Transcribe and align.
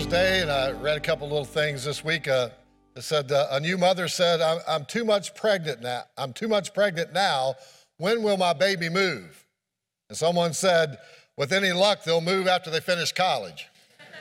Mother's 0.00 0.12
Day, 0.12 0.40
and 0.40 0.50
I 0.50 0.70
read 0.70 0.96
a 0.96 1.00
couple 1.00 1.28
little 1.28 1.44
things 1.44 1.84
this 1.84 2.02
week. 2.02 2.26
Uh, 2.26 2.48
it 2.96 3.02
said 3.02 3.30
uh, 3.30 3.48
a 3.50 3.60
new 3.60 3.76
mother 3.76 4.08
said, 4.08 4.40
I'm, 4.40 4.60
I'm 4.66 4.84
too 4.86 5.04
much 5.04 5.34
pregnant 5.34 5.82
now. 5.82 6.04
I'm 6.16 6.32
too 6.32 6.48
much 6.48 6.72
pregnant 6.72 7.12
now. 7.12 7.56
When 7.98 8.22
will 8.22 8.38
my 8.38 8.54
baby 8.54 8.88
move? 8.88 9.44
And 10.08 10.16
someone 10.16 10.54
said, 10.54 10.96
with 11.36 11.52
any 11.52 11.72
luck, 11.72 12.02
they'll 12.02 12.22
move 12.22 12.46
after 12.46 12.70
they 12.70 12.80
finish 12.80 13.12
college. 13.12 13.68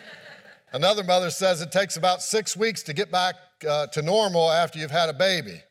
Another 0.73 1.01
mother 1.01 1.29
says 1.29 1.61
it 1.61 1.71
takes 1.71 1.95
about 1.95 2.21
six 2.21 2.57
weeks 2.57 2.83
to 2.83 2.93
get 2.93 3.09
back 3.09 3.35
uh, 3.65 3.87
to 3.87 4.01
normal 4.01 4.51
after 4.51 4.79
you've 4.79 4.91
had 4.91 5.07
a 5.07 5.13
baby. 5.13 5.61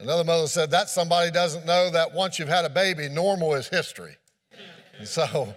Another 0.00 0.24
mother 0.24 0.46
said 0.46 0.70
that 0.70 0.88
somebody 0.88 1.30
doesn't 1.30 1.66
know 1.66 1.90
that 1.90 2.14
once 2.14 2.38
you've 2.38 2.48
had 2.48 2.64
a 2.64 2.70
baby, 2.70 3.10
normal 3.10 3.52
is 3.52 3.68
history. 3.68 4.16
And 4.98 5.06
so 5.06 5.54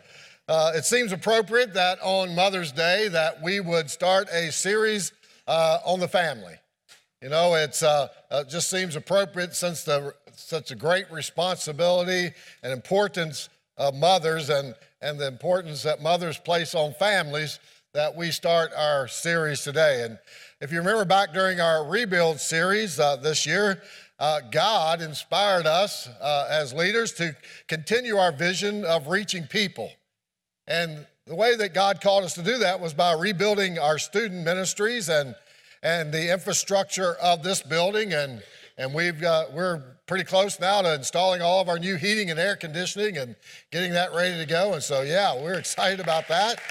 uh, 0.49 0.71
it 0.73 0.83
seems 0.83 1.11
appropriate 1.11 1.75
that 1.75 1.99
on 2.01 2.33
Mother's 2.33 2.71
Day 2.71 3.07
that 3.09 3.39
we 3.41 3.59
would 3.59 3.87
start 3.89 4.27
a 4.33 4.51
series 4.51 5.13
uh, 5.47 5.77
on 5.85 5.99
the 5.99 6.07
family. 6.07 6.55
You 7.21 7.29
know, 7.29 7.53
it 7.53 7.81
uh, 7.83 8.07
uh, 8.31 8.43
just 8.45 8.67
seems 8.67 8.95
appropriate 8.95 9.55
since 9.55 9.83
the 9.83 10.15
such 10.35 10.71
a 10.71 10.75
great 10.75 11.11
responsibility 11.11 12.31
and 12.63 12.73
importance 12.73 13.49
of 13.77 13.93
mothers 13.93 14.49
and, 14.49 14.73
and 15.01 15.19
the 15.19 15.27
importance 15.27 15.83
that 15.83 16.01
mothers 16.01 16.39
place 16.39 16.73
on 16.73 16.93
families 16.93 17.59
that 17.93 18.15
we 18.15 18.31
start 18.31 18.71
our 18.75 19.07
series 19.07 19.63
today. 19.63 20.03
And 20.03 20.17
if 20.61 20.71
you 20.71 20.79
remember 20.79 21.05
back 21.05 21.31
during 21.31 21.61
our 21.61 21.85
rebuild 21.87 22.39
series 22.39 22.99
uh, 22.99 23.17
this 23.17 23.45
year, 23.45 23.83
uh, 24.17 24.39
God 24.51 25.01
inspired 25.01 25.67
us 25.67 26.09
uh, 26.19 26.47
as 26.49 26.73
leaders 26.73 27.13
to 27.13 27.35
continue 27.67 28.17
our 28.17 28.31
vision 28.31 28.83
of 28.83 29.07
reaching 29.07 29.45
people. 29.45 29.91
And 30.69 31.07
the 31.25 31.35
way 31.35 31.55
that 31.55 31.73
God 31.73 31.99
called 31.99 32.23
us 32.23 32.35
to 32.35 32.43
do 32.43 32.59
that 32.59 32.79
was 32.79 32.93
by 32.93 33.13
rebuilding 33.13 33.79
our 33.79 33.97
student 33.97 34.45
ministries 34.45 35.09
and, 35.09 35.35
and 35.81 36.13
the 36.13 36.31
infrastructure 36.31 37.15
of 37.15 37.41
this 37.41 37.61
building. 37.61 38.13
And, 38.13 38.43
and 38.77 38.93
we've, 38.93 39.21
uh, 39.23 39.45
we're 39.51 39.81
pretty 40.05 40.23
close 40.23 40.59
now 40.59 40.83
to 40.83 40.93
installing 40.93 41.41
all 41.41 41.59
of 41.59 41.69
our 41.69 41.79
new 41.79 41.95
heating 41.95 42.29
and 42.29 42.39
air 42.39 42.55
conditioning 42.55 43.17
and 43.17 43.35
getting 43.71 43.91
that 43.93 44.13
ready 44.13 44.37
to 44.37 44.45
go. 44.45 44.73
And 44.73 44.83
so, 44.83 45.01
yeah, 45.01 45.35
we're 45.41 45.57
excited 45.57 45.99
about 45.99 46.27
that. 46.27 46.61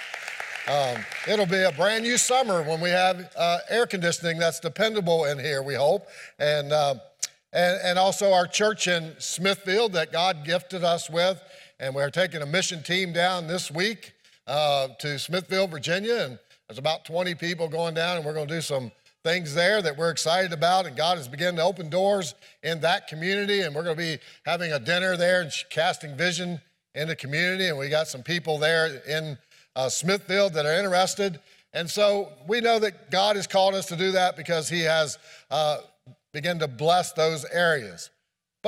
Um, 0.69 1.03
it'll 1.27 1.47
be 1.47 1.63
a 1.63 1.73
brand 1.73 2.05
new 2.05 2.19
summer 2.19 2.63
when 2.63 2.81
we 2.81 2.91
have 2.91 3.33
uh, 3.37 3.59
air 3.69 3.87
conditioning 3.87 4.39
that's 4.39 4.61
dependable 4.61 5.25
in 5.25 5.39
here, 5.39 5.63
we 5.63 5.75
hope. 5.75 6.07
And, 6.39 6.73
uh, 6.73 6.97
and, 7.53 7.81
and 7.83 7.98
also 7.98 8.33
our 8.33 8.47
church 8.47 8.87
in 8.87 9.14
Smithfield 9.19 9.92
that 9.95 10.13
God 10.13 10.45
gifted 10.45 10.85
us 10.85 11.11
with 11.11 11.42
and 11.80 11.94
we're 11.94 12.11
taking 12.11 12.42
a 12.42 12.46
mission 12.46 12.83
team 12.83 13.12
down 13.12 13.46
this 13.46 13.70
week 13.70 14.12
uh, 14.46 14.89
to 14.98 15.18
Smithfield, 15.18 15.70
Virginia, 15.70 16.24
and 16.24 16.39
there's 16.68 16.78
about 16.78 17.05
20 17.05 17.34
people 17.34 17.68
going 17.68 17.94
down, 17.94 18.16
and 18.16 18.27
we're 18.27 18.34
going 18.34 18.48
to 18.48 18.55
do 18.55 18.61
some 18.61 18.90
things 19.24 19.55
there 19.55 19.80
that 19.83 19.96
we're 19.96 20.11
excited 20.11 20.52
about, 20.52 20.86
and 20.86 20.96
God 20.96 21.18
has 21.18 21.28
begun 21.28 21.56
to 21.56 21.62
open 21.62 21.89
doors 21.89 22.34
in 22.62 22.80
that 22.80 23.06
community, 23.06 23.61
and 23.61 23.74
we're 23.74 23.84
going 23.84 23.96
to 23.96 24.02
be 24.02 24.18
having 24.44 24.72
a 24.72 24.78
dinner 24.78 25.16
there 25.16 25.42
and 25.42 25.52
casting 25.70 26.16
vision 26.16 26.61
in 26.94 27.08
the 27.08 27.16
community, 27.16 27.68
and 27.68 27.78
we 27.78 27.89
got 27.89 28.08
some 28.08 28.22
people 28.22 28.58
there 28.58 29.00
in 29.08 29.39
uh, 29.77 29.89
Smithfield 29.89 30.55
that 30.55 30.66
are 30.66 30.74
interested. 30.74 31.40
And 31.72 31.89
so 31.89 32.33
we 32.48 32.60
know 32.60 32.78
that 32.78 33.10
God 33.10 33.36
has 33.36 33.46
called 33.46 33.74
us 33.74 33.86
to 33.86 33.96
do 33.96 34.12
that 34.12 34.36
because 34.36 34.68
He 34.68 34.80
has 34.83 35.18
uh, 35.50 35.78
begun 36.33 36.58
to 36.58 36.68
bless 36.68 37.12
those 37.12 37.45
areas. 37.52 38.10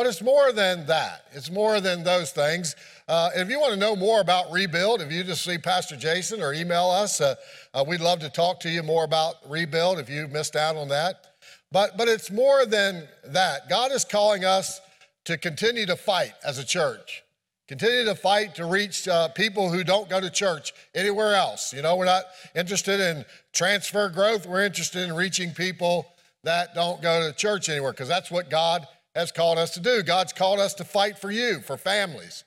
But 0.00 0.06
it's 0.06 0.22
more 0.22 0.50
than 0.50 0.86
that. 0.86 1.26
It's 1.32 1.50
more 1.50 1.78
than 1.78 2.02
those 2.02 2.30
things. 2.30 2.74
Uh, 3.06 3.28
if 3.36 3.50
you 3.50 3.60
want 3.60 3.74
to 3.74 3.78
know 3.78 3.94
more 3.94 4.22
about 4.22 4.50
Rebuild, 4.50 5.02
if 5.02 5.12
you 5.12 5.22
just 5.22 5.44
see 5.44 5.58
Pastor 5.58 5.94
Jason 5.94 6.40
or 6.40 6.54
email 6.54 6.88
us, 6.88 7.20
uh, 7.20 7.34
uh, 7.74 7.84
we'd 7.86 8.00
love 8.00 8.18
to 8.20 8.30
talk 8.30 8.60
to 8.60 8.70
you 8.70 8.82
more 8.82 9.04
about 9.04 9.34
Rebuild 9.46 9.98
if 9.98 10.08
you 10.08 10.26
missed 10.28 10.56
out 10.56 10.74
on 10.74 10.88
that. 10.88 11.34
But, 11.70 11.98
but 11.98 12.08
it's 12.08 12.30
more 12.30 12.64
than 12.64 13.08
that. 13.26 13.68
God 13.68 13.92
is 13.92 14.06
calling 14.06 14.42
us 14.42 14.80
to 15.26 15.36
continue 15.36 15.84
to 15.84 15.96
fight 15.96 16.32
as 16.46 16.56
a 16.56 16.64
church, 16.64 17.22
continue 17.68 18.06
to 18.06 18.14
fight 18.14 18.54
to 18.54 18.64
reach 18.64 19.06
uh, 19.06 19.28
people 19.28 19.70
who 19.70 19.84
don't 19.84 20.08
go 20.08 20.18
to 20.18 20.30
church 20.30 20.72
anywhere 20.94 21.34
else. 21.34 21.74
You 21.74 21.82
know, 21.82 21.96
we're 21.96 22.06
not 22.06 22.24
interested 22.56 23.00
in 23.00 23.26
transfer 23.52 24.08
growth, 24.08 24.46
we're 24.46 24.64
interested 24.64 25.06
in 25.06 25.14
reaching 25.14 25.52
people 25.52 26.06
that 26.42 26.74
don't 26.74 27.02
go 27.02 27.28
to 27.28 27.36
church 27.36 27.68
anywhere 27.68 27.92
because 27.92 28.08
that's 28.08 28.30
what 28.30 28.48
God 28.48 28.86
has 29.14 29.32
called 29.32 29.58
us 29.58 29.72
to 29.74 29.80
do. 29.80 30.02
God's 30.02 30.32
called 30.32 30.60
us 30.60 30.74
to 30.74 30.84
fight 30.84 31.18
for 31.18 31.30
you, 31.30 31.60
for 31.60 31.76
families. 31.76 32.44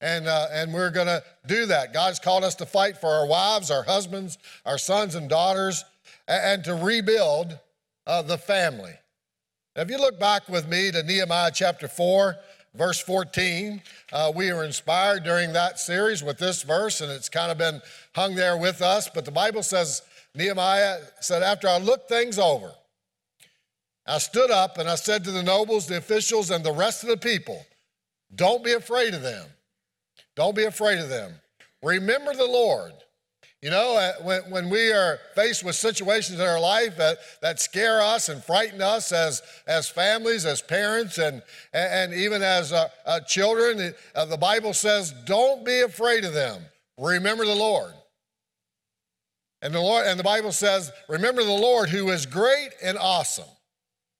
And, 0.00 0.26
uh, 0.28 0.46
and 0.52 0.72
we're 0.72 0.90
going 0.90 1.08
to 1.08 1.22
do 1.46 1.66
that. 1.66 1.92
God's 1.92 2.18
called 2.18 2.44
us 2.44 2.54
to 2.56 2.66
fight 2.66 2.98
for 2.98 3.08
our 3.08 3.26
wives, 3.26 3.70
our 3.70 3.82
husbands, 3.82 4.38
our 4.64 4.78
sons 4.78 5.14
and 5.14 5.28
daughters, 5.28 5.84
and, 6.28 6.44
and 6.44 6.64
to 6.64 6.74
rebuild 6.74 7.58
uh, 8.06 8.22
the 8.22 8.38
family. 8.38 8.92
Now, 9.74 9.82
if 9.82 9.90
you 9.90 9.98
look 9.98 10.18
back 10.18 10.48
with 10.48 10.68
me 10.68 10.90
to 10.92 11.02
Nehemiah 11.02 11.50
chapter 11.52 11.88
4, 11.88 12.36
verse 12.74 13.00
14, 13.00 13.82
uh, 14.12 14.32
we 14.34 14.52
were 14.52 14.64
inspired 14.64 15.24
during 15.24 15.52
that 15.52 15.78
series 15.78 16.22
with 16.22 16.38
this 16.38 16.62
verse, 16.62 17.00
and 17.00 17.10
it's 17.10 17.28
kind 17.28 17.50
of 17.50 17.58
been 17.58 17.80
hung 18.14 18.34
there 18.34 18.56
with 18.56 18.80
us. 18.82 19.08
But 19.12 19.24
the 19.24 19.30
Bible 19.30 19.62
says, 19.62 20.02
Nehemiah 20.34 20.98
said, 21.20 21.42
After 21.42 21.68
I 21.68 21.78
looked 21.78 22.08
things 22.08 22.38
over, 22.38 22.72
I 24.08 24.18
stood 24.18 24.50
up 24.50 24.78
and 24.78 24.88
I 24.88 24.94
said 24.94 25.22
to 25.24 25.30
the 25.30 25.42
nobles, 25.42 25.86
the 25.86 25.98
officials, 25.98 26.50
and 26.50 26.64
the 26.64 26.72
rest 26.72 27.02
of 27.02 27.10
the 27.10 27.16
people, 27.16 27.64
Don't 28.34 28.64
be 28.64 28.72
afraid 28.72 29.14
of 29.14 29.22
them. 29.22 29.46
Don't 30.34 30.56
be 30.56 30.64
afraid 30.64 30.98
of 30.98 31.08
them. 31.08 31.34
Remember 31.82 32.34
the 32.34 32.46
Lord. 32.46 32.92
You 33.60 33.70
know, 33.70 33.96
uh, 33.96 34.12
when, 34.22 34.50
when 34.50 34.70
we 34.70 34.92
are 34.92 35.18
faced 35.34 35.64
with 35.64 35.74
situations 35.74 36.38
in 36.38 36.46
our 36.46 36.60
life 36.60 36.96
that, 36.96 37.18
that 37.42 37.58
scare 37.58 38.00
us 38.00 38.28
and 38.28 38.42
frighten 38.42 38.80
us 38.80 39.10
as, 39.10 39.42
as 39.66 39.88
families, 39.88 40.46
as 40.46 40.62
parents, 40.62 41.18
and, 41.18 41.42
and 41.72 42.14
even 42.14 42.40
as 42.40 42.72
uh, 42.72 42.88
uh, 43.04 43.18
children, 43.20 43.94
uh, 44.14 44.24
the 44.26 44.36
Bible 44.36 44.72
says, 44.72 45.12
don't 45.26 45.64
be 45.64 45.80
afraid 45.80 46.24
of 46.24 46.34
them. 46.34 46.62
Remember 46.98 47.44
the 47.44 47.54
Lord. 47.54 47.92
And 49.60 49.74
the 49.74 49.80
Lord 49.80 50.06
and 50.06 50.20
the 50.20 50.24
Bible 50.24 50.52
says, 50.52 50.92
remember 51.08 51.42
the 51.42 51.50
Lord 51.50 51.88
who 51.88 52.10
is 52.10 52.26
great 52.26 52.70
and 52.80 52.96
awesome. 52.96 53.44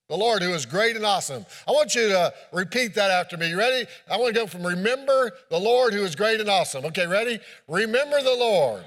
The 0.09 0.17
Lord 0.17 0.41
who 0.41 0.53
is 0.53 0.65
great 0.65 0.95
and 0.95 1.05
awesome. 1.05 1.45
I 1.67 1.71
want 1.71 1.93
you 1.93 2.07
to 2.07 2.33
repeat 2.51 2.95
that 2.95 3.11
after 3.11 3.37
me. 3.37 3.49
You 3.49 3.57
ready? 3.59 3.87
I 4.09 4.17
want 4.17 4.33
to 4.33 4.39
go 4.39 4.47
from 4.47 4.65
remember 4.65 5.31
the 5.49 5.59
Lord 5.59 5.93
who 5.93 6.03
is 6.03 6.15
great 6.15 6.41
and 6.41 6.49
awesome. 6.49 6.83
Okay, 6.85 7.05
ready? 7.05 7.39
Remember 7.67 8.21
the 8.21 8.35
Lord 8.35 8.83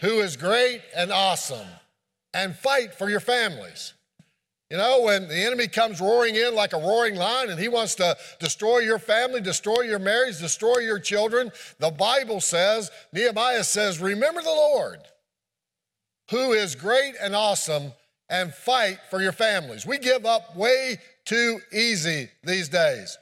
who 0.00 0.20
is 0.20 0.36
great 0.36 0.80
and 0.96 1.10
awesome 1.10 1.66
and 2.32 2.54
fight 2.54 2.94
for 2.94 3.10
your 3.10 3.20
families. 3.20 3.94
You 4.70 4.76
know, 4.76 5.02
when 5.02 5.28
the 5.28 5.44
enemy 5.44 5.66
comes 5.66 6.00
roaring 6.00 6.36
in 6.36 6.54
like 6.54 6.72
a 6.72 6.78
roaring 6.78 7.16
lion 7.16 7.50
and 7.50 7.60
he 7.60 7.68
wants 7.68 7.96
to 7.96 8.16
destroy 8.38 8.78
your 8.78 8.98
family, 8.98 9.40
destroy 9.40 9.82
your 9.82 9.98
marriage, 9.98 10.38
destroy 10.38 10.78
your 10.78 10.98
children, 10.98 11.50
the 11.80 11.90
Bible 11.90 12.40
says, 12.40 12.90
Nehemiah 13.12 13.64
says, 13.64 14.00
remember 14.00 14.40
the 14.40 14.48
Lord 14.48 15.00
who 16.30 16.52
is 16.52 16.74
great 16.74 17.14
and 17.20 17.34
awesome 17.34 17.92
and 18.34 18.52
fight 18.52 18.98
for 19.10 19.22
your 19.22 19.30
families. 19.30 19.86
We 19.86 19.96
give 19.98 20.26
up 20.26 20.56
way 20.56 20.98
too 21.24 21.60
easy 21.72 22.28
these 22.42 22.68
days. 22.68 23.16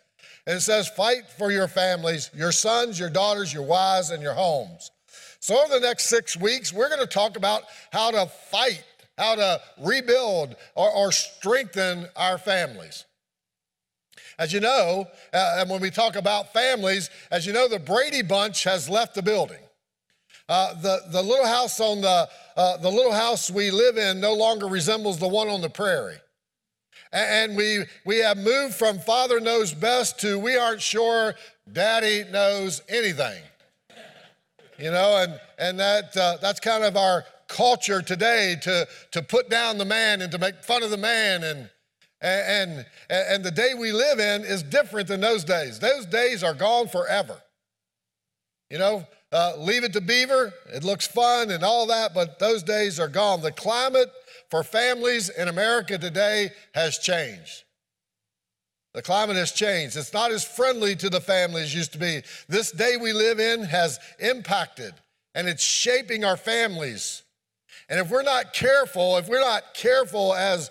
It 0.46 0.60
says, 0.60 0.88
fight 0.88 1.24
for 1.36 1.52
your 1.52 1.68
families, 1.68 2.30
your 2.34 2.50
sons, 2.50 2.98
your 2.98 3.10
daughters, 3.10 3.52
your 3.52 3.62
wives, 3.62 4.08
and 4.08 4.22
your 4.22 4.32
homes. 4.32 4.90
So, 5.38 5.62
over 5.62 5.74
the 5.74 5.80
next 5.80 6.06
six 6.06 6.34
weeks, 6.36 6.72
we're 6.72 6.88
going 6.88 7.00
to 7.00 7.06
talk 7.06 7.36
about 7.36 7.64
how 7.92 8.10
to 8.10 8.26
fight, 8.26 8.84
how 9.18 9.34
to 9.34 9.60
rebuild 9.78 10.56
or, 10.74 10.90
or 10.90 11.12
strengthen 11.12 12.06
our 12.16 12.38
families. 12.38 13.04
As 14.38 14.50
you 14.52 14.60
know, 14.60 15.06
uh, 15.34 15.56
and 15.58 15.68
when 15.68 15.82
we 15.82 15.90
talk 15.90 16.16
about 16.16 16.54
families, 16.54 17.10
as 17.30 17.46
you 17.46 17.52
know, 17.52 17.68
the 17.68 17.78
Brady 17.78 18.22
Bunch 18.22 18.64
has 18.64 18.88
left 18.88 19.14
the 19.14 19.22
building. 19.22 19.60
Uh, 20.48 20.74
the, 20.80 21.00
the 21.10 21.22
little 21.22 21.46
house 21.46 21.80
on 21.80 22.00
the, 22.00 22.28
uh, 22.56 22.76
the 22.78 22.90
little 22.90 23.12
house 23.12 23.50
we 23.50 23.70
live 23.70 23.96
in 23.96 24.20
no 24.20 24.34
longer 24.34 24.66
resembles 24.66 25.18
the 25.18 25.28
one 25.28 25.48
on 25.48 25.60
the 25.60 25.70
prairie. 25.70 26.18
And 27.12 27.56
we, 27.56 27.84
we 28.06 28.18
have 28.18 28.38
moved 28.38 28.74
from 28.74 28.98
father 28.98 29.38
knows 29.38 29.72
best 29.72 30.18
to 30.20 30.38
we 30.38 30.56
aren't 30.56 30.80
sure 30.80 31.34
daddy 31.70 32.24
knows 32.30 32.82
anything. 32.88 33.42
You 34.78 34.90
know, 34.90 35.22
and, 35.22 35.38
and 35.58 35.78
that, 35.78 36.16
uh, 36.16 36.38
that's 36.40 36.58
kind 36.58 36.82
of 36.82 36.96
our 36.96 37.24
culture 37.48 38.00
today 38.00 38.56
to, 38.62 38.88
to 39.12 39.22
put 39.22 39.50
down 39.50 39.78
the 39.78 39.84
man 39.84 40.22
and 40.22 40.32
to 40.32 40.38
make 40.38 40.64
fun 40.64 40.82
of 40.82 40.90
the 40.90 40.96
man. 40.96 41.44
And, 41.44 41.70
and, 42.22 42.86
and 43.10 43.44
the 43.44 43.50
day 43.50 43.74
we 43.74 43.92
live 43.92 44.18
in 44.18 44.42
is 44.42 44.62
different 44.62 45.08
than 45.08 45.20
those 45.20 45.44
days. 45.44 45.78
Those 45.78 46.06
days 46.06 46.42
are 46.42 46.54
gone 46.54 46.88
forever. 46.88 47.40
You 48.70 48.78
know, 48.78 49.06
uh, 49.32 49.54
leave 49.56 49.84
it 49.84 49.92
to 49.94 50.00
Beaver. 50.00 50.52
It 50.72 50.84
looks 50.84 51.06
fun 51.06 51.50
and 51.50 51.64
all 51.64 51.86
that, 51.86 52.14
but 52.14 52.38
those 52.38 52.62
days 52.62 53.00
are 53.00 53.08
gone. 53.08 53.40
The 53.40 53.52
climate 53.52 54.12
for 54.50 54.62
families 54.62 55.30
in 55.30 55.48
America 55.48 55.96
today 55.96 56.50
has 56.74 56.98
changed. 56.98 57.64
The 58.94 59.02
climate 59.02 59.36
has 59.36 59.52
changed. 59.52 59.96
It's 59.96 60.12
not 60.12 60.30
as 60.32 60.44
friendly 60.44 60.94
to 60.96 61.08
the 61.08 61.20
family 61.20 61.62
as 61.62 61.74
used 61.74 61.92
to 61.94 61.98
be. 61.98 62.22
This 62.48 62.70
day 62.70 62.98
we 62.98 63.14
live 63.14 63.40
in 63.40 63.62
has 63.64 63.98
impacted 64.18 64.92
and 65.34 65.48
it's 65.48 65.64
shaping 65.64 66.24
our 66.24 66.36
families. 66.36 67.22
And 67.88 67.98
if 67.98 68.10
we're 68.10 68.22
not 68.22 68.52
careful, 68.52 69.16
if 69.16 69.28
we're 69.28 69.40
not 69.40 69.74
careful 69.74 70.34
as 70.34 70.70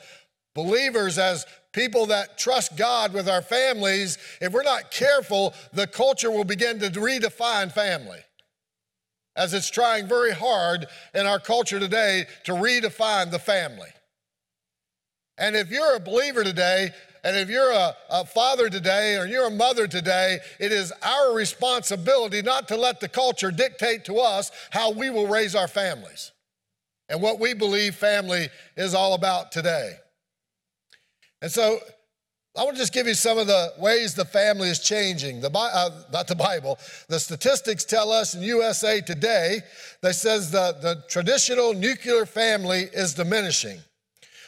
believers, 0.54 1.18
as 1.18 1.46
people 1.72 2.06
that 2.08 2.38
trust 2.38 2.78
God 2.78 3.14
with 3.14 3.28
our 3.28 3.42
families, 3.42 4.18
if 4.40 4.54
we're 4.54 4.64
not 4.64 4.92
careful, 4.92 5.54
the 5.74 5.88
culture 5.88 6.30
will 6.30 6.44
begin 6.44 6.80
to 6.80 6.90
redefine 6.92 7.72
family. 7.72 8.20
As 9.36 9.54
it's 9.54 9.70
trying 9.70 10.08
very 10.08 10.34
hard 10.34 10.88
in 11.14 11.26
our 11.26 11.40
culture 11.40 11.80
today 11.80 12.26
to 12.44 12.52
redefine 12.52 13.32
the 13.32 13.40
family. 13.40 13.90
And 15.38 15.56
if 15.56 15.72
you're 15.72 15.96
a 15.96 16.00
believer 16.00 16.44
today, 16.44 16.92
and 17.24 17.38
if 17.38 17.50
you're 17.50 17.72
a, 17.72 17.96
a, 18.10 18.26
father 18.26 18.70
today 18.70 19.16
or 19.16 19.26
you're 19.26 19.48
a 19.48 19.52
mother 19.52 19.88
today, 19.88 20.40
it 20.60 20.72
is 20.72 20.92
our 21.04 21.34
responsibility 21.34 22.42
not 22.42 22.68
to 22.70 22.76
let 22.76 23.00
the 23.00 23.08
culture 23.08 23.52
dictate 23.52 24.06
to 24.06 24.18
us 24.18 24.52
how 24.72 24.92
we 24.92 25.10
will 25.10 25.28
raise 25.28 25.56
our 25.56 25.68
families 25.68 26.32
and 27.10 27.22
what 27.22 27.40
we 27.40 27.54
believe 27.54 27.96
family 27.96 28.50
is 28.76 28.96
all 28.96 29.14
about 29.14 29.52
today. 29.52 29.94
And 31.42 31.52
so 31.52 31.80
I 32.58 32.66
want 32.66 32.76
to 32.76 32.82
just 32.82 32.92
give 32.92 33.08
you 33.08 33.14
some 33.14 33.38
of 33.38 33.48
the 33.48 33.74
ways 33.78 34.14
the 34.14 34.26
family 34.26 34.68
is 34.68 34.80
changing. 34.80 35.40
The, 35.40 35.50
uh, 35.58 35.90
not 36.12 36.28
the 36.28 36.36
Bible. 36.36 36.78
The 37.08 37.18
statistics 37.18 37.86
tell 37.86 38.12
us 38.12 38.36
in 38.36 38.42
USA 38.42 39.00
Today 39.00 39.62
that 40.02 40.16
says 40.16 40.52
the, 40.52 40.76
the 40.82 41.02
traditional 41.08 41.74
nuclear 41.74 42.26
family 42.26 42.90
is 42.92 43.14
diminishing. 43.14 43.80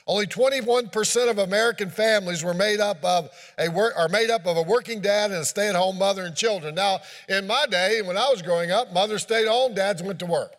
Only 0.06 0.28
21% 0.28 1.32
of 1.32 1.38
American 1.38 1.90
families 1.90 2.44
were 2.44 2.54
made 2.54 2.82
up 2.82 3.02
of 3.06 3.30
a 3.58 3.70
are 3.72 4.10
made 4.10 4.30
up 4.30 4.46
of 4.46 4.58
a 4.58 4.62
working 4.62 5.00
dad 5.00 5.32
and 5.32 5.40
a 5.40 5.46
stay-at-home 5.46 5.98
mother 5.98 6.24
and 6.24 6.36
children. 6.36 6.76
Now, 6.76 7.00
in 7.30 7.48
my 7.48 7.66
day, 7.70 8.02
when 8.02 8.18
I 8.18 8.28
was 8.30 8.42
growing 8.42 8.70
up, 8.70 8.92
mothers 8.92 9.22
stayed 9.22 9.48
home, 9.48 9.76
dads 9.76 10.04
went 10.04 10.20
to 10.20 10.26
work. 10.26 10.54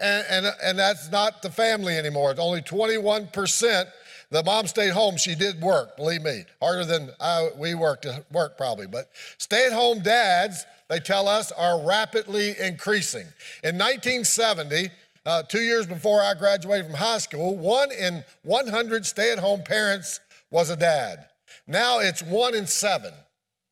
And, 0.00 0.24
and, 0.30 0.54
and 0.62 0.78
that's 0.78 1.10
not 1.10 1.42
the 1.42 1.50
family 1.50 1.98
anymore. 1.98 2.30
It's 2.30 2.38
only 2.38 2.62
21%. 2.62 3.86
The 4.30 4.42
mom 4.42 4.66
stayed 4.66 4.92
home. 4.92 5.16
She 5.16 5.34
did 5.34 5.60
work, 5.60 5.96
believe 5.96 6.22
me, 6.22 6.44
harder 6.60 6.84
than 6.84 7.10
I, 7.18 7.48
we 7.56 7.74
worked 7.74 8.02
to 8.02 8.24
work 8.30 8.56
probably. 8.56 8.86
But 8.86 9.10
stay-at-home 9.38 10.00
dads, 10.00 10.66
they 10.88 10.98
tell 10.98 11.28
us, 11.28 11.50
are 11.52 11.82
rapidly 11.82 12.54
increasing. 12.60 13.26
In 13.64 13.78
1970, 13.78 14.90
uh, 15.24 15.42
two 15.44 15.60
years 15.60 15.86
before 15.86 16.22
I 16.22 16.34
graduated 16.34 16.86
from 16.86 16.94
high 16.94 17.18
school, 17.18 17.56
one 17.56 17.90
in 17.92 18.22
100 18.42 19.06
stay 19.06 19.32
at 19.32 19.38
home 19.38 19.62
parents 19.62 20.20
was 20.50 20.70
a 20.70 20.76
dad. 20.76 21.26
Now 21.66 22.00
it's 22.00 22.22
one 22.22 22.54
in 22.54 22.66
seven 22.66 23.12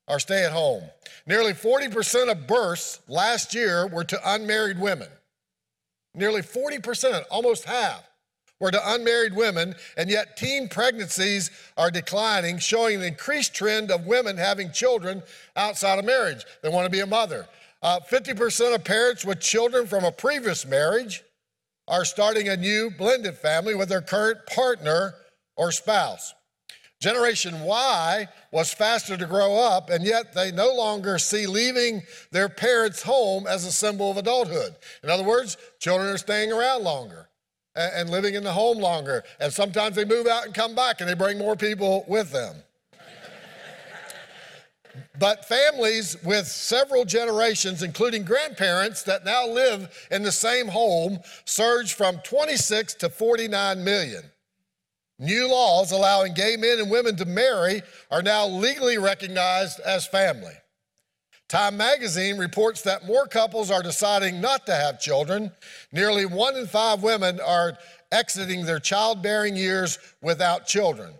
are 0.09 0.21
stay 0.21 0.45
at 0.45 0.53
home. 0.53 0.85
Nearly 1.27 1.53
40% 1.53 2.31
of 2.31 2.47
births 2.47 3.01
last 3.09 3.55
year 3.55 3.87
were 3.87 4.05
to 4.05 4.35
unmarried 4.35 4.79
women. 4.79 5.09
Nearly 6.15 6.43
40%, 6.43 7.25
almost 7.31 7.65
half, 7.65 8.09
were 8.61 8.71
to 8.71 8.95
unmarried 8.95 9.35
women, 9.35 9.75
and 9.97 10.09
yet 10.09 10.37
teen 10.37 10.69
pregnancies 10.69 11.51
are 11.77 11.91
declining, 11.91 12.59
showing 12.59 12.97
an 12.97 13.03
increased 13.03 13.55
trend 13.55 13.91
of 13.91 14.07
women 14.07 14.37
having 14.37 14.73
children 14.73 15.23
outside 15.57 15.99
of 15.99 16.05
marriage. 16.05 16.45
They 16.63 16.69
want 16.69 16.87
to 16.87 16.91
be 16.91 17.01
a 17.01 17.07
mother. 17.07 17.47
Uh, 17.83 18.01
50% 18.11 18.75
of 18.75 18.85
parents 18.85 19.25
with 19.25 19.41
children 19.41 19.87
from 19.87 20.05
a 20.05 20.13
previous 20.13 20.65
marriage 20.65 21.23
are 21.87 22.05
starting 22.05 22.49
a 22.49 22.57
new 22.57 22.91
blended 22.91 23.37
family 23.37 23.75
with 23.75 23.89
their 23.89 24.01
current 24.01 24.39
partner 24.47 25.15
or 25.57 25.71
spouse. 25.71 26.35
Generation 26.99 27.61
Y 27.61 28.27
was 28.53 28.73
faster 28.73 29.19
to 29.19 29.27
grow 29.27 29.55
up, 29.55 29.91
and 29.91 30.03
yet 30.03 30.33
they 30.35 30.51
no 30.51 30.75
longer 30.75 31.19
see 31.19 31.47
leaving 31.47 32.03
their 32.33 32.49
parents' 32.49 33.03
home 33.03 33.47
as 33.47 33.67
a 33.67 33.71
symbol 33.71 34.11
of 34.11 34.17
adulthood. 34.17 34.75
In 35.03 35.11
other 35.11 35.23
words, 35.23 35.59
children 35.79 36.09
are 36.09 36.19
staying 36.19 36.51
around 36.51 36.83
longer 36.83 37.29
and 37.77 38.11
living 38.11 38.35
in 38.35 38.43
the 38.43 38.53
home 38.53 38.79
longer, 38.79 39.23
and 39.39 39.53
sometimes 39.53 39.97
they 39.97 40.05
move 40.05 40.27
out 40.27 40.47
and 40.47 40.55
come 40.55 40.75
back 40.75 41.01
and 41.01 41.09
they 41.09 41.15
bring 41.15 41.39
more 41.39 41.57
people 41.57 42.05
with 42.09 42.33
them. 42.33 42.57
But 45.19 45.45
families 45.45 46.17
with 46.23 46.47
several 46.47 47.05
generations, 47.05 47.83
including 47.83 48.25
grandparents 48.25 49.03
that 49.05 49.25
now 49.25 49.47
live 49.47 50.07
in 50.11 50.23
the 50.23 50.33
same 50.33 50.69
home, 50.69 51.21
surged 51.45 51.93
from 51.93 52.19
26 52.19 52.95
to 52.95 53.09
49 53.09 53.85
million. 53.85 54.23
New 55.19 55.49
laws 55.51 55.93
allowing 55.93 56.35
gay 56.35 56.57
men 56.57 56.79
and 56.79 56.91
women 56.91 57.17
to 57.17 57.25
marry 57.25 57.83
are 58.11 58.23
now 58.23 58.47
legally 58.47 58.99
recognized 58.99 59.81
as 59.81 60.07
family. 60.07 60.53
Time 61.49 61.77
magazine 61.77 62.39
reports 62.39 62.83
that 62.83 63.07
more 63.07 63.27
couples 63.27 63.71
are 63.71 63.83
deciding 63.83 64.41
not 64.41 64.67
to 64.67 64.75
have 64.75 65.01
children. 65.01 65.53
Nearly 65.93 66.27
one 66.27 66.57
in 66.57 66.67
five 66.67 67.03
women 67.03 67.41
are 67.41 67.79
exiting 68.11 68.65
their 68.65 68.81
childbearing 68.81 69.57
years 69.57 69.99
without 70.21 70.67
children 70.67 71.13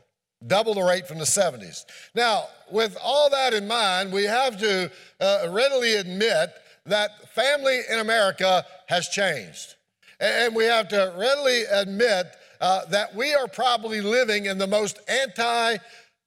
double 0.47 0.75
the 0.75 0.83
rate 0.83 1.07
from 1.07 1.19
the 1.19 1.25
70s. 1.25 1.85
Now, 2.15 2.45
with 2.71 2.97
all 3.03 3.31
that 3.31 3.55
in 3.55 3.67
mind, 3.67 4.13
we 4.13 4.25
have 4.25 4.59
to 4.59 4.91
uh, 5.21 5.49
readily 5.51 5.95
admit 5.95 6.51
that 6.85 7.29
family 7.31 7.81
in 7.91 7.99
America 7.99 8.65
has 8.89 9.09
changed. 9.09 9.75
And 10.21 10.55
we 10.55 10.65
have 10.65 10.89
to 10.89 11.15
readily 11.17 11.63
admit 11.65 12.27
uh, 12.61 12.87
that 12.87 13.15
we 13.15 13.35
are 13.35 13.49
probably 13.49 14.01
living 14.01 14.47
in 14.47 14.59
the 14.59 14.67
most 14.67 14.99
anti 15.09 15.77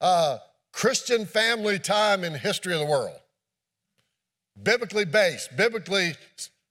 uh, 0.01 0.37
Christian 0.71 1.25
family 1.25 1.79
time 1.79 2.23
in 2.23 2.33
history 2.33 2.73
of 2.73 2.79
the 2.79 2.85
world. 2.85 3.19
Biblically 4.63 5.05
based, 5.05 5.55
biblically 5.55 6.15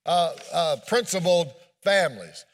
uh, 0.05 0.33
uh, 0.53 0.77
principled 0.87 1.53
families. 1.83 2.45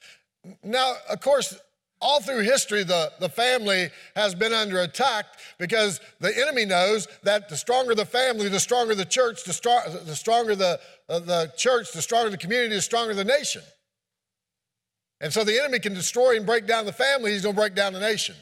Now, 0.63 0.93
of 1.09 1.19
course, 1.21 1.57
all 2.01 2.21
through 2.21 2.41
history, 2.41 2.83
the, 2.83 3.11
the 3.19 3.29
family 3.29 3.89
has 4.15 4.35
been 4.35 4.53
under 4.53 4.81
attack 4.81 5.25
because 5.57 5.99
the 6.19 6.37
enemy 6.39 6.65
knows 6.65 7.07
that 7.23 7.49
the 7.49 7.57
stronger 7.57 7.95
the 7.95 8.05
family, 8.05 8.47
the 8.49 8.59
stronger 8.59 8.93
the 8.93 9.05
church, 9.05 9.43
the, 9.43 10.01
the 10.05 10.15
stronger 10.15 10.55
the, 10.55 10.79
uh, 11.09 11.19
the 11.19 11.51
church, 11.57 11.91
the 11.93 12.01
stronger 12.01 12.29
the 12.29 12.37
community, 12.37 12.75
the 12.75 12.81
stronger 12.81 13.13
the 13.13 13.23
nation. 13.23 13.63
And 15.21 15.33
so 15.33 15.43
the 15.43 15.57
enemy 15.57 15.79
can 15.79 15.93
destroy 15.93 16.35
and 16.35 16.45
break 16.45 16.67
down 16.67 16.85
the 16.85 16.93
family, 16.93 17.31
he's 17.31 17.41
going 17.41 17.55
to 17.55 17.61
break 17.61 17.73
down 17.73 17.93
the 17.93 17.99
nation 17.99 18.35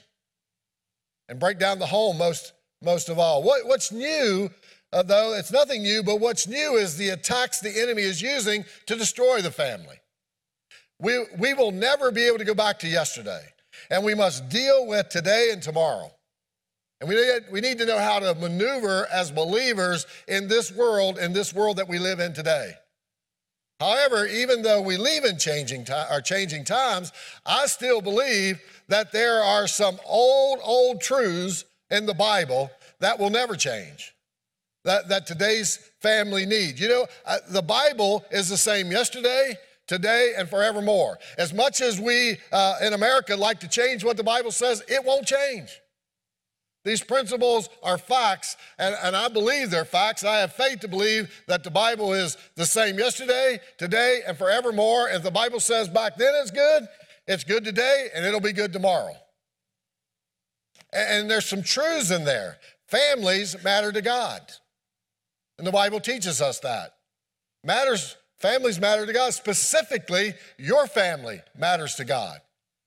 and 1.29 1.39
break 1.39 1.59
down 1.59 1.79
the 1.79 1.85
home 1.85 2.17
most, 2.17 2.53
most 2.81 3.09
of 3.09 3.19
all. 3.19 3.43
What, 3.43 3.65
what's 3.67 3.91
new, 3.91 4.49
uh, 4.93 5.03
though, 5.03 5.33
it's 5.33 5.51
nothing 5.51 5.83
new, 5.83 6.03
but 6.03 6.19
what's 6.19 6.47
new 6.47 6.75
is 6.77 6.97
the 6.97 7.09
attacks 7.09 7.59
the 7.59 7.81
enemy 7.81 8.03
is 8.03 8.21
using 8.21 8.63
to 8.85 8.95
destroy 8.95 9.41
the 9.41 9.51
family. 9.51 9.99
We, 10.99 11.25
we 11.37 11.53
will 11.53 11.71
never 11.71 12.11
be 12.11 12.23
able 12.23 12.37
to 12.37 12.45
go 12.45 12.53
back 12.53 12.79
to 12.79 12.87
yesterday, 12.87 13.43
and 13.89 14.05
we 14.05 14.15
must 14.15 14.49
deal 14.49 14.85
with 14.85 15.09
today 15.09 15.49
and 15.51 15.61
tomorrow. 15.61 16.11
And 17.01 17.09
we 17.09 17.15
need, 17.15 17.43
we 17.51 17.59
need 17.59 17.79
to 17.79 17.85
know 17.85 17.99
how 17.99 18.19
to 18.19 18.33
maneuver 18.35 19.07
as 19.11 19.29
believers 19.29 20.05
in 20.27 20.47
this 20.47 20.71
world, 20.71 21.17
in 21.17 21.33
this 21.33 21.53
world 21.53 21.77
that 21.77 21.89
we 21.89 21.99
live 21.99 22.21
in 22.21 22.33
today. 22.33 22.73
However, 23.79 24.25
even 24.27 24.61
though 24.61 24.81
we 24.81 24.95
live 24.95 25.25
in 25.25 25.37
changing, 25.37 25.83
time, 25.83 26.07
or 26.09 26.21
changing 26.21 26.63
times, 26.63 27.11
I 27.45 27.65
still 27.65 28.01
believe 28.01 28.61
that 28.87 29.11
there 29.11 29.43
are 29.43 29.67
some 29.67 29.99
old, 30.05 30.59
old 30.63 31.01
truths 31.01 31.65
in 31.89 32.05
the 32.05 32.13
Bible 32.13 32.71
that 32.99 33.19
will 33.19 33.29
never 33.29 33.57
change, 33.57 34.13
that, 34.83 35.07
that 35.09 35.25
today's 35.25 35.77
family 36.01 36.45
needs. 36.45 36.79
You 36.79 36.89
know, 36.89 37.05
uh, 37.25 37.37
the 37.49 37.61
Bible 37.61 38.25
is 38.31 38.49
the 38.49 38.57
same 38.57 38.91
yesterday, 38.91 39.55
today 39.87 40.33
and 40.37 40.49
forevermore. 40.49 41.17
As 41.37 41.53
much 41.53 41.81
as 41.81 41.99
we 41.99 42.37
uh, 42.51 42.75
in 42.81 42.93
America 42.93 43.35
like 43.35 43.59
to 43.61 43.67
change 43.67 44.03
what 44.03 44.17
the 44.17 44.23
Bible 44.23 44.51
says, 44.51 44.83
it 44.87 45.03
won't 45.03 45.25
change. 45.25 45.79
These 46.85 47.01
principles 47.01 47.69
are 47.81 47.97
facts, 47.97 48.57
and, 48.77 48.93
and 49.01 49.15
I 49.15 49.29
believe 49.29 49.69
they're 49.69 49.85
facts. 49.85 50.25
I 50.25 50.39
have 50.39 50.51
faith 50.51 50.81
to 50.81 50.89
believe 50.89 51.31
that 51.47 51.63
the 51.63 51.71
Bible 51.71 52.11
is 52.11 52.37
the 52.55 52.65
same 52.65 52.99
yesterday, 52.99 53.61
today, 53.77 54.19
and 54.27 54.37
forevermore. 54.37 55.07
If 55.09 55.23
the 55.23 55.31
Bible 55.31 55.61
says 55.61 55.87
back 55.87 56.17
then 56.17 56.33
it's 56.41 56.51
good, 56.51 56.87
it's 57.25 57.45
good 57.45 57.63
today, 57.63 58.09
and 58.13 58.25
it'll 58.25 58.41
be 58.41 58.51
good 58.51 58.73
tomorrow. 58.73 59.15
And, 60.91 61.21
and 61.21 61.31
there's 61.31 61.45
some 61.45 61.63
truths 61.63 62.11
in 62.11 62.25
there. 62.25 62.57
Families 62.87 63.55
matter 63.63 63.93
to 63.93 64.01
God, 64.01 64.41
and 65.63 65.67
the 65.67 65.71
Bible 65.71 66.01
teaches 66.01 66.41
us 66.41 66.59
that. 66.59 66.95
Matters 67.63 68.17
Families 68.43 68.77
matter 68.77 69.05
to 69.05 69.13
God. 69.13 69.33
Specifically, 69.33 70.33
your 70.57 70.85
family 70.85 71.39
matters 71.57 71.95
to 71.95 72.03
God. 72.03 72.41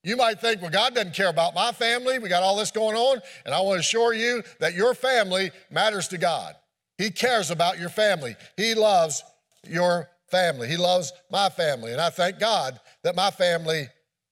You 0.05 0.15
might 0.15 0.39
think, 0.39 0.61
well, 0.61 0.71
God 0.71 0.95
doesn't 0.95 1.15
care 1.15 1.31
about 1.31 1.55
my 1.55 1.73
family. 1.73 2.19
We 2.19 2.29
got 2.29 2.43
all 2.43 2.59
this 2.59 2.71
going 2.71 2.95
on. 2.95 3.23
And 3.47 3.55
I 3.55 3.61
want 3.61 3.77
to 3.77 3.81
assure 3.81 4.13
you 4.13 4.43
that 4.61 4.75
your 4.75 4.93
family 4.93 5.53
matters 5.71 6.09
to 6.09 6.19
God. 6.19 6.57
He 6.99 7.09
cares 7.09 7.51
about 7.51 7.79
your 7.79 7.89
family. 7.89 8.37
He 8.59 8.75
loves 8.75 9.25
your 9.67 10.11
family. 10.31 10.69
He 10.69 10.77
loves 10.77 11.11
my 11.31 11.49
family. 11.49 11.93
And 11.93 12.03
I 12.03 12.11
thank 12.11 12.39
God 12.39 12.79
that 13.03 13.17
my 13.17 13.31
family 13.31 13.89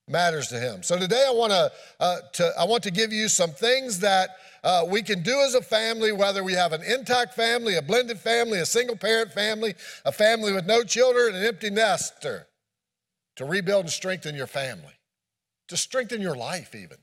matters 0.06 0.48
to 0.48 0.60
him. 0.60 0.82
So 0.82 0.98
today 0.98 1.24
I 1.26 1.32
want 1.32 1.52
to, 1.52 1.72
uh, 2.00 2.16
to 2.34 2.52
I 2.58 2.64
want 2.64 2.82
to 2.82 2.90
give 2.90 3.14
you 3.14 3.28
some 3.28 3.52
things 3.52 4.00
that 4.00 4.28
uh, 4.64 4.82
we 4.88 5.02
can 5.02 5.22
do 5.22 5.42
as 5.42 5.54
a 5.54 5.60
family, 5.60 6.10
whether 6.10 6.42
we 6.42 6.54
have 6.54 6.72
an 6.72 6.82
intact 6.82 7.34
family, 7.34 7.76
a 7.76 7.82
blended 7.82 8.18
family, 8.18 8.58
a 8.58 8.66
single 8.66 8.96
parent 8.96 9.30
family, 9.30 9.74
a 10.06 10.10
family 10.10 10.54
with 10.54 10.64
no 10.64 10.82
children, 10.82 11.34
an 11.34 11.44
empty 11.44 11.68
nester, 11.68 12.46
to 13.36 13.44
rebuild 13.44 13.82
and 13.84 13.92
strengthen 13.92 14.34
your 14.34 14.46
family, 14.46 14.94
to 15.68 15.76
strengthen 15.76 16.22
your 16.22 16.34
life, 16.34 16.74
even. 16.74 16.96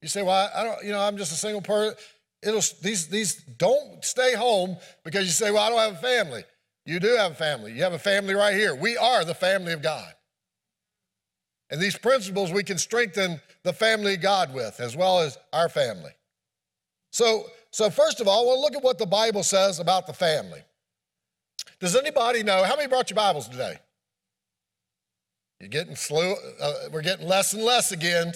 You 0.00 0.08
say, 0.08 0.22
well, 0.22 0.50
I 0.54 0.64
don't, 0.64 0.82
you 0.82 0.92
know, 0.92 1.00
I'm 1.00 1.18
just 1.18 1.30
a 1.32 1.36
single 1.36 1.60
person. 1.60 1.94
It'll, 2.42 2.62
these, 2.82 3.08
these 3.08 3.34
don't 3.34 4.02
stay 4.02 4.34
home 4.34 4.78
because 5.04 5.24
you 5.24 5.30
say, 5.30 5.50
well, 5.50 5.62
I 5.62 5.68
don't 5.68 5.78
have 5.78 6.02
a 6.02 6.06
family. 6.06 6.44
You 6.86 7.00
do 7.00 7.16
have 7.16 7.32
a 7.32 7.34
family. 7.34 7.72
You 7.72 7.82
have 7.82 7.92
a 7.92 7.98
family 7.98 8.34
right 8.34 8.54
here. 8.54 8.74
We 8.74 8.96
are 8.96 9.26
the 9.26 9.34
family 9.34 9.74
of 9.74 9.82
God. 9.82 10.12
And 11.70 11.80
these 11.80 11.98
principles 11.98 12.50
we 12.50 12.64
can 12.64 12.78
strengthen 12.78 13.40
the 13.62 13.72
family 13.74 14.16
God 14.16 14.54
with, 14.54 14.80
as 14.80 14.96
well 14.96 15.20
as 15.20 15.36
our 15.52 15.68
family. 15.68 16.12
So, 17.14 17.46
so 17.70 17.90
first 17.90 18.20
of 18.20 18.26
all, 18.26 18.44
we'll 18.44 18.60
look 18.60 18.74
at 18.74 18.82
what 18.82 18.98
the 18.98 19.06
Bible 19.06 19.44
says 19.44 19.78
about 19.78 20.08
the 20.08 20.12
family. 20.12 20.60
Does 21.78 21.94
anybody 21.94 22.42
know 22.42 22.64
how 22.64 22.74
many 22.74 22.88
brought 22.88 23.08
your 23.08 23.14
Bibles 23.14 23.46
today? 23.46 23.78
You're 25.60 25.68
getting 25.68 25.94
slow. 25.94 26.34
Uh, 26.60 26.72
we're 26.90 27.02
getting 27.02 27.28
less 27.28 27.52
and 27.52 27.62
less 27.62 27.92
again. 27.92 28.32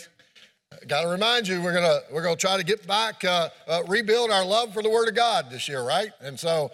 Got 0.86 1.02
to 1.02 1.08
remind 1.08 1.48
you, 1.48 1.60
we're 1.60 1.74
gonna 1.74 2.02
we're 2.12 2.22
gonna 2.22 2.36
try 2.36 2.56
to 2.56 2.62
get 2.62 2.86
back, 2.86 3.24
uh, 3.24 3.48
uh, 3.66 3.82
rebuild 3.88 4.30
our 4.30 4.44
love 4.44 4.72
for 4.72 4.80
the 4.80 4.90
Word 4.90 5.08
of 5.08 5.16
God 5.16 5.50
this 5.50 5.68
year, 5.68 5.82
right? 5.82 6.12
And 6.20 6.38
so, 6.38 6.70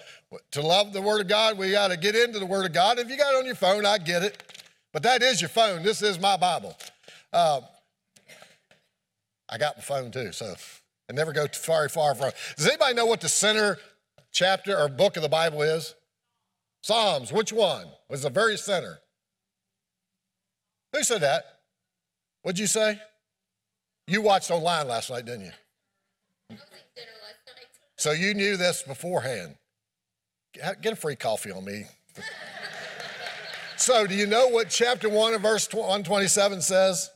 to 0.51 0.61
love 0.61 0.93
the 0.93 1.01
Word 1.01 1.23
of 1.23 1.29
God, 1.29 1.57
we 1.57 1.71
got 1.71 1.89
to 1.89 1.97
get 1.97 2.15
into 2.15 2.39
the 2.39 2.45
Word 2.45 2.67
of 2.67 2.75
God. 2.75 2.99
If 2.99 3.09
you 3.09 3.17
got 3.17 3.33
it 3.33 3.39
on 3.39 3.47
your 3.47 3.55
phone, 3.55 3.87
I 3.87 3.97
get 3.97 4.23
it. 4.23 4.43
But 4.93 5.05
that 5.05 5.23
is 5.23 5.41
your 5.41 5.49
phone. 5.49 5.83
This 5.83 6.03
is 6.03 6.21
my 6.21 6.37
Bible. 6.37 6.77
Uh, 7.33 7.63
I 9.49 9.57
got 9.57 9.79
my 9.79 9.83
phone 9.83 10.11
too, 10.11 10.33
so 10.33 10.55
I 11.09 11.13
never 11.13 11.33
go 11.33 11.47
too 11.47 11.59
far, 11.59 11.89
far 11.89 12.15
from. 12.15 12.31
Does 12.57 12.67
anybody 12.67 12.95
know 12.95 13.07
what 13.07 13.21
the 13.21 13.29
center 13.29 13.79
chapter 14.33 14.77
or 14.77 14.89
book 14.89 15.17
of 15.17 15.23
the 15.23 15.29
Bible 15.29 15.63
is? 15.63 15.95
Psalms. 16.83 17.33
Which 17.33 17.53
one? 17.53 17.87
Was 18.09 18.23
the 18.23 18.31
very 18.31 18.57
center. 18.57 18.99
Who 20.93 21.03
said 21.03 21.23
that? 21.23 21.45
What'd 22.43 22.59
you 22.59 22.67
say? 22.67 23.01
You 24.07 24.23
watched 24.23 24.51
online 24.51 24.89
last 24.89 25.11
night, 25.11 25.25
didn't 25.25 25.53
you? 26.51 26.57
So 27.97 28.13
you 28.13 28.35
knew 28.35 28.57
this 28.57 28.83
beforehand. 28.83 29.57
Get 30.53 30.93
a 30.93 30.97
free 30.97 31.17
coffee 31.17 31.51
on 31.51 31.65
me. 31.65 31.85
So, 33.77 34.07
do 34.07 34.15
you 34.15 34.27
know 34.27 34.47
what 34.49 34.71
chapter 34.71 35.09
1 35.09 35.35
of 35.35 35.43
verse 35.43 35.69
127 35.71 36.63
says? 36.63 37.11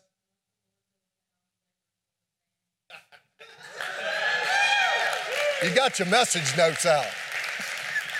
You 5.62 5.74
got 5.74 5.98
your 5.98 6.06
message 6.06 6.56
notes 6.56 6.86
out. 6.86 7.06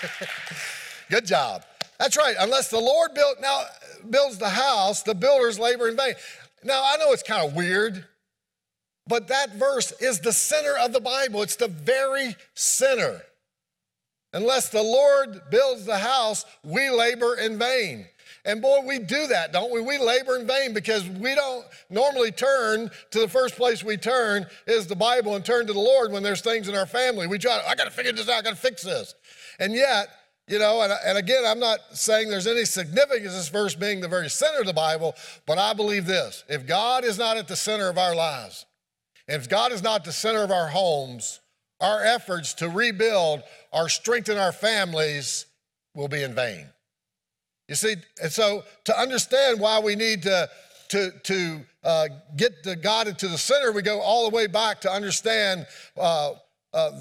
Good 1.09 1.25
job. 1.25 1.63
That's 1.97 2.17
right. 2.17 2.35
Unless 2.37 2.69
the 2.69 2.79
Lord 2.79 3.13
built 3.13 3.37
now 3.41 3.63
builds 4.09 4.37
the 4.37 4.49
house, 4.49 5.03
the 5.03 5.15
builders 5.15 5.57
labor 5.57 5.87
in 5.87 5.95
vain. 5.95 6.15
Now 6.63 6.81
I 6.85 6.97
know 6.97 7.13
it's 7.13 7.23
kind 7.23 7.47
of 7.47 7.55
weird, 7.55 8.05
but 9.07 9.29
that 9.29 9.55
verse 9.55 9.93
is 10.01 10.19
the 10.19 10.33
center 10.33 10.77
of 10.77 10.91
the 10.91 10.99
Bible. 10.99 11.41
It's 11.41 11.55
the 11.55 11.69
very 11.69 12.35
center. 12.55 13.21
Unless 14.33 14.69
the 14.69 14.83
Lord 14.83 15.41
builds 15.49 15.85
the 15.85 15.97
house, 15.97 16.45
we 16.63 16.89
labor 16.89 17.35
in 17.35 17.57
vain. 17.57 18.05
And 18.45 18.61
boy, 18.61 18.79
we 18.85 18.99
do 18.99 19.27
that, 19.27 19.51
don't 19.51 19.71
we? 19.71 19.81
We 19.81 19.97
labor 19.97 20.37
in 20.37 20.47
vain 20.47 20.73
because 20.73 21.07
we 21.07 21.35
don't 21.35 21.65
normally 21.89 22.31
turn 22.31 22.89
to 23.11 23.19
the 23.19 23.27
first 23.27 23.55
place 23.55 23.83
we 23.83 23.97
turn 23.97 24.45
is 24.65 24.87
the 24.87 24.95
Bible 24.95 25.35
and 25.35 25.43
turn 25.43 25.67
to 25.67 25.73
the 25.73 25.79
Lord 25.79 26.11
when 26.11 26.23
there's 26.23 26.41
things 26.41 26.67
in 26.67 26.75
our 26.75 26.85
family. 26.85 27.27
We 27.27 27.37
try, 27.37 27.61
I 27.67 27.75
got 27.75 27.85
to 27.85 27.91
figure 27.91 28.11
this 28.11 28.29
out, 28.29 28.39
I 28.39 28.41
got 28.41 28.51
to 28.51 28.55
fix 28.55 28.81
this. 28.83 29.13
And 29.59 29.73
yet, 29.73 30.09
you 30.47 30.57
know, 30.57 30.81
and, 30.81 30.93
and 31.05 31.17
again, 31.17 31.43
I'm 31.45 31.59
not 31.59 31.79
saying 31.91 32.29
there's 32.29 32.47
any 32.47 32.65
significance 32.65 33.33
this 33.33 33.49
verse 33.49 33.75
being 33.75 33.99
the 33.99 34.07
very 34.07 34.29
center 34.29 34.61
of 34.61 34.65
the 34.65 34.73
Bible, 34.73 35.15
but 35.45 35.57
I 35.57 35.73
believe 35.73 36.05
this 36.05 36.43
if 36.49 36.65
God 36.65 37.03
is 37.03 37.17
not 37.17 37.37
at 37.37 37.47
the 37.47 37.55
center 37.55 37.89
of 37.89 37.97
our 37.97 38.15
lives, 38.15 38.65
if 39.27 39.47
God 39.47 39.71
is 39.71 39.83
not 39.83 40.03
the 40.03 40.11
center 40.11 40.43
of 40.43 40.51
our 40.51 40.67
homes, 40.67 41.39
our 41.79 42.03
efforts 42.03 42.53
to 42.55 42.69
rebuild 42.69 43.43
or 43.71 43.89
strengthen 43.89 44.37
our 44.37 44.51
families 44.51 45.45
will 45.93 46.07
be 46.07 46.23
in 46.23 46.33
vain. 46.33 46.67
You 47.69 47.75
see, 47.75 47.97
and 48.21 48.31
so 48.31 48.63
to 48.85 48.99
understand 48.99 49.59
why 49.59 49.79
we 49.79 49.95
need 49.95 50.23
to, 50.23 50.49
to, 50.89 51.11
to 51.11 51.61
uh, 51.83 52.07
get 52.35 52.63
the 52.63 52.75
God 52.75 53.07
into 53.07 53.27
the 53.27 53.37
center, 53.37 53.71
we 53.71 53.83
go 53.83 54.01
all 54.01 54.27
the 54.27 54.35
way 54.35 54.47
back 54.47 54.81
to 54.81 54.91
understand 54.91 55.67
uh, 55.95 56.33
uh, 56.73 56.91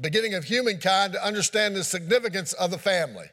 beginning 0.00 0.32
of 0.32 0.44
humankind 0.44 1.12
to 1.12 1.22
understand 1.22 1.76
the 1.76 1.84
significance 1.84 2.54
of 2.54 2.70
the 2.70 2.78
family. 2.78 3.26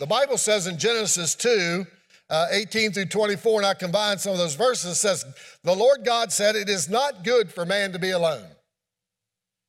The 0.00 0.06
Bible 0.06 0.36
says 0.36 0.66
in 0.66 0.78
Genesis 0.78 1.36
2, 1.36 1.86
uh, 2.28 2.46
18 2.50 2.90
through 2.90 3.06
24, 3.06 3.60
and 3.60 3.66
I 3.66 3.74
combine 3.74 4.18
some 4.18 4.32
of 4.32 4.38
those 4.38 4.56
verses, 4.56 4.98
says, 4.98 5.24
The 5.62 5.76
Lord 5.76 6.04
God 6.04 6.32
said, 6.32 6.56
It 6.56 6.68
is 6.68 6.88
not 6.88 7.22
good 7.22 7.52
for 7.52 7.64
man 7.64 7.92
to 7.92 8.00
be 8.00 8.10
alone. 8.10 8.46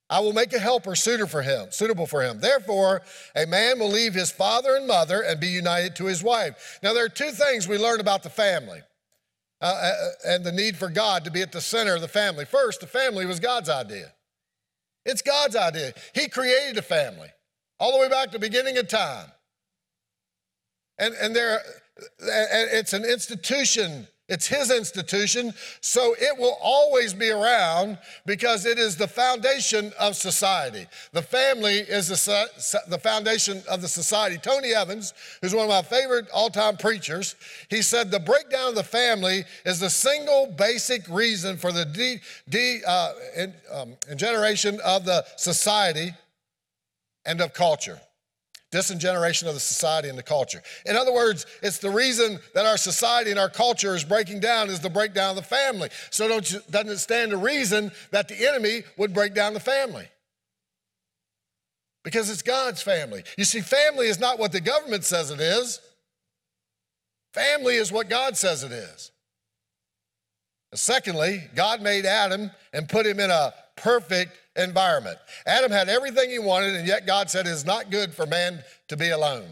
I 0.10 0.20
will 0.20 0.34
make 0.34 0.54
a 0.54 0.60
helper 0.60 0.96
suitable 0.96 1.30
for 1.30 1.42
him, 1.42 1.72
suitable 1.72 2.06
for 2.06 2.22
him. 2.22 2.40
Therefore, 2.40 3.02
a 3.36 3.48
man 3.48 3.80
will 3.80 3.90
leave 3.90 4.14
his 4.14 4.32
father 4.32 4.76
and 4.76 4.86
mother 4.86 5.22
and 5.22 5.40
be 5.40 5.48
united 5.48 5.96
to 5.96 6.06
his 6.06 6.22
wife. 6.22 6.80
Now, 6.84 6.94
there 6.94 7.06
are 7.06 7.10
two 7.10 7.32
things 7.32 7.68
we 7.68 7.78
learn 7.78 8.00
about 8.00 8.22
the 8.22 8.30
family 8.30 8.82
uh, 9.62 9.66
uh, 9.66 9.94
and 10.28 10.44
the 10.44 10.52
need 10.52 10.78
for 10.78 10.90
God 10.90 11.26
to 11.26 11.32
be 11.32 11.42
at 11.42 11.52
the 11.52 11.62
center 11.62 11.96
of 11.96 12.02
the 12.02 12.08
family. 12.08 12.46
First, 12.46 12.82
the 12.82 12.88
family 12.88 13.26
was 13.26 13.40
God's 13.40 13.70
idea. 13.70 14.14
It's 15.06 15.24
God's 15.24 15.56
idea. 15.56 15.94
He 16.14 16.28
created 16.28 16.78
a 16.78 16.84
family 16.84 17.30
all 17.80 17.92
the 17.92 18.00
way 18.00 18.10
back 18.10 18.28
to 18.28 18.34
the 18.34 18.40
beginning 18.40 18.78
of 18.78 18.88
time. 18.88 19.28
And, 21.00 21.14
and 21.16 21.36
there, 21.36 21.62
it's 22.20 22.94
an 22.94 23.06
institution 23.06 24.08
it's 24.28 24.48
his 24.48 24.72
institution, 24.72 25.54
so 25.82 26.16
it 26.20 26.36
will 26.40 26.58
always 26.60 27.14
be 27.14 27.30
around 27.30 28.00
because 28.26 28.66
it 28.66 28.80
is 28.80 28.96
the 28.96 29.08
foundation 29.08 29.94
of 30.00 30.16
society. 30.16 30.88
The 31.12 31.22
family 31.22 31.76
is 31.76 32.08
the, 32.08 32.82
the 32.88 32.98
foundation 32.98 33.62
of 33.70 33.82
the 33.84 33.88
society. 33.88 34.40
Tony 34.40 34.74
Evans, 34.74 35.14
who's 35.42 35.54
one 35.54 35.66
of 35.66 35.70
my 35.70 35.84
favorite 35.84 36.28
all 36.34 36.50
time 36.50 36.76
preachers, 36.76 37.36
he 37.70 37.84
said 37.84 38.10
the 38.10 38.20
breakdown 38.20 38.70
of 38.70 38.76
the 38.76 38.84
family 38.84 39.44
is 39.64 39.80
the 39.80 39.92
single 39.92 40.48
basic 40.58 41.08
reason 41.08 41.56
for 41.56 41.72
the 41.72 41.86
de, 41.86 42.20
de, 42.50 42.82
uh, 42.88 43.14
in, 43.38 43.54
um, 43.72 43.96
generation 44.16 44.80
of 44.84 45.06
the 45.06 45.24
society 45.38 46.12
and 47.28 47.42
of 47.42 47.54
culture 47.54 48.00
disingeneration 48.76 49.48
of 49.48 49.54
the 49.54 49.60
society 49.62 50.10
and 50.10 50.18
the 50.18 50.24
culture. 50.24 50.62
In 50.86 50.98
other 50.98 51.14
words, 51.14 51.46
it's 51.64 51.78
the 51.78 51.90
reason 51.90 52.40
that 52.54 52.66
our 52.66 52.76
society 52.76 53.32
and 53.32 53.40
our 53.40 53.50
culture 53.50 53.96
is 53.96 54.04
breaking 54.04 54.42
down 54.42 54.70
is 54.70 54.82
the 54.82 54.90
breakdown 54.90 55.30
of 55.30 55.38
the 55.38 55.42
family. 55.44 55.88
So 56.10 56.28
don't 56.28 56.52
you, 56.52 56.60
doesn't 56.70 56.90
it 56.90 56.98
stand 56.98 57.32
to 57.32 57.38
reason 57.38 57.94
that 58.12 58.28
the 58.28 58.48
enemy 58.48 58.84
would 58.98 59.14
break 59.14 59.34
down 59.34 59.54
the 59.54 59.62
family? 59.62 60.10
Because 62.04 62.30
it's 62.30 62.42
God's 62.42 62.82
family. 62.82 63.24
You 63.38 63.46
see, 63.46 63.62
family 63.62 64.08
is 64.08 64.20
not 64.20 64.40
what 64.40 64.52
the 64.52 64.60
government 64.60 65.06
says 65.06 65.32
it 65.32 65.40
is. 65.40 65.80
Family 67.34 67.76
is 67.76 67.94
what 67.94 68.10
God 68.10 68.36
says 68.36 68.62
it 68.62 68.74
is. 68.74 69.12
Secondly, 70.74 71.44
God 71.56 71.82
made 71.82 72.06
Adam 72.06 72.52
and 72.74 72.90
put 72.90 73.06
him 73.06 73.22
in 73.22 73.32
a 73.32 73.54
perfect 73.76 74.38
environment. 74.56 75.18
Adam 75.46 75.72
had 75.72 75.90
everything 75.90 76.30
he 76.30 76.40
wanted, 76.40 76.76
and 76.76 76.88
yet 76.88 77.06
God 77.06 77.30
said 77.30 77.46
it 77.46 77.52
is 77.52 77.66
not 77.66 77.92
good 77.92 78.14
for 78.14 78.26
man 78.26 78.64
to 78.88 78.98
be 78.98 79.10
alone. 79.10 79.48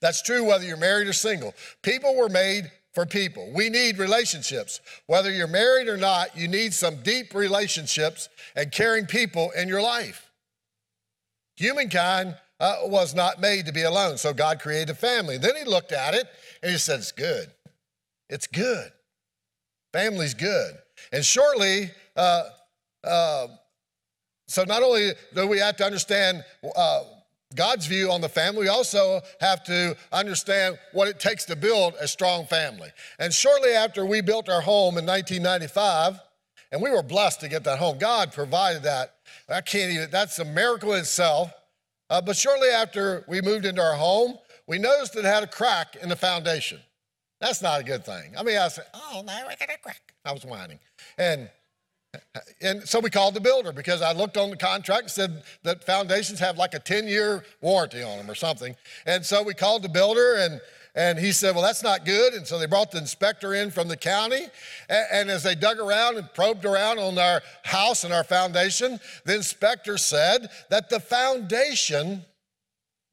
That's 0.00 0.22
true 0.22 0.44
whether 0.44 0.64
you're 0.64 0.76
married 0.76 1.06
or 1.06 1.12
single. 1.12 1.54
People 1.82 2.16
were 2.16 2.28
made 2.28 2.70
for 2.92 3.06
people. 3.06 3.50
We 3.54 3.70
need 3.70 3.98
relationships. 3.98 4.80
Whether 5.06 5.32
you're 5.32 5.46
married 5.46 5.88
or 5.88 5.96
not, 5.96 6.36
you 6.36 6.48
need 6.48 6.74
some 6.74 7.02
deep 7.02 7.34
relationships 7.34 8.28
and 8.54 8.70
caring 8.72 9.06
people 9.06 9.50
in 9.52 9.68
your 9.68 9.80
life. 9.80 10.30
Humankind 11.56 12.36
uh, 12.60 12.76
was 12.84 13.14
not 13.14 13.40
made 13.40 13.66
to 13.66 13.72
be 13.72 13.82
alone, 13.82 14.18
so 14.18 14.32
God 14.32 14.60
created 14.60 14.90
a 14.90 14.94
family. 14.94 15.38
Then 15.38 15.56
he 15.56 15.64
looked 15.64 15.92
at 15.92 16.14
it 16.14 16.26
and 16.62 16.70
he 16.72 16.78
said, 16.78 17.00
It's 17.00 17.12
good. 17.12 17.50
It's 18.28 18.46
good. 18.46 18.90
Family's 19.92 20.34
good. 20.34 20.74
And 21.12 21.24
shortly, 21.24 21.90
uh, 22.16 22.44
uh, 23.04 23.48
so 24.46 24.64
not 24.64 24.82
only 24.82 25.12
do 25.34 25.46
we 25.46 25.58
have 25.58 25.76
to 25.76 25.84
understand 25.84 26.44
uh, 26.76 27.04
God's 27.54 27.86
view 27.86 28.10
on 28.10 28.20
the 28.20 28.28
family, 28.28 28.62
we 28.62 28.68
also 28.68 29.20
have 29.40 29.64
to 29.64 29.96
understand 30.12 30.78
what 30.92 31.08
it 31.08 31.20
takes 31.20 31.44
to 31.46 31.56
build 31.56 31.94
a 32.00 32.08
strong 32.08 32.46
family. 32.46 32.90
And 33.18 33.32
shortly 33.32 33.70
after 33.70 34.04
we 34.04 34.20
built 34.20 34.48
our 34.48 34.60
home 34.60 34.98
in 34.98 35.06
1995, 35.06 36.20
and 36.70 36.82
we 36.82 36.90
were 36.90 37.02
blessed 37.02 37.40
to 37.40 37.48
get 37.48 37.64
that 37.64 37.78
home, 37.78 37.98
God 37.98 38.32
provided 38.32 38.82
that. 38.84 39.14
I 39.48 39.60
can't 39.60 39.92
even, 39.92 40.10
that's 40.10 40.38
a 40.38 40.44
miracle 40.44 40.94
in 40.94 41.00
itself. 41.00 41.52
Uh, 42.08 42.20
but 42.20 42.36
shortly 42.36 42.68
after 42.68 43.24
we 43.28 43.40
moved 43.40 43.64
into 43.64 43.82
our 43.82 43.94
home, 43.94 44.38
we 44.66 44.78
noticed 44.78 45.14
that 45.14 45.20
it 45.20 45.26
had 45.26 45.42
a 45.42 45.46
crack 45.46 45.96
in 45.96 46.08
the 46.08 46.16
foundation. 46.16 46.80
That's 47.40 47.60
not 47.60 47.80
a 47.80 47.84
good 47.84 48.04
thing. 48.04 48.34
I 48.38 48.42
mean, 48.42 48.56
I 48.56 48.68
said, 48.68 48.84
oh, 48.94 49.22
now 49.26 49.46
I 49.46 49.54
got 49.54 49.68
a 49.68 49.78
crack. 49.78 50.14
I 50.24 50.32
was 50.32 50.44
whining. 50.46 50.78
And 51.18 51.50
And 52.60 52.86
so 52.86 53.00
we 53.00 53.10
called 53.10 53.34
the 53.34 53.40
builder 53.40 53.72
because 53.72 54.02
I 54.02 54.12
looked 54.12 54.36
on 54.36 54.50
the 54.50 54.56
contract 54.56 55.02
and 55.02 55.10
said 55.10 55.42
that 55.62 55.84
foundations 55.84 56.38
have 56.40 56.58
like 56.58 56.74
a 56.74 56.78
10 56.78 57.08
year 57.08 57.44
warranty 57.60 58.02
on 58.02 58.18
them 58.18 58.30
or 58.30 58.34
something. 58.34 58.76
And 59.06 59.24
so 59.24 59.42
we 59.42 59.54
called 59.54 59.82
the 59.82 59.88
builder 59.88 60.36
and 60.36 60.60
and 60.94 61.18
he 61.18 61.32
said, 61.32 61.54
Well, 61.54 61.64
that's 61.64 61.82
not 61.82 62.04
good. 62.04 62.34
And 62.34 62.46
so 62.46 62.58
they 62.58 62.66
brought 62.66 62.90
the 62.90 62.98
inspector 62.98 63.54
in 63.54 63.70
from 63.70 63.88
the 63.88 63.96
county. 63.96 64.46
And, 64.88 65.06
and, 65.12 65.30
as 65.30 65.42
they 65.42 65.54
dug 65.54 65.78
around 65.78 66.18
and 66.18 66.32
probed 66.34 66.66
around 66.66 66.98
on 66.98 67.18
our 67.18 67.40
house 67.62 68.04
and 68.04 68.12
our 68.12 68.24
foundation, 68.24 69.00
the 69.24 69.34
inspector 69.34 69.96
said 69.96 70.50
that 70.68 70.90
the 70.90 71.00
foundation, 71.00 72.24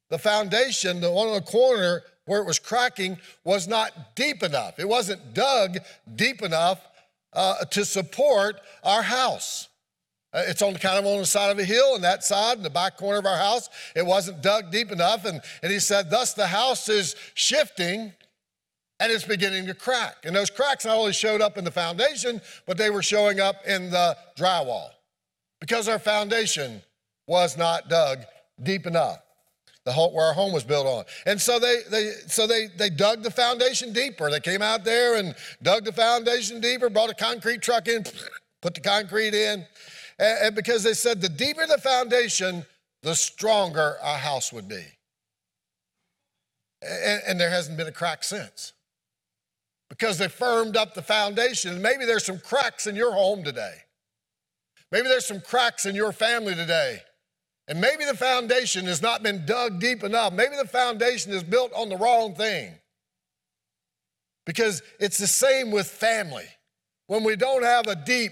the 0.10 0.18
foundation, 0.18 1.00
the 1.00 1.12
one 1.12 1.28
on 1.28 1.36
the 1.36 1.42
corner 1.42 2.04
where 2.26 2.42
it 2.42 2.46
was 2.46 2.60
cracking, 2.60 3.18
was 3.46 3.68
not 3.68 4.16
deep 4.16 4.44
enough. 4.44 4.78
It 4.78 4.88
wasn't 4.88 5.34
dug 5.34 5.78
deep 6.16 6.42
enough 6.42 6.82
uh, 7.34 7.66
to 7.66 7.86
support 7.86 8.62
our 8.84 9.02
house. 9.02 9.68
Uh, 10.32 10.44
it's 10.48 10.62
on 10.62 10.76
kind 10.76 11.00
of 11.00 11.06
on 11.06 11.18
the 11.18 11.26
side 11.26 11.50
of 11.50 11.58
a 11.58 11.64
hill, 11.64 11.96
and 11.96 12.04
that 12.04 12.24
side, 12.24 12.58
in 12.58 12.64
the 12.64 12.70
back 12.70 12.98
corner 12.98 13.18
of 13.18 13.26
our 13.26 13.38
house, 13.38 13.70
it 13.96 14.06
wasn't 14.06 14.42
dug 14.42 14.72
deep 14.72 14.92
enough. 14.92 15.26
And, 15.26 15.42
and 15.64 15.72
he 15.72 15.80
said, 15.80 16.12
Thus 16.12 16.34
the 16.34 16.48
house 16.48 16.88
is 16.88 17.16
shifting 17.34 18.14
and 19.00 19.12
it's 19.12 19.24
beginning 19.24 19.66
to 19.68 19.74
crack. 19.74 20.18
And 20.26 20.36
those 20.36 20.50
cracks 20.50 20.86
not 20.86 20.98
only 20.98 21.14
showed 21.14 21.42
up 21.42 21.58
in 21.58 21.64
the 21.64 21.72
foundation, 21.72 22.42
but 22.66 22.78
they 22.78 22.90
were 22.90 23.02
showing 23.02 23.40
up 23.40 23.56
in 23.66 23.90
the 23.90 24.18
drywall 24.38 24.90
because 25.60 25.88
our 25.88 26.00
foundation 26.00 26.82
was 27.28 27.58
not 27.58 27.90
dug 27.90 28.20
deep 28.62 28.86
enough. 28.86 29.20
The 29.90 29.94
home, 29.94 30.14
where 30.14 30.28
our 30.28 30.34
home 30.34 30.54
was 30.54 30.64
built 30.64 30.86
on. 30.86 31.04
And 31.26 31.42
so 31.42 31.58
they, 31.58 31.78
they 31.90 32.12
so 32.28 32.46
they 32.46 32.68
they 32.68 32.92
dug 32.92 33.24
the 33.24 33.32
foundation 33.32 33.92
deeper. 33.92 34.30
They 34.30 34.40
came 34.40 34.62
out 34.62 34.84
there 34.84 35.16
and 35.16 35.34
dug 35.64 35.84
the 35.84 35.92
foundation 35.92 36.62
deeper, 36.62 36.92
brought 36.92 37.10
a 37.10 37.16
concrete 37.16 37.64
truck 37.64 37.88
in, 37.88 38.04
put 38.62 38.76
the 38.76 38.82
concrete 38.82 39.34
in, 39.34 39.66
and 40.20 40.56
because 40.56 40.84
they 40.84 40.94
said 40.94 41.22
the 41.22 41.28
deeper 41.28 41.66
the 41.66 41.80
foundation, 41.80 42.68
the 43.02 43.16
stronger 43.16 43.96
our 44.04 44.20
house 44.20 44.54
would 44.54 44.70
be. 44.70 44.86
And, 46.84 47.24
and 47.28 47.40
there 47.40 47.50
hasn't 47.50 47.76
been 47.76 47.88
a 47.88 47.92
crack 47.92 48.24
since 48.24 48.74
because 49.90 50.20
they 50.20 50.28
firmed 50.28 50.78
up 50.78 50.94
the 50.94 51.02
foundation. 51.02 51.82
Maybe 51.82 52.06
there's 52.06 52.28
some 52.28 52.38
cracks 52.38 52.86
in 52.86 52.96
your 52.96 53.14
home 53.14 53.44
today. 53.44 53.74
Maybe 54.92 55.08
there's 55.08 55.26
some 55.26 55.42
cracks 55.42 55.88
in 55.88 55.96
your 55.96 56.12
family 56.12 56.54
today. 56.54 57.00
And 57.70 57.80
maybe 57.80 58.04
the 58.04 58.18
foundation 58.18 58.86
has 58.86 59.00
not 59.00 59.22
been 59.22 59.46
dug 59.46 59.80
deep 59.80 60.04
enough. 60.04 60.34
Maybe 60.34 60.56
the 60.56 60.68
foundation 60.68 61.32
is 61.32 61.44
built 61.44 61.72
on 61.74 61.88
the 61.88 61.98
wrong 61.98 62.34
thing. 62.34 62.74
Because 64.48 64.82
it's 65.00 65.20
the 65.20 65.28
same 65.28 65.70
with 65.70 65.88
family. 65.88 66.48
When 67.06 67.24
we 67.24 67.36
don't 67.36 67.64
have 67.64 67.86
a 67.86 67.96
deep, 67.96 68.32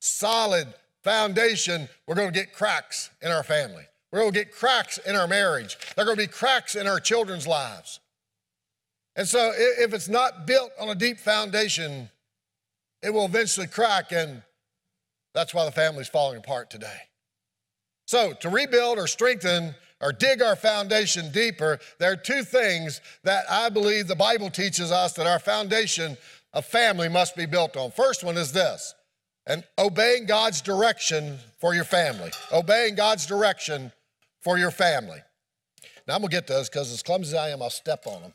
solid 0.00 0.68
foundation, 1.02 1.88
we're 2.06 2.14
going 2.14 2.32
to 2.32 2.38
get 2.38 2.54
cracks 2.54 3.10
in 3.20 3.32
our 3.32 3.42
family. 3.42 3.82
We're 4.12 4.20
going 4.20 4.32
to 4.32 4.38
get 4.38 4.52
cracks 4.52 4.98
in 4.98 5.16
our 5.16 5.26
marriage. 5.26 5.76
There 5.96 6.04
are 6.04 6.06
going 6.06 6.16
to 6.16 6.22
be 6.22 6.28
cracks 6.28 6.76
in 6.76 6.86
our 6.86 7.00
children's 7.00 7.48
lives. 7.48 7.98
And 9.16 9.26
so, 9.26 9.52
if 9.56 9.92
it's 9.92 10.08
not 10.08 10.46
built 10.46 10.70
on 10.78 10.88
a 10.88 10.94
deep 10.94 11.18
foundation, 11.18 12.08
it 13.02 13.10
will 13.10 13.24
eventually 13.24 13.66
crack, 13.66 14.12
and 14.12 14.42
that's 15.34 15.52
why 15.52 15.64
the 15.64 15.72
family's 15.72 16.08
falling 16.08 16.38
apart 16.38 16.70
today. 16.70 17.09
So, 18.10 18.32
to 18.40 18.48
rebuild 18.48 18.98
or 18.98 19.06
strengthen 19.06 19.72
or 20.00 20.10
dig 20.10 20.42
our 20.42 20.56
foundation 20.56 21.30
deeper, 21.30 21.78
there 22.00 22.10
are 22.10 22.16
two 22.16 22.42
things 22.42 23.00
that 23.22 23.44
I 23.48 23.68
believe 23.68 24.08
the 24.08 24.16
Bible 24.16 24.50
teaches 24.50 24.90
us 24.90 25.12
that 25.12 25.28
our 25.28 25.38
foundation 25.38 26.16
of 26.52 26.66
family 26.66 27.08
must 27.08 27.36
be 27.36 27.46
built 27.46 27.76
on. 27.76 27.92
First 27.92 28.24
one 28.24 28.36
is 28.36 28.50
this 28.50 28.96
and 29.46 29.62
obeying 29.78 30.26
God's 30.26 30.60
direction 30.60 31.38
for 31.60 31.72
your 31.72 31.84
family. 31.84 32.32
Obeying 32.52 32.96
God's 32.96 33.26
direction 33.26 33.92
for 34.40 34.58
your 34.58 34.72
family. 34.72 35.20
Now 36.08 36.16
I'm 36.16 36.22
gonna 36.22 36.32
get 36.32 36.48
those 36.48 36.68
because 36.68 36.92
as 36.92 37.04
clumsy 37.04 37.36
as 37.36 37.40
I 37.40 37.50
am, 37.50 37.62
I'll 37.62 37.70
step 37.70 38.08
on 38.08 38.22
them. 38.22 38.34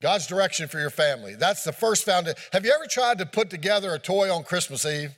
God's 0.00 0.26
direction 0.26 0.68
for 0.68 0.80
your 0.80 0.88
family. 0.88 1.34
That's 1.34 1.64
the 1.64 1.72
first 1.72 2.06
foundation. 2.06 2.38
Have 2.54 2.64
you 2.64 2.72
ever 2.72 2.86
tried 2.86 3.18
to 3.18 3.26
put 3.26 3.50
together 3.50 3.92
a 3.92 3.98
toy 3.98 4.34
on 4.34 4.42
Christmas 4.42 4.86
Eve? 4.86 5.14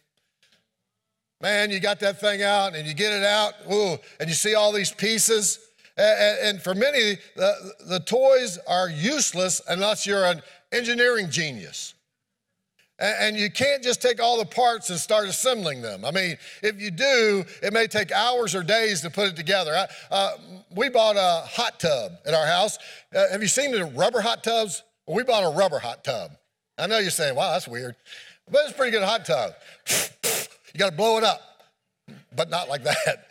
Man, 1.40 1.70
you 1.70 1.78
got 1.78 2.00
that 2.00 2.20
thing 2.20 2.42
out 2.42 2.74
and 2.74 2.86
you 2.86 2.94
get 2.94 3.12
it 3.12 3.24
out, 3.24 3.54
ooh, 3.72 3.96
and 4.18 4.28
you 4.28 4.34
see 4.34 4.54
all 4.54 4.72
these 4.72 4.92
pieces. 4.92 5.60
And, 5.96 6.62
for 6.62 6.74
many, 6.74 7.18
the, 7.34 7.72
the 7.88 8.00
toys 8.00 8.58
are 8.68 8.88
useless 8.88 9.60
unless 9.68 10.06
you're 10.06 10.24
an 10.24 10.42
engineering 10.70 11.28
genius. 11.28 11.94
And 13.00 13.36
you 13.36 13.50
can't 13.50 13.82
just 13.82 14.02
take 14.02 14.20
all 14.20 14.38
the 14.38 14.44
parts 14.44 14.90
and 14.90 14.98
start 14.98 15.28
assembling 15.28 15.82
them. 15.82 16.04
I 16.04 16.10
mean, 16.10 16.36
if 16.62 16.80
you 16.80 16.90
do, 16.90 17.44
it 17.62 17.72
may 17.72 17.86
take 17.86 18.10
hours 18.10 18.54
or 18.56 18.64
days 18.64 19.00
to 19.02 19.10
put 19.10 19.28
it 19.28 19.36
together. 19.36 19.86
Uh, 20.10 20.32
we 20.74 20.88
bought 20.88 21.16
a 21.16 21.46
hot 21.46 21.78
tub 21.78 22.12
at 22.26 22.34
our 22.34 22.46
house. 22.46 22.78
Uh, 23.14 23.28
have 23.30 23.42
you 23.42 23.48
seen 23.48 23.70
the 23.70 23.84
rubber 23.84 24.20
hot 24.20 24.42
tubs? 24.42 24.82
we 25.08 25.22
bought 25.22 25.42
a 25.42 25.56
rubber 25.56 25.78
hot 25.78 26.04
tub. 26.04 26.32
I 26.76 26.86
know 26.86 26.98
you're 26.98 27.10
saying, 27.10 27.34
wow, 27.34 27.52
that's 27.52 27.66
weird. 27.66 27.96
But 28.50 28.62
it's 28.64 28.72
a 28.72 28.74
pretty 28.74 28.92
good 28.92 29.02
hot 29.02 29.24
tub. 29.24 29.54
you 30.74 30.78
got 30.78 30.90
to 30.90 30.96
blow 30.96 31.18
it 31.18 31.24
up, 31.24 31.40
but 32.34 32.50
not 32.50 32.68
like 32.68 32.84
that. 32.84 33.26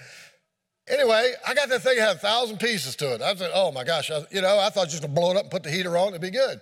Anyway, 0.87 1.33
I 1.45 1.53
got 1.53 1.67
that 1.69 1.81
thing, 1.81 1.97
it 1.97 2.01
had 2.01 2.15
a 2.15 2.19
thousand 2.19 2.59
pieces 2.59 2.95
to 2.95 3.13
it. 3.13 3.21
I 3.21 3.35
said, 3.35 3.51
oh 3.53 3.73
my 3.73 3.83
gosh, 3.83 4.09
I, 4.09 4.25
you 4.31 4.41
know, 4.41 4.57
I 4.57 4.69
thought 4.69 4.87
just 4.87 5.01
to 5.01 5.09
blow 5.09 5.31
it 5.31 5.37
up 5.37 5.43
and 5.43 5.51
put 5.51 5.63
the 5.63 5.69
heater 5.69 5.97
on, 5.97 6.09
it'd 6.09 6.21
be 6.21 6.29
good. 6.29 6.61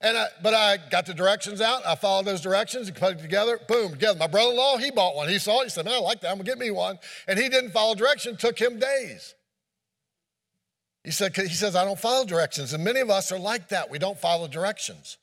And 0.00 0.16
I, 0.16 0.26
but 0.42 0.54
I 0.54 0.78
got 0.90 1.06
the 1.06 1.14
directions 1.14 1.60
out. 1.60 1.84
I 1.84 1.96
followed 1.96 2.24
those 2.24 2.40
directions 2.40 2.88
and 2.88 2.96
put 2.96 3.16
it 3.16 3.18
together. 3.18 3.58
Boom, 3.66 3.92
together. 3.92 4.18
My 4.18 4.28
brother-in-law, 4.28 4.76
he 4.78 4.90
bought 4.92 5.16
one. 5.16 5.28
He 5.28 5.38
saw 5.38 5.60
it. 5.62 5.64
He 5.64 5.70
said, 5.70 5.86
"Man, 5.86 5.94
I 5.94 5.98
like 5.98 6.20
that. 6.20 6.30
I'm 6.30 6.36
gonna 6.36 6.44
get 6.44 6.56
me 6.56 6.70
one." 6.70 7.00
And 7.26 7.36
he 7.36 7.48
didn't 7.48 7.72
follow 7.72 7.96
directions. 7.96 8.38
Took 8.38 8.60
him 8.60 8.78
days. 8.78 9.34
He 11.02 11.10
said, 11.10 11.34
"He 11.34 11.48
says 11.48 11.74
I 11.74 11.84
don't 11.84 11.98
follow 11.98 12.24
directions." 12.24 12.72
And 12.72 12.84
many 12.84 13.00
of 13.00 13.10
us 13.10 13.32
are 13.32 13.40
like 13.40 13.70
that. 13.70 13.90
We 13.90 13.98
don't 13.98 14.18
follow 14.18 14.46
directions. 14.46 15.16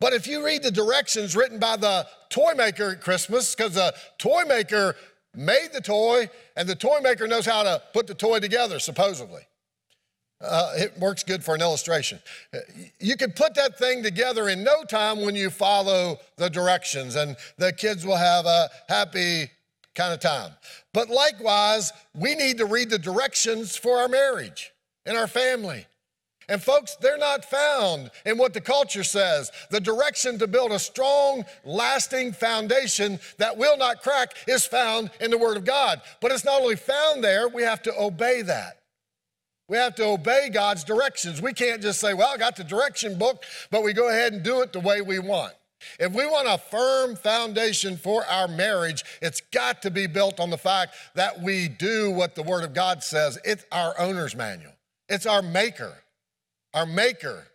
But 0.00 0.12
if 0.12 0.26
you 0.26 0.44
read 0.44 0.62
the 0.62 0.70
directions 0.70 1.34
written 1.34 1.58
by 1.58 1.76
the 1.76 2.06
toy 2.30 2.52
maker 2.56 2.90
at 2.90 3.00
Christmas, 3.00 3.54
because 3.54 3.74
the 3.74 3.94
toy 4.18 4.42
maker 4.44 4.94
made 5.34 5.68
the 5.72 5.80
toy, 5.80 6.28
and 6.56 6.68
the 6.68 6.74
toy 6.74 6.98
maker 7.02 7.26
knows 7.26 7.46
how 7.46 7.62
to 7.62 7.82
put 7.92 8.06
the 8.06 8.14
toy 8.14 8.38
together, 8.38 8.78
supposedly. 8.78 9.42
Uh, 10.40 10.72
it 10.76 10.96
works 10.98 11.24
good 11.24 11.42
for 11.42 11.54
an 11.56 11.60
illustration. 11.60 12.20
You 13.00 13.16
can 13.16 13.32
put 13.32 13.54
that 13.56 13.76
thing 13.76 14.04
together 14.04 14.48
in 14.48 14.62
no 14.62 14.84
time 14.84 15.22
when 15.22 15.34
you 15.34 15.50
follow 15.50 16.18
the 16.36 16.48
directions, 16.48 17.16
and 17.16 17.36
the 17.56 17.72
kids 17.72 18.06
will 18.06 18.16
have 18.16 18.46
a 18.46 18.68
happy 18.88 19.50
kind 19.96 20.14
of 20.14 20.20
time. 20.20 20.52
But 20.94 21.10
likewise, 21.10 21.92
we 22.14 22.36
need 22.36 22.58
to 22.58 22.66
read 22.66 22.88
the 22.88 23.00
directions 23.00 23.76
for 23.76 23.98
our 23.98 24.06
marriage 24.06 24.70
and 25.04 25.16
our 25.16 25.26
family. 25.26 25.87
And 26.48 26.62
folks, 26.62 26.96
they're 26.96 27.18
not 27.18 27.44
found 27.44 28.10
in 28.24 28.38
what 28.38 28.54
the 28.54 28.60
culture 28.60 29.04
says. 29.04 29.52
The 29.70 29.80
direction 29.80 30.38
to 30.38 30.46
build 30.46 30.72
a 30.72 30.78
strong, 30.78 31.44
lasting 31.64 32.32
foundation 32.32 33.20
that 33.36 33.58
will 33.58 33.76
not 33.76 34.02
crack 34.02 34.32
is 34.46 34.64
found 34.64 35.10
in 35.20 35.30
the 35.30 35.36
Word 35.36 35.58
of 35.58 35.66
God. 35.66 36.00
But 36.20 36.32
it's 36.32 36.46
not 36.46 36.62
only 36.62 36.76
found 36.76 37.22
there, 37.22 37.48
we 37.48 37.62
have 37.62 37.82
to 37.82 38.00
obey 38.00 38.42
that. 38.42 38.78
We 39.68 39.76
have 39.76 39.94
to 39.96 40.06
obey 40.06 40.48
God's 40.50 40.84
directions. 40.84 41.42
We 41.42 41.52
can't 41.52 41.82
just 41.82 42.00
say, 42.00 42.14
well, 42.14 42.30
I 42.32 42.38
got 42.38 42.56
the 42.56 42.64
direction 42.64 43.18
book, 43.18 43.44
but 43.70 43.84
we 43.84 43.92
go 43.92 44.08
ahead 44.08 44.32
and 44.32 44.42
do 44.42 44.62
it 44.62 44.72
the 44.72 44.80
way 44.80 45.02
we 45.02 45.18
want. 45.18 45.52
If 46.00 46.12
we 46.12 46.24
want 46.24 46.48
a 46.48 46.58
firm 46.58 47.14
foundation 47.14 47.98
for 47.98 48.24
our 48.24 48.48
marriage, 48.48 49.04
it's 49.20 49.42
got 49.52 49.82
to 49.82 49.90
be 49.90 50.06
built 50.06 50.40
on 50.40 50.48
the 50.48 50.58
fact 50.58 50.94
that 51.14 51.42
we 51.42 51.68
do 51.68 52.10
what 52.10 52.34
the 52.34 52.42
Word 52.42 52.64
of 52.64 52.72
God 52.72 53.04
says. 53.04 53.38
It's 53.44 53.64
our 53.70 53.94
owner's 54.00 54.34
manual, 54.34 54.72
it's 55.10 55.26
our 55.26 55.42
maker. 55.42 56.02
Our 56.74 56.86
maker 56.86 57.46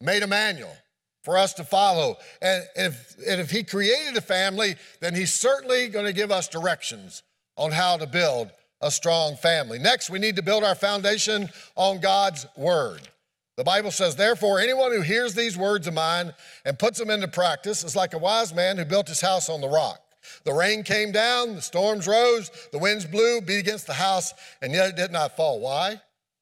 made 0.00 0.22
a 0.22 0.26
manual 0.26 0.76
for 1.22 1.36
us 1.36 1.54
to 1.54 1.64
follow. 1.64 2.16
And 2.40 2.64
if, 2.76 3.16
and 3.26 3.40
if 3.40 3.50
He 3.50 3.62
created 3.62 4.16
a 4.16 4.20
family, 4.20 4.76
then 5.00 5.14
He's 5.14 5.32
certainly 5.32 5.88
going 5.88 6.06
to 6.06 6.12
give 6.12 6.30
us 6.30 6.48
directions 6.48 7.22
on 7.56 7.72
how 7.72 7.96
to 7.96 8.06
build 8.06 8.50
a 8.80 8.90
strong 8.90 9.36
family. 9.36 9.78
Next, 9.78 10.08
we 10.08 10.18
need 10.18 10.36
to 10.36 10.42
build 10.42 10.64
our 10.64 10.74
foundation 10.74 11.48
on 11.76 12.00
God's 12.00 12.46
word. 12.56 13.08
The 13.56 13.64
Bible 13.64 13.90
says, 13.90 14.14
therefore, 14.14 14.60
anyone 14.60 14.92
who 14.92 15.02
hears 15.02 15.34
these 15.34 15.58
words 15.58 15.88
of 15.88 15.94
mine 15.94 16.32
and 16.64 16.78
puts 16.78 16.96
them 16.96 17.10
into 17.10 17.26
practice 17.26 17.82
is 17.82 17.96
like 17.96 18.14
a 18.14 18.18
wise 18.18 18.54
man 18.54 18.78
who 18.78 18.84
built 18.84 19.08
his 19.08 19.20
house 19.20 19.48
on 19.48 19.60
the 19.60 19.68
rock. 19.68 20.00
The 20.44 20.52
rain 20.52 20.84
came 20.84 21.10
down, 21.10 21.56
the 21.56 21.62
storms 21.62 22.06
rose, 22.06 22.52
the 22.70 22.78
winds 22.78 23.04
blew, 23.04 23.40
beat 23.40 23.58
against 23.58 23.88
the 23.88 23.94
house, 23.94 24.32
and 24.62 24.72
yet 24.72 24.90
it 24.90 24.96
did 24.96 25.10
not 25.10 25.36
fall. 25.36 25.58
Why? 25.58 26.00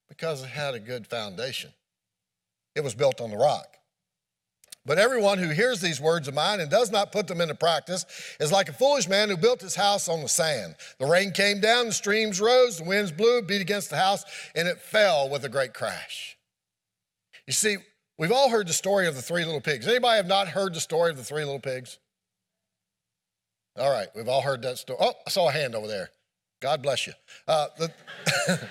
Because 0.08 0.42
it 0.42 0.48
had 0.48 0.74
a 0.74 0.78
good 0.78 1.06
foundation. 1.06 1.72
It 2.76 2.84
was 2.84 2.94
built 2.94 3.20
on 3.20 3.30
the 3.30 3.36
rock. 3.36 3.76
But 4.84 4.98
everyone 4.98 5.38
who 5.38 5.48
hears 5.48 5.80
these 5.80 6.00
words 6.00 6.28
of 6.28 6.34
mine 6.34 6.60
and 6.60 6.70
does 6.70 6.92
not 6.92 7.10
put 7.10 7.26
them 7.26 7.40
into 7.40 7.56
practice 7.56 8.06
is 8.38 8.52
like 8.52 8.68
a 8.68 8.72
foolish 8.72 9.08
man 9.08 9.28
who 9.28 9.36
built 9.36 9.60
his 9.60 9.74
house 9.74 10.08
on 10.08 10.20
the 10.22 10.28
sand. 10.28 10.76
The 11.00 11.06
rain 11.06 11.32
came 11.32 11.60
down, 11.60 11.86
the 11.86 11.92
streams 11.92 12.40
rose, 12.40 12.78
the 12.78 12.84
winds 12.84 13.10
blew, 13.10 13.42
beat 13.42 13.60
against 13.60 13.90
the 13.90 13.96
house, 13.96 14.24
and 14.54 14.68
it 14.68 14.80
fell 14.80 15.28
with 15.28 15.44
a 15.44 15.48
great 15.48 15.74
crash. 15.74 16.36
You 17.48 17.52
see, 17.52 17.78
We've 18.18 18.32
all 18.32 18.48
heard 18.48 18.66
the 18.66 18.72
story 18.72 19.06
of 19.06 19.14
the 19.14 19.22
three 19.22 19.44
little 19.44 19.60
pigs. 19.60 19.86
Anybody 19.86 20.16
have 20.16 20.26
not 20.26 20.48
heard 20.48 20.74
the 20.74 20.80
story 20.80 21.10
of 21.10 21.16
the 21.18 21.24
three 21.24 21.44
little 21.44 21.60
pigs? 21.60 21.98
All 23.78 23.90
right, 23.90 24.08
we've 24.14 24.28
all 24.28 24.40
heard 24.40 24.62
that 24.62 24.78
story. 24.78 24.98
Oh, 25.02 25.12
I 25.26 25.30
saw 25.30 25.48
a 25.48 25.52
hand 25.52 25.74
over 25.74 25.86
there. 25.86 26.10
God 26.60 26.80
bless 26.80 27.06
you. 27.06 27.12
Uh, 27.46 27.66
the, 27.76 28.68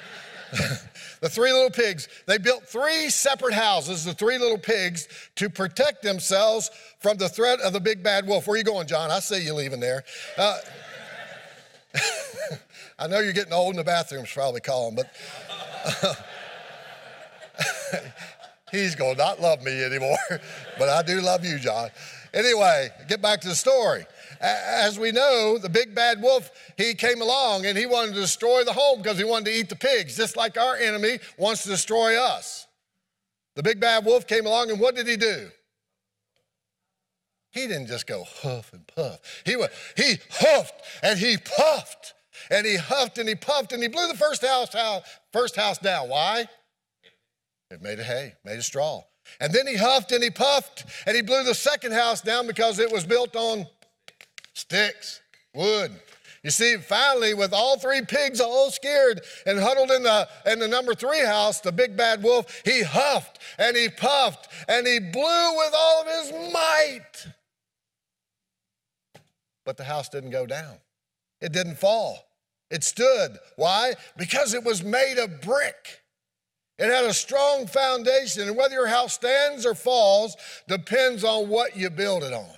the 1.25 1.29
three 1.31 1.51
little 1.51 1.71
pigs, 1.71 2.07
they 2.27 2.37
built 2.37 2.67
three 2.67 3.09
separate 3.09 3.55
houses, 3.55 4.05
the 4.05 4.13
three 4.13 4.37
little 4.37 4.59
pigs, 4.59 5.07
to 5.33 5.49
protect 5.49 6.03
themselves 6.03 6.69
from 6.99 7.17
the 7.17 7.27
threat 7.27 7.59
of 7.61 7.73
the 7.73 7.79
big 7.79 8.03
bad 8.03 8.27
wolf. 8.27 8.45
Where 8.45 8.53
are 8.53 8.57
you 8.57 8.63
going, 8.63 8.85
John? 8.85 9.09
I 9.09 9.17
see 9.17 9.43
you 9.43 9.55
leaving 9.55 9.79
there. 9.79 10.03
Uh, 10.37 10.59
I 12.99 13.07
know 13.07 13.21
you're 13.21 13.33
getting 13.33 13.53
old 13.53 13.71
in 13.71 13.77
the 13.77 13.83
bathrooms, 13.83 14.31
probably 14.31 14.61
calling, 14.61 14.95
but 14.95 15.11
uh, 16.03 16.13
he's 18.71 18.93
going 18.93 19.15
to 19.15 19.17
not 19.17 19.41
love 19.41 19.63
me 19.63 19.83
anymore. 19.83 20.19
but 20.77 20.89
I 20.89 21.01
do 21.01 21.21
love 21.21 21.43
you, 21.43 21.57
John. 21.57 21.89
Anyway, 22.35 22.89
get 23.07 23.19
back 23.19 23.41
to 23.41 23.47
the 23.47 23.55
story. 23.55 24.05
As 24.41 24.99
we 24.99 25.11
know, 25.11 25.57
the 25.57 25.69
big 25.69 25.95
bad 25.95 26.21
wolf, 26.21 26.51
he 26.77 26.93
came 26.93 27.21
along 27.21 27.65
and 27.65 27.77
he 27.77 27.85
wanted 27.85 28.15
to 28.15 28.21
destroy 28.21 28.63
the 28.63 28.73
home 28.73 29.01
because 29.01 29.17
he 29.17 29.23
wanted 29.23 29.45
to 29.45 29.51
eat 29.51 29.69
the 29.69 29.75
pigs, 29.75 30.17
just 30.17 30.37
like 30.37 30.57
our 30.57 30.75
enemy 30.75 31.19
wants 31.37 31.63
to 31.63 31.69
destroy 31.69 32.21
us. 32.21 32.67
The 33.55 33.63
big 33.63 33.79
bad 33.79 34.05
wolf 34.05 34.27
came 34.27 34.45
along 34.45 34.71
and 34.71 34.79
what 34.79 34.95
did 34.95 35.07
he 35.07 35.17
do? 35.17 35.49
He 37.51 37.67
didn't 37.67 37.87
just 37.87 38.05
go 38.05 38.25
huff 38.25 38.73
and 38.73 38.85
puff. 38.85 39.19
He, 39.45 39.55
went, 39.55 39.71
he 39.95 40.17
huffed 40.29 40.81
and 41.01 41.17
he 41.17 41.37
puffed 41.37 42.13
and 42.51 42.65
he 42.65 42.75
huffed 42.75 43.17
and 43.17 43.29
he 43.29 43.35
puffed 43.35 43.71
and 43.71 43.81
he 43.81 43.87
blew 43.87 44.07
the 44.09 44.17
first 44.17 44.45
house, 44.45 44.73
house, 44.73 45.03
first 45.31 45.55
house 45.55 45.77
down. 45.77 46.09
Why? 46.09 46.49
It 47.71 47.81
made 47.81 47.99
a 47.99 48.03
hay, 48.03 48.33
made 48.43 48.59
a 48.59 48.63
straw. 48.63 49.03
And 49.39 49.53
then 49.53 49.67
he 49.67 49.75
huffed 49.75 50.11
and 50.11 50.21
he 50.23 50.29
puffed 50.29 50.85
and 51.07 51.15
he 51.15 51.21
blew 51.21 51.43
the 51.43 51.55
second 51.55 51.93
house 51.93 52.21
down 52.21 52.45
because 52.45 52.77
it 52.79 52.91
was 52.91 53.05
built 53.05 53.37
on 53.37 53.65
sticks, 54.55 55.21
wood. 55.53 55.91
You 56.43 56.51
see, 56.51 56.77
finally, 56.77 57.33
with 57.33 57.53
all 57.53 57.77
three 57.77 58.01
pigs 58.01 58.39
all 58.39 58.69
scared 58.69 59.21
and 59.45 59.59
huddled 59.59 59.89
in 59.91 60.03
the, 60.03 60.27
in 60.45 60.59
the 60.59 60.67
number 60.67 60.93
three 60.93 61.25
house, 61.25 61.59
the 61.59 61.71
big 61.71 61.97
bad 61.97 62.21
wolf, 62.21 62.61
he 62.63 62.83
huffed 62.83 63.39
and 63.57 63.75
he 63.75 63.89
puffed 63.89 64.47
and 64.67 64.85
he 64.85 64.99
blew 64.99 65.57
with 65.57 65.73
all 65.75 66.01
of 66.01 66.07
his 66.07 66.53
might. 66.53 67.27
But 69.65 69.77
the 69.77 69.83
house 69.83 70.09
didn't 70.09 70.29
go 70.29 70.45
down, 70.45 70.77
it 71.41 71.51
didn't 71.51 71.77
fall. 71.77 72.19
It 72.71 72.83
stood. 72.83 73.37
Why? 73.57 73.93
Because 74.17 74.55
it 74.55 74.63
was 74.63 74.83
made 74.83 75.17
of 75.19 75.39
brick. 75.41 76.01
It 76.79 76.91
had 76.91 77.05
a 77.05 77.13
strong 77.13 77.67
foundation, 77.67 78.47
and 78.47 78.57
whether 78.57 78.73
your 78.73 78.87
house 78.87 79.13
stands 79.13 79.65
or 79.65 79.75
falls 79.75 80.35
depends 80.67 81.23
on 81.23 81.47
what 81.47 81.77
you 81.77 81.89
build 81.89 82.23
it 82.23 82.33
on 82.33 82.49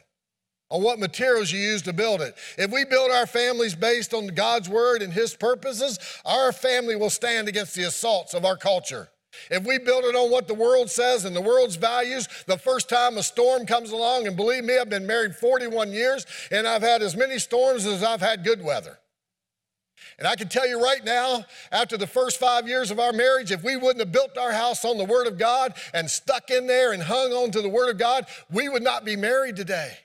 on 0.69 0.83
what 0.83 0.99
materials 0.99 1.51
you 1.51 1.59
use 1.59 1.81
to 1.83 1.93
build 1.93 2.21
it. 2.21 2.35
If 2.57 2.71
we 2.71 2.83
build 2.83 3.11
our 3.11 3.25
families 3.25 3.75
based 3.75 4.13
on 4.13 4.27
God's 4.27 4.69
word 4.69 5.01
and 5.01 5.13
his 5.13 5.33
purposes, 5.33 5.99
our 6.25 6.51
family 6.51 6.95
will 6.95 7.09
stand 7.09 7.47
against 7.47 7.75
the 7.75 7.83
assaults 7.83 8.33
of 8.33 8.43
our 8.43 8.57
culture. 8.57 9.09
If 9.51 9.65
we 9.65 9.77
build 9.77 10.03
it 10.03 10.15
on 10.15 10.31
what 10.31 10.47
the 10.47 10.53
world 10.53 10.89
says 10.89 11.23
and 11.23 11.35
the 11.35 11.41
world's 11.41 11.75
values, 11.75 12.27
the 12.47 12.57
first 12.57 12.89
time 12.89 13.17
a 13.17 13.23
storm 13.23 13.65
comes 13.65 13.91
along, 13.91 14.25
and 14.25 14.35
believe 14.35 14.63
me, 14.63 14.77
I've 14.77 14.89
been 14.89 15.05
married 15.05 15.35
41 15.35 15.91
years 15.91 16.25
and 16.51 16.67
I've 16.67 16.81
had 16.81 17.01
as 17.01 17.15
many 17.15 17.39
storms 17.39 17.85
as 17.85 18.03
I've 18.03 18.21
had 18.21 18.43
good 18.43 18.63
weather. 18.63 18.97
And 20.19 20.27
I 20.27 20.35
can 20.35 20.49
tell 20.49 20.67
you 20.67 20.83
right 20.83 21.03
now, 21.05 21.45
after 21.71 21.95
the 21.95 22.07
first 22.07 22.39
five 22.39 22.67
years 22.67 22.89
of 22.89 22.99
our 22.99 23.13
marriage, 23.13 23.51
if 23.51 23.63
we 23.63 23.75
wouldn't 23.75 23.99
have 23.99 24.11
built 24.11 24.35
our 24.37 24.51
house 24.51 24.83
on 24.83 24.97
the 24.97 25.03
Word 25.03 25.27
of 25.27 25.37
God 25.37 25.75
and 25.93 26.09
stuck 26.09 26.49
in 26.49 26.65
there 26.65 26.91
and 26.91 27.03
hung 27.03 27.31
on 27.33 27.51
to 27.51 27.61
the 27.61 27.69
Word 27.69 27.91
of 27.91 27.99
God, 27.99 28.25
we 28.51 28.67
would 28.67 28.81
not 28.81 29.05
be 29.05 29.15
married 29.15 29.55
today 29.55 29.97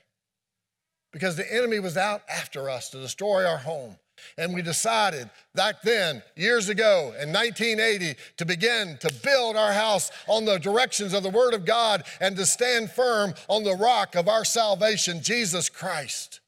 because 1.13 1.37
the 1.37 1.53
enemy 1.53 1.79
was 1.79 1.95
out 1.95 2.23
after 2.27 2.69
us 2.69 2.89
to 2.89 2.99
destroy 2.99 3.45
our 3.45 3.59
home. 3.59 3.95
And 4.37 4.53
we 4.53 4.61
decided 4.61 5.29
back 5.53 5.81
then, 5.83 6.23
years 6.35 6.69
ago 6.69 7.13
in 7.21 7.31
1980, 7.31 8.15
to 8.37 8.45
begin 8.45 8.97
to 8.99 9.13
build 9.23 9.55
our 9.55 9.71
house 9.71 10.11
on 10.27 10.45
the 10.45 10.57
directions 10.57 11.13
of 11.13 11.23
the 11.23 11.29
Word 11.29 11.53
of 11.53 11.65
God 11.65 12.03
and 12.19 12.35
to 12.35 12.45
stand 12.45 12.91
firm 12.91 13.33
on 13.47 13.63
the 13.63 13.75
rock 13.75 14.15
of 14.15 14.27
our 14.27 14.43
salvation, 14.43 15.21
Jesus 15.21 15.69
Christ. 15.69 16.41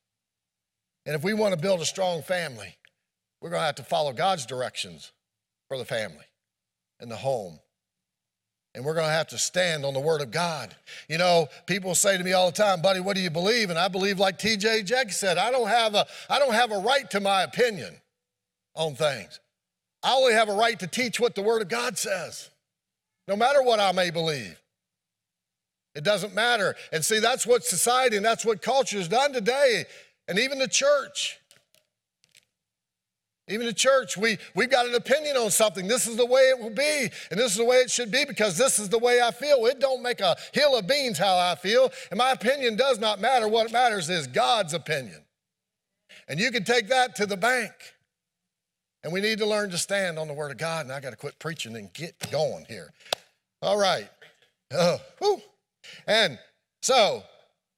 And 1.05 1.15
if 1.15 1.23
we 1.23 1.33
want 1.33 1.53
to 1.53 1.61
build 1.61 1.81
a 1.81 1.85
strong 1.85 2.23
family, 2.23 2.75
we're 3.41 3.51
going 3.51 3.61
to 3.61 3.65
have 3.67 3.75
to 3.75 3.83
follow 3.83 4.13
God's 4.13 4.45
directions 4.45 5.11
for 5.67 5.77
the 5.77 5.85
family 5.85 6.25
and 6.99 7.11
the 7.11 7.17
home 7.17 7.59
and 8.75 8.83
we're 8.83 8.93
going 8.93 9.07
to 9.07 9.11
have 9.11 9.27
to 9.27 9.37
stand 9.37 9.85
on 9.85 9.93
the 9.93 9.99
Word 9.99 10.21
of 10.21 10.31
God. 10.31 10.75
You 11.07 11.17
know, 11.17 11.47
people 11.65 11.95
say 11.95 12.17
to 12.17 12.23
me 12.23 12.33
all 12.33 12.47
the 12.47 12.57
time, 12.57 12.81
buddy, 12.81 12.99
what 12.99 13.15
do 13.15 13.21
you 13.21 13.29
believe? 13.29 13.69
And 13.69 13.79
I 13.79 13.87
believe, 13.87 14.19
like 14.19 14.37
T.D. 14.37 14.83
Jakes 14.83 15.17
said, 15.17 15.37
I 15.37 15.49
don't, 15.49 15.69
have 15.69 15.95
a, 15.95 16.05
I 16.29 16.39
don't 16.39 16.53
have 16.53 16.71
a 16.71 16.79
right 16.79 17.09
to 17.11 17.21
my 17.21 17.43
opinion 17.43 17.95
on 18.75 18.95
things. 18.95 19.39
I 20.03 20.13
only 20.13 20.33
have 20.33 20.49
a 20.49 20.53
right 20.53 20.77
to 20.79 20.87
teach 20.87 21.19
what 21.19 21.35
the 21.35 21.41
Word 21.41 21.61
of 21.61 21.69
God 21.69 21.97
says, 21.97 22.49
no 23.29 23.37
matter 23.37 23.63
what 23.63 23.79
I 23.79 23.93
may 23.93 24.11
believe. 24.11 24.59
It 25.95 26.03
doesn't 26.03 26.35
matter. 26.35 26.75
And 26.91 27.03
see, 27.03 27.19
that's 27.19 27.47
what 27.47 27.63
society 27.63 28.17
and 28.17 28.25
that's 28.25 28.45
what 28.45 28.61
culture 28.61 28.97
has 28.97 29.07
done 29.07 29.31
today, 29.31 29.85
and 30.27 30.37
even 30.37 30.59
the 30.59 30.67
church. 30.67 31.39
Even 33.47 33.67
the 33.67 33.73
church, 33.73 34.17
we, 34.17 34.39
we've 34.55 34.71
got 34.71 34.87
an 34.87 34.95
opinion 34.95 35.37
on 35.37 35.51
something. 35.51 35.87
This 35.87 36.07
is 36.07 36.17
the 36.17 36.25
way 36.25 36.41
it 36.49 36.59
will 36.59 36.71
be, 36.71 37.09
and 37.29 37.39
this 37.39 37.51
is 37.51 37.57
the 37.57 37.65
way 37.65 37.77
it 37.77 37.91
should 37.91 38.09
be 38.09 38.25
because 38.25 38.57
this 38.57 38.79
is 38.79 38.89
the 38.89 38.97
way 38.97 39.21
I 39.21 39.29
feel. 39.29 39.65
It 39.67 39.79
don't 39.79 40.01
make 40.01 40.19
a 40.19 40.35
hill 40.51 40.75
of 40.75 40.87
beans 40.87 41.19
how 41.19 41.37
I 41.37 41.53
feel, 41.53 41.91
and 42.09 42.17
my 42.17 42.31
opinion 42.31 42.75
does 42.75 42.97
not 42.97 43.21
matter. 43.21 43.47
What 43.47 43.71
matters 43.71 44.09
is 44.09 44.25
God's 44.25 44.73
opinion. 44.73 45.21
And 46.27 46.39
you 46.39 46.49
can 46.49 46.63
take 46.63 46.87
that 46.87 47.15
to 47.17 47.27
the 47.27 47.37
bank. 47.37 47.71
And 49.03 49.13
we 49.13 49.21
need 49.21 49.37
to 49.37 49.45
learn 49.45 49.69
to 49.69 49.77
stand 49.77 50.17
on 50.17 50.27
the 50.27 50.33
Word 50.33 50.49
of 50.49 50.57
God, 50.57 50.85
and 50.85 50.91
I 50.91 50.99
got 50.99 51.11
to 51.11 51.15
quit 51.15 51.37
preaching 51.37 51.75
and 51.75 51.93
get 51.93 52.15
going 52.31 52.65
here. 52.67 52.91
All 53.61 53.77
right. 53.77 54.09
Uh, 54.75 54.97
whew. 55.19 55.39
And 56.07 56.39
so 56.81 57.21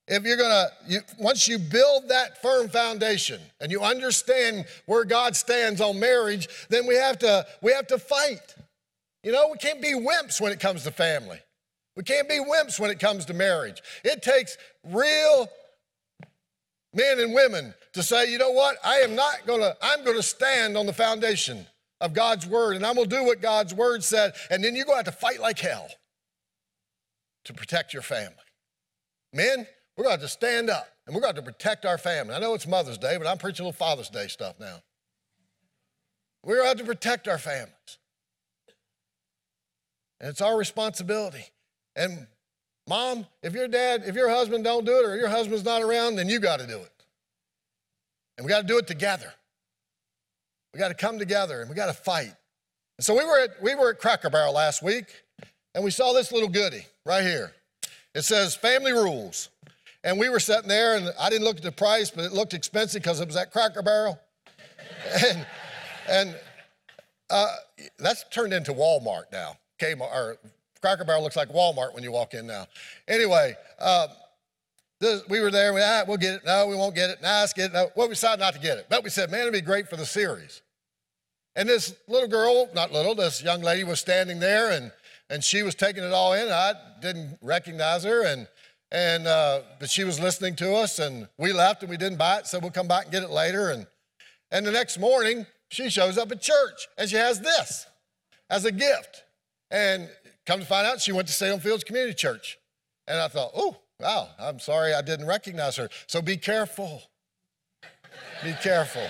if 0.08 0.24
you're 0.24 0.38
gonna, 0.38 0.70
you, 0.88 1.00
once 1.20 1.48
you 1.48 1.60
build 1.60 2.10
that 2.10 2.42
firm 2.42 2.70
foundation 2.70 3.42
and 3.60 3.72
you 3.72 3.82
understand 3.82 4.66
where 4.86 5.04
God 5.04 5.36
stands 5.36 5.82
on 5.82 6.00
marriage, 6.00 6.48
then 6.70 6.88
we 6.88 6.96
have 6.96 7.20
to, 7.20 7.46
we 7.62 7.74
have 7.74 7.88
to 7.88 8.00
fight. 8.00 8.56
You 9.24 9.34
know, 9.34 9.50
we 9.52 9.58
can't 9.58 9.82
be 9.82 9.94
wimps 9.94 10.40
when 10.40 10.54
it 10.54 10.60
comes 10.60 10.84
to 10.84 10.92
family. 10.92 11.40
We 11.98 12.04
can't 12.04 12.30
be 12.30 12.40
wimps 12.40 12.80
when 12.80 12.90
it 12.90 13.00
comes 13.00 13.26
to 13.26 13.34
marriage. 13.34 13.82
It 14.06 14.22
takes 14.22 14.58
real 14.86 15.50
men 16.94 17.20
and 17.20 17.34
women 17.34 17.74
to 17.94 18.04
say, 18.04 18.32
you 18.32 18.38
know 18.38 18.52
what, 18.52 18.78
I 18.86 18.98
am 18.98 19.16
not 19.16 19.46
gonna, 19.46 19.76
I'm 19.82 20.06
gonna 20.06 20.24
stand 20.24 20.78
on 20.78 20.86
the 20.86 20.94
foundation 20.94 21.66
of 22.00 22.14
God's 22.14 22.48
word 22.48 22.78
and 22.78 22.86
I'm 22.86 22.96
gonna 22.96 23.08
do 23.08 23.26
what 23.26 23.42
God's 23.42 23.74
word 23.74 24.04
said, 24.04 24.34
and 24.50 24.64
then 24.64 24.76
you're 24.76 24.86
gonna 24.86 24.98
have 24.98 25.06
to 25.06 25.12
fight 25.12 25.42
like 25.42 25.60
hell 25.60 25.88
to 27.46 27.54
protect 27.54 27.94
your 27.94 28.04
family. 28.04 28.36
Men, 29.34 29.68
we're 29.98 30.04
going 30.04 30.16
to 30.16 30.22
have 30.22 30.30
to 30.30 30.34
stand 30.34 30.70
up 30.70 30.88
and 31.06 31.16
we're 31.16 31.22
going 31.22 31.34
to 31.34 31.42
to 31.42 31.52
protect 31.52 31.86
our 31.86 31.98
family. 31.98 32.36
I 32.36 32.40
know 32.40 32.54
it's 32.54 32.68
Mother's 32.68 32.98
Day, 32.98 33.18
but 33.18 33.26
I'm 33.26 33.38
preaching 33.38 33.64
a 33.64 33.68
little 33.68 33.78
Father's 33.78 34.10
Day 34.10 34.28
stuff 34.28 34.60
now. 34.60 34.84
We're 36.44 36.64
to 36.64 36.76
to 36.76 36.84
protect 36.84 37.28
our 37.28 37.38
families. 37.38 37.98
And 40.20 40.30
it's 40.30 40.42
our 40.42 40.56
responsibility. 40.56 41.46
And 41.96 42.28
mom, 42.88 43.26
if 43.42 43.54
your 43.54 43.68
dad, 43.68 44.04
if 44.06 44.16
your 44.16 44.30
husband 44.30 44.64
don't 44.64 44.86
do 44.86 45.00
it 45.00 45.06
or 45.06 45.18
your 45.18 45.30
husband's 45.30 45.66
not 45.66 45.82
around, 45.82 46.16
then 46.16 46.30
you 46.30 46.40
got 46.40 46.60
to 46.60 46.68
do 46.68 46.78
it. 46.78 46.92
And 48.38 48.46
we 48.46 48.50
got 48.50 48.62
to 48.62 48.68
do 48.68 48.78
it 48.78 48.88
together. 48.88 49.34
We 50.74 50.80
got 50.80 50.90
to 50.90 50.94
come 50.94 51.18
together 51.18 51.62
and 51.62 51.70
we 51.70 51.76
got 51.76 51.88
to 51.88 51.94
fight. 51.94 52.34
And 52.98 53.06
so 53.06 53.16
we 53.16 53.26
were 53.26 53.40
at 53.40 53.62
we 53.62 53.76
were 53.76 53.92
at 53.92 54.00
Cracker 54.00 54.30
Barrel 54.30 54.54
last 54.54 54.82
week, 54.82 55.06
and 55.76 55.84
we 55.84 55.92
saw 55.92 56.14
this 56.14 56.32
little 56.32 56.50
goody 56.50 56.86
right 57.06 57.24
here. 57.24 57.52
It 58.16 58.24
says 58.24 58.56
family 58.56 58.92
rules. 58.92 59.50
And 60.08 60.18
we 60.18 60.30
were 60.30 60.40
sitting 60.40 60.70
there, 60.70 60.96
and 60.96 61.12
I 61.20 61.30
didn't 61.30 61.44
look 61.44 61.58
at 61.58 61.64
the 61.64 61.72
price, 61.72 62.10
but 62.10 62.24
it 62.24 62.32
looked 62.32 62.54
expensive 62.54 63.02
because 63.02 63.20
it 63.20 63.28
was 63.28 63.36
at 63.36 63.52
Cracker 63.52 63.82
Barrel. 63.82 64.18
and 65.26 65.46
and 66.08 66.40
uh, 67.30 67.54
that's 68.00 68.24
turned 68.32 68.54
into 68.54 68.72
Walmart 68.72 69.24
now. 69.34 69.58
Kmart, 69.82 70.10
or 70.14 70.38
Cracker 70.80 71.04
Barrel 71.04 71.24
looks 71.24 71.36
like 71.36 71.50
Walmart 71.50 71.94
when 71.94 72.04
you 72.04 72.14
walk 72.14 72.34
in 72.34 72.48
now. 72.48 72.68
Anyway, 73.10 73.54
uh, 73.80 74.08
this, 75.02 75.24
we 75.28 75.42
were 75.42 75.52
there. 75.52 75.74
We, 75.74 75.82
ah, 75.84 76.06
we'll 76.08 76.16
get 76.16 76.36
it. 76.36 76.46
No, 76.46 76.68
we 76.68 76.76
won't 76.76 76.96
get 76.96 77.10
it. 77.10 77.22
Nice, 77.22 77.52
get 77.52 77.72
it. 77.72 77.74
No. 77.74 77.90
Well, 77.94 78.08
we 78.08 78.14
decided 78.14 78.40
not 78.40 78.54
to 78.54 78.62
get 78.62 78.78
it. 78.78 78.86
But 78.90 79.04
we 79.04 79.10
said, 79.10 79.30
man, 79.30 79.42
it'd 79.42 79.54
be 79.54 79.60
great 79.60 79.90
for 79.90 79.98
the 79.98 80.06
series. 80.06 80.62
And 81.58 81.68
this 81.68 81.94
little 82.08 82.30
girl, 82.30 82.70
not 82.74 82.94
little, 82.94 83.14
this 83.14 83.44
young 83.44 83.62
lady 83.62 83.84
was 83.84 84.00
standing 84.00 84.40
there, 84.40 84.72
and 84.72 84.90
and 85.30 85.44
she 85.44 85.64
was 85.64 85.76
taking 85.76 86.06
it 86.06 86.14
all 86.14 86.32
in. 86.32 86.48
I 86.50 86.76
didn't 87.02 87.40
recognize 87.42 88.06
her, 88.06 88.24
and 88.26 88.48
and 88.92 89.28
uh, 89.28 89.62
but 89.80 89.90
she 89.90 90.04
was 90.04 90.20
listening 90.20 90.56
to 90.58 90.74
us, 90.76 91.00
and 91.00 91.28
we 91.38 91.54
left 91.54 91.84
and 91.84 91.90
we 91.90 91.98
didn't 91.98 92.18
buy 92.18 92.38
it, 92.38 92.48
so 92.48 92.60
we'll 92.60 92.72
come 92.72 92.88
back 92.88 93.04
and 93.04 93.12
get 93.12 93.24
it 93.24 93.30
later. 93.30 93.70
And 93.70 93.88
and 94.52 94.66
the 94.66 94.72
next 94.72 94.98
morning, 94.98 95.46
she 95.70 95.90
shows 95.90 96.18
up 96.18 96.32
at 96.32 96.42
church 96.42 96.88
and 96.98 97.10
she 97.10 97.18
has 97.18 97.42
this 97.42 97.86
as 98.50 98.66
a 98.66 98.72
gift. 98.72 99.24
And 99.70 100.10
come 100.46 100.60
to 100.60 100.66
find 100.66 100.88
out, 100.88 101.02
she 101.02 101.12
went 101.12 101.28
to 101.28 101.34
Salem 101.34 101.60
Fields 101.60 101.84
Community 101.84 102.14
Church. 102.14 102.58
And 103.08 103.20
I 103.20 103.28
thought, 103.28 103.52
oh, 103.56 103.78
wow, 104.00 104.30
I'm 104.40 104.60
sorry 104.60 104.94
I 104.94 105.02
didn't 105.02 105.28
recognize 105.28 105.76
her. 105.76 105.90
So 106.08 106.22
be 106.22 106.38
careful. 106.38 107.02
be 108.44 108.54
careful. 108.62 109.08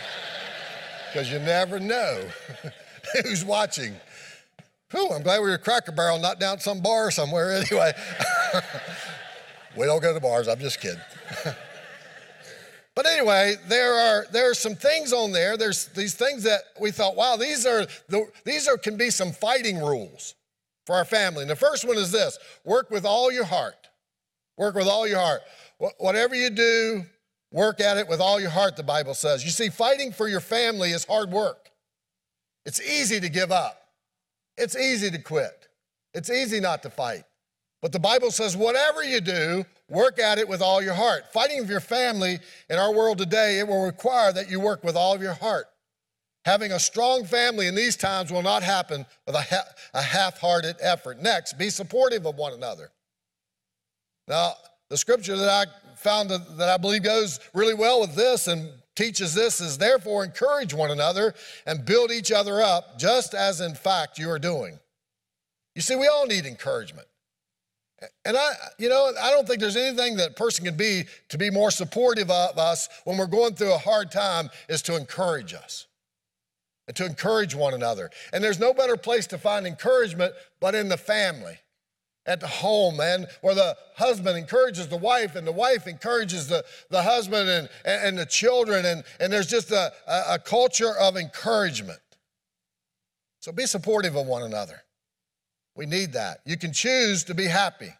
Because 1.07 1.31
you 1.31 1.39
never 1.39 1.79
know 1.79 2.23
who's 3.23 3.45
watching. 3.45 3.93
Whew, 4.91 5.09
I'm 5.11 5.21
glad 5.21 5.41
we 5.41 5.49
were 5.49 5.57
Cracker 5.57 5.91
Barrel, 5.91 6.19
not 6.19 6.39
down 6.39 6.59
some 6.59 6.81
bar 6.81 7.11
somewhere 7.11 7.51
anyway. 7.71 7.91
we 9.77 9.85
don't 9.85 10.01
go 10.01 10.13
to 10.13 10.19
bars, 10.19 10.47
I'm 10.47 10.59
just 10.59 10.81
kidding. 10.81 11.01
But 12.97 13.05
anyway, 13.05 13.53
there 13.67 13.93
are 13.93 14.25
there 14.31 14.49
are 14.49 14.55
some 14.55 14.73
things 14.73 15.13
on 15.13 15.31
there. 15.31 15.55
There's 15.55 15.85
these 15.89 16.15
things 16.15 16.41
that 16.45 16.61
we 16.81 16.89
thought, 16.89 17.15
wow, 17.15 17.37
these 17.37 17.63
are 17.63 17.85
the, 18.09 18.25
these 18.43 18.67
are 18.67 18.75
can 18.75 18.97
be 18.97 19.11
some 19.11 19.31
fighting 19.31 19.77
rules 19.77 20.33
for 20.87 20.95
our 20.95 21.05
family. 21.05 21.43
And 21.43 21.49
the 21.51 21.55
first 21.55 21.85
one 21.85 21.95
is 21.95 22.11
this: 22.11 22.39
work 22.65 22.89
with 22.89 23.05
all 23.05 23.31
your 23.31 23.45
heart. 23.45 23.87
Work 24.57 24.73
with 24.73 24.87
all 24.87 25.07
your 25.07 25.19
heart. 25.19 25.41
Whatever 25.99 26.33
you 26.33 26.49
do, 26.49 27.05
work 27.51 27.81
at 27.81 27.97
it 27.97 28.07
with 28.07 28.19
all 28.19 28.39
your 28.39 28.49
heart. 28.49 28.75
The 28.75 28.81
Bible 28.81 29.13
says. 29.13 29.45
You 29.45 29.51
see, 29.51 29.69
fighting 29.69 30.11
for 30.11 30.27
your 30.27 30.39
family 30.39 30.89
is 30.89 31.05
hard 31.05 31.29
work. 31.29 31.69
It's 32.65 32.81
easy 32.81 33.19
to 33.19 33.29
give 33.29 33.51
up. 33.51 33.79
It's 34.57 34.75
easy 34.75 35.11
to 35.11 35.19
quit. 35.19 35.67
It's 36.15 36.31
easy 36.31 36.59
not 36.59 36.81
to 36.81 36.89
fight. 36.89 37.25
But 37.81 37.91
the 37.91 37.99
Bible 37.99 38.31
says, 38.31 38.57
whatever 38.57 39.03
you 39.03 39.21
do, 39.21 39.63
work 39.89 40.19
at 40.19 40.39
it 40.39 40.47
with 40.47 40.61
all 40.61 40.81
your 40.81 40.95
heart. 40.95 41.31
Fighting 41.31 41.63
for 41.63 41.71
your 41.71 41.79
family 41.79 42.39
in 42.69 42.77
our 42.79 42.93
world 42.93 43.19
today, 43.19 43.59
it 43.59 43.67
will 43.67 43.85
require 43.85 44.33
that 44.33 44.49
you 44.49 44.59
work 44.59 44.83
with 44.83 44.95
all 44.95 45.13
of 45.13 45.21
your 45.21 45.35
heart. 45.35 45.67
Having 46.45 46.71
a 46.71 46.79
strong 46.79 47.25
family 47.25 47.67
in 47.67 47.75
these 47.75 47.95
times 47.95 48.31
will 48.31 48.41
not 48.41 48.63
happen 48.63 49.05
with 49.25 49.35
a, 49.35 49.41
ha- 49.41 49.67
a 49.93 50.01
half 50.01 50.39
hearted 50.39 50.77
effort. 50.81 51.21
Next, 51.21 51.57
be 51.57 51.69
supportive 51.69 52.25
of 52.25 52.35
one 52.35 52.53
another. 52.53 52.89
Now, 54.27 54.53
the 54.89 54.97
scripture 54.97 55.35
that 55.35 55.49
I 55.49 55.95
found 55.97 56.29
that 56.29 56.69
I 56.69 56.77
believe 56.77 57.03
goes 57.03 57.39
really 57.53 57.73
well 57.73 57.99
with 57.99 58.15
this 58.15 58.47
and 58.47 58.69
teaches 58.95 59.33
this 59.33 59.61
is 59.61 59.77
therefore 59.77 60.23
encourage 60.23 60.73
one 60.73 60.89
another 60.89 61.35
and 61.65 61.85
build 61.85 62.11
each 62.11 62.31
other 62.31 62.61
up, 62.61 62.97
just 62.97 63.33
as 63.33 63.61
in 63.61 63.75
fact 63.75 64.17
you 64.17 64.29
are 64.29 64.39
doing. 64.39 64.79
You 65.75 65.81
see, 65.81 65.95
we 65.95 66.07
all 66.07 66.25
need 66.25 66.45
encouragement. 66.45 67.07
And 68.25 68.37
I, 68.37 68.51
you 68.77 68.89
know, 68.89 69.11
I 69.19 69.31
don't 69.31 69.47
think 69.47 69.59
there's 69.59 69.75
anything 69.75 70.17
that 70.17 70.31
a 70.31 70.33
person 70.33 70.65
can 70.65 70.77
be 70.77 71.05
to 71.29 71.37
be 71.37 71.49
more 71.49 71.71
supportive 71.71 72.29
of 72.29 72.57
us 72.57 72.89
when 73.05 73.17
we're 73.17 73.25
going 73.25 73.55
through 73.55 73.73
a 73.73 73.77
hard 73.77 74.11
time 74.11 74.49
is 74.69 74.83
to 74.83 74.95
encourage 74.95 75.53
us 75.53 75.87
and 76.87 76.95
to 76.95 77.05
encourage 77.05 77.55
one 77.55 77.73
another. 77.73 78.11
And 78.31 78.43
there's 78.43 78.59
no 78.59 78.73
better 78.73 78.97
place 78.97 79.25
to 79.27 79.37
find 79.37 79.65
encouragement 79.65 80.33
but 80.59 80.75
in 80.75 80.89
the 80.89 80.97
family, 80.97 81.57
at 82.27 82.41
the 82.41 82.47
home, 82.47 82.97
man, 82.97 83.25
where 83.41 83.55
the 83.55 83.75
husband 83.95 84.37
encourages 84.37 84.87
the 84.89 84.97
wife 84.97 85.35
and 85.35 85.47
the 85.47 85.51
wife 85.51 85.87
encourages 85.87 86.47
the, 86.47 86.63
the 86.89 87.01
husband 87.01 87.49
and, 87.49 87.69
and, 87.85 88.17
the 88.17 88.25
children. 88.25 88.85
And, 88.85 89.03
and 89.19 89.31
there's 89.31 89.47
just 89.47 89.71
a, 89.71 89.93
a 90.07 90.37
culture 90.37 90.93
of 90.99 91.15
encouragement. 91.15 91.99
So 93.39 93.53
be 93.53 93.65
supportive 93.65 94.15
of 94.17 94.27
one 94.27 94.43
another. 94.43 94.83
We 95.77 95.85
need 95.85 96.13
that. 96.13 96.39
You 96.45 96.57
can 96.57 96.73
choose 96.73 97.23
to 97.25 97.35
be 97.35 97.45
happy. 97.45 97.93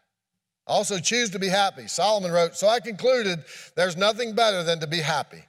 Also, 0.65 0.99
choose 0.99 1.29
to 1.29 1.39
be 1.39 1.47
happy. 1.47 1.87
Solomon 1.87 2.31
wrote, 2.31 2.55
So 2.55 2.67
I 2.67 2.79
concluded 2.79 3.39
there's 3.75 3.95
nothing 3.95 4.33
better 4.33 4.63
than 4.63 4.79
to 4.81 4.87
be 4.87 4.97
happy 4.97 5.43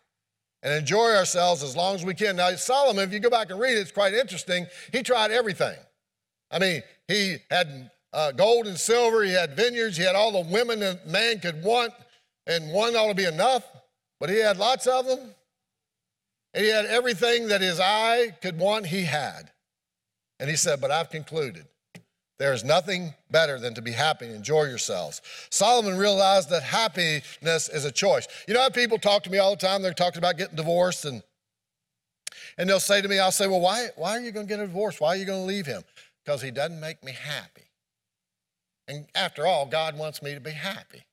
and 0.63 0.73
enjoy 0.75 1.15
ourselves 1.15 1.63
as 1.63 1.75
long 1.75 1.95
as 1.95 2.05
we 2.05 2.15
can. 2.15 2.37
Now, 2.37 2.55
Solomon, 2.55 3.03
if 3.03 3.13
you 3.13 3.19
go 3.19 3.31
back 3.31 3.51
and 3.51 3.59
read 3.59 3.77
it, 3.77 3.81
it's 3.81 3.91
quite 3.91 4.15
interesting. 4.15 4.67
He 4.93 5.03
tried 5.03 5.31
everything. 5.31 5.77
I 6.51 6.59
mean, 6.59 6.83
he 7.09 7.39
had 7.51 7.91
uh, 8.13 8.33
gold 8.33 8.67
and 8.67 8.79
silver, 8.79 9.23
he 9.23 9.33
had 9.33 9.57
vineyards, 9.57 9.97
he 9.97 10.05
had 10.05 10.15
all 10.15 10.33
the 10.33 10.51
women 10.51 10.81
that 10.81 11.07
man 11.07 11.41
could 11.41 11.63
want, 11.63 11.93
and 12.47 12.73
one 12.73 12.95
ought 12.95 13.09
to 13.09 13.15
be 13.15 13.25
enough, 13.25 13.65
but 14.21 14.31
he 14.31 14.37
had 14.37 14.57
lots 14.57 14.87
of 14.87 15.07
them. 15.07 15.35
And 16.55 16.65
he 16.65 16.71
had 16.71 16.87
everything 16.87 17.49
that 17.49 17.61
his 17.61 17.81
eye 17.81 18.35
could 18.41 18.59
want, 18.59 18.87
he 18.87 19.05
had. 19.05 19.51
And 20.41 20.49
he 20.49 20.57
said, 20.57 20.81
But 20.81 20.91
I've 20.91 21.11
concluded 21.11 21.67
there 22.39 22.53
is 22.53 22.65
nothing 22.65 23.15
better 23.31 23.59
than 23.59 23.75
to 23.75 23.83
be 23.83 23.91
happy 23.91 24.27
and 24.27 24.35
enjoy 24.35 24.65
yourselves. 24.65 25.21
Solomon 25.51 25.99
realized 25.99 26.51
that 26.51 26.63
happiness 26.63 27.69
is 27.69 27.85
a 27.85 27.91
choice. 27.91 28.29
You 28.47 28.55
know 28.55 28.61
how 28.61 28.71
people 28.71 28.99
talk 28.99 29.25
to 29.25 29.31
me 29.31 29.39
all 29.39 29.51
the 29.51 29.67
time? 29.67 29.83
They're 29.83 29.93
talking 29.93 30.19
about 30.19 30.39
getting 30.39 30.57
divorced, 30.57 31.05
and, 31.05 31.23
and 32.57 32.69
they'll 32.69 32.79
say 32.81 33.03
to 33.03 33.09
me, 33.09 33.19
I'll 33.19 33.33
say, 33.33 33.49
Well, 33.49 33.61
why, 33.61 33.89
why 33.97 34.17
are 34.17 34.21
you 34.21 34.31
going 34.31 34.47
to 34.47 34.49
get 34.49 34.61
a 34.61 34.67
divorce? 34.67 35.01
Why 35.01 35.09
are 35.09 35.17
you 35.17 35.25
going 35.25 35.43
to 35.43 35.47
leave 35.47 35.67
him? 35.67 35.83
Because 36.25 36.41
he 36.41 36.53
doesn't 36.53 36.81
make 36.81 37.03
me 37.03 37.13
happy. 37.13 37.63
And 38.87 39.07
after 39.15 39.47
all, 39.47 39.67
God 39.67 39.99
wants 39.99 40.23
me 40.23 40.35
to 40.35 40.41
be 40.41 40.51
happy. 40.51 41.05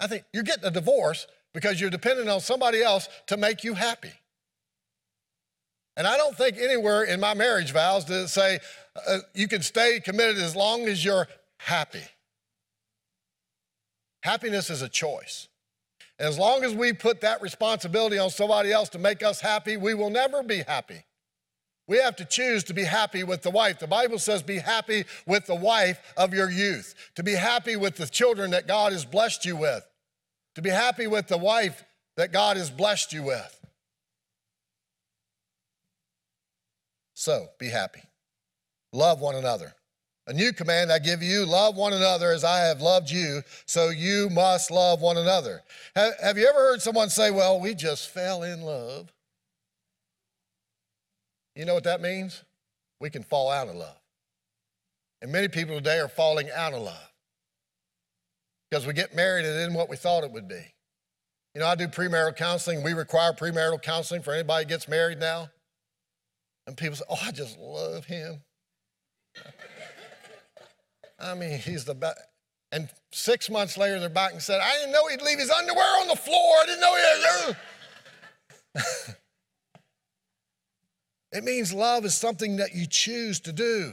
I 0.00 0.08
think 0.08 0.24
you're 0.32 0.42
getting 0.42 0.64
a 0.64 0.70
divorce 0.70 1.26
because 1.54 1.80
you're 1.80 1.88
dependent 1.88 2.28
on 2.28 2.40
somebody 2.40 2.82
else 2.82 3.08
to 3.28 3.36
make 3.36 3.64
you 3.64 3.74
happy. 3.74 4.12
And 5.96 6.06
I 6.06 6.16
don't 6.16 6.36
think 6.36 6.58
anywhere 6.58 7.04
in 7.04 7.20
my 7.20 7.34
marriage 7.34 7.72
vows 7.72 8.04
does 8.04 8.24
it 8.24 8.28
say 8.28 8.58
uh, 9.08 9.18
you 9.34 9.48
can 9.48 9.62
stay 9.62 10.00
committed 10.00 10.38
as 10.38 10.54
long 10.54 10.86
as 10.88 11.04
you're 11.04 11.26
happy. 11.58 12.04
Happiness 14.22 14.70
is 14.70 14.82
a 14.82 14.88
choice. 14.88 15.48
And 16.18 16.28
as 16.28 16.38
long 16.38 16.64
as 16.64 16.74
we 16.74 16.92
put 16.92 17.20
that 17.20 17.42
responsibility 17.42 18.18
on 18.18 18.30
somebody 18.30 18.72
else 18.72 18.88
to 18.90 18.98
make 18.98 19.22
us 19.22 19.40
happy, 19.40 19.76
we 19.76 19.94
will 19.94 20.10
never 20.10 20.42
be 20.42 20.62
happy. 20.62 21.04
We 21.88 21.98
have 21.98 22.16
to 22.16 22.24
choose 22.24 22.64
to 22.64 22.74
be 22.74 22.82
happy 22.82 23.22
with 23.22 23.42
the 23.42 23.50
wife. 23.50 23.78
The 23.78 23.86
Bible 23.86 24.18
says, 24.18 24.42
be 24.42 24.58
happy 24.58 25.04
with 25.26 25.46
the 25.46 25.54
wife 25.54 26.00
of 26.16 26.34
your 26.34 26.50
youth, 26.50 26.94
to 27.14 27.22
be 27.22 27.34
happy 27.34 27.76
with 27.76 27.96
the 27.96 28.06
children 28.06 28.50
that 28.50 28.66
God 28.66 28.92
has 28.92 29.04
blessed 29.04 29.44
you 29.44 29.56
with, 29.56 29.86
to 30.56 30.62
be 30.62 30.70
happy 30.70 31.06
with 31.06 31.28
the 31.28 31.38
wife 31.38 31.84
that 32.16 32.32
God 32.32 32.56
has 32.56 32.70
blessed 32.70 33.12
you 33.12 33.22
with. 33.22 33.55
So 37.16 37.48
be 37.58 37.70
happy. 37.70 38.02
Love 38.92 39.20
one 39.20 39.36
another. 39.36 39.72
A 40.26 40.34
new 40.34 40.52
command 40.52 40.92
I 40.92 40.98
give 40.98 41.22
you 41.22 41.46
love 41.46 41.74
one 41.74 41.94
another 41.94 42.30
as 42.30 42.44
I 42.44 42.58
have 42.58 42.82
loved 42.82 43.10
you, 43.10 43.42
so 43.64 43.88
you 43.88 44.28
must 44.30 44.70
love 44.70 45.00
one 45.00 45.16
another. 45.16 45.62
Have, 45.94 46.12
have 46.22 46.36
you 46.36 46.46
ever 46.46 46.58
heard 46.58 46.82
someone 46.82 47.08
say, 47.08 47.30
Well, 47.30 47.58
we 47.58 47.74
just 47.74 48.10
fell 48.10 48.42
in 48.42 48.60
love? 48.60 49.10
You 51.54 51.64
know 51.64 51.72
what 51.72 51.84
that 51.84 52.02
means? 52.02 52.44
We 53.00 53.08
can 53.08 53.22
fall 53.22 53.50
out 53.50 53.68
of 53.68 53.76
love. 53.76 53.98
And 55.22 55.32
many 55.32 55.48
people 55.48 55.76
today 55.76 55.98
are 55.98 56.08
falling 56.08 56.50
out 56.54 56.74
of 56.74 56.82
love 56.82 57.12
because 58.70 58.86
we 58.86 58.92
get 58.92 59.16
married 59.16 59.46
and 59.46 59.54
it 59.54 59.60
isn't 59.60 59.74
what 59.74 59.88
we 59.88 59.96
thought 59.96 60.22
it 60.22 60.32
would 60.32 60.48
be. 60.48 60.74
You 61.54 61.62
know, 61.62 61.66
I 61.66 61.76
do 61.76 61.88
premarital 61.88 62.36
counseling. 62.36 62.82
We 62.82 62.92
require 62.92 63.32
premarital 63.32 63.80
counseling 63.80 64.20
for 64.20 64.34
anybody 64.34 64.66
gets 64.66 64.86
married 64.86 65.18
now. 65.18 65.48
And 66.66 66.76
people 66.76 66.96
say, 66.96 67.04
Oh, 67.08 67.18
I 67.22 67.30
just 67.30 67.58
love 67.58 68.04
him. 68.06 68.42
I 71.18 71.34
mean, 71.34 71.58
he's 71.58 71.84
the 71.84 71.94
best. 71.94 72.18
And 72.72 72.88
six 73.12 73.48
months 73.48 73.78
later, 73.78 74.00
they're 74.00 74.08
back 74.08 74.32
and 74.32 74.42
said, 74.42 74.60
I 74.60 74.76
didn't 74.78 74.92
know 74.92 75.06
he'd 75.08 75.22
leave 75.22 75.38
his 75.38 75.50
underwear 75.50 76.00
on 76.00 76.08
the 76.08 76.16
floor. 76.16 76.56
I 76.62 76.66
didn't 76.66 76.80
know 76.80 76.96
he 76.96 77.02
had. 78.82 79.16
it 81.32 81.44
means 81.44 81.72
love 81.72 82.04
is 82.04 82.14
something 82.14 82.56
that 82.56 82.74
you 82.74 82.86
choose 82.86 83.40
to 83.40 83.52
do. 83.52 83.92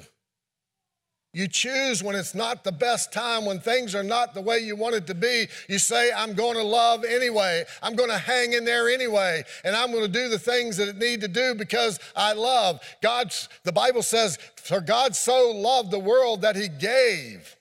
You 1.35 1.47
choose 1.47 2.03
when 2.03 2.15
it's 2.15 2.35
not 2.35 2.63
the 2.63 2.71
best 2.71 3.11
time, 3.11 3.45
when 3.45 3.59
things 3.59 3.95
are 3.95 4.03
not 4.03 4.35
the 4.35 4.41
way 4.41 4.59
you 4.59 4.75
want 4.75 4.93
it 4.93 5.07
to 5.07 5.15
be. 5.15 5.47
You 5.67 5.79
say, 5.79 6.11
I'm 6.15 6.35
going 6.35 6.55
to 6.55 6.63
love 6.63 7.03
anyway. 7.03 7.63
I'm 7.81 7.95
going 7.95 8.11
to 8.11 8.19
hang 8.19 8.53
in 8.53 8.65
there 8.65 8.87
anyway. 8.87 9.43
And 9.63 9.75
I'm 9.75 9.91
going 9.91 10.03
to 10.03 10.11
do 10.11 10.29
the 10.29 10.37
things 10.37 10.77
that 10.77 10.89
it 10.89 10.97
need 10.97 11.21
to 11.21 11.27
do 11.27 11.55
because 11.55 11.99
I 12.15 12.33
love. 12.33 12.81
God's, 13.01 13.49
the 13.63 13.71
Bible 13.71 14.03
says, 14.03 14.37
for 14.57 14.79
God 14.79 15.15
so 15.15 15.51
loved 15.51 15.89
the 15.89 15.97
world 15.97 16.41
that 16.43 16.55
he 16.55 16.67
gave. 16.67 17.55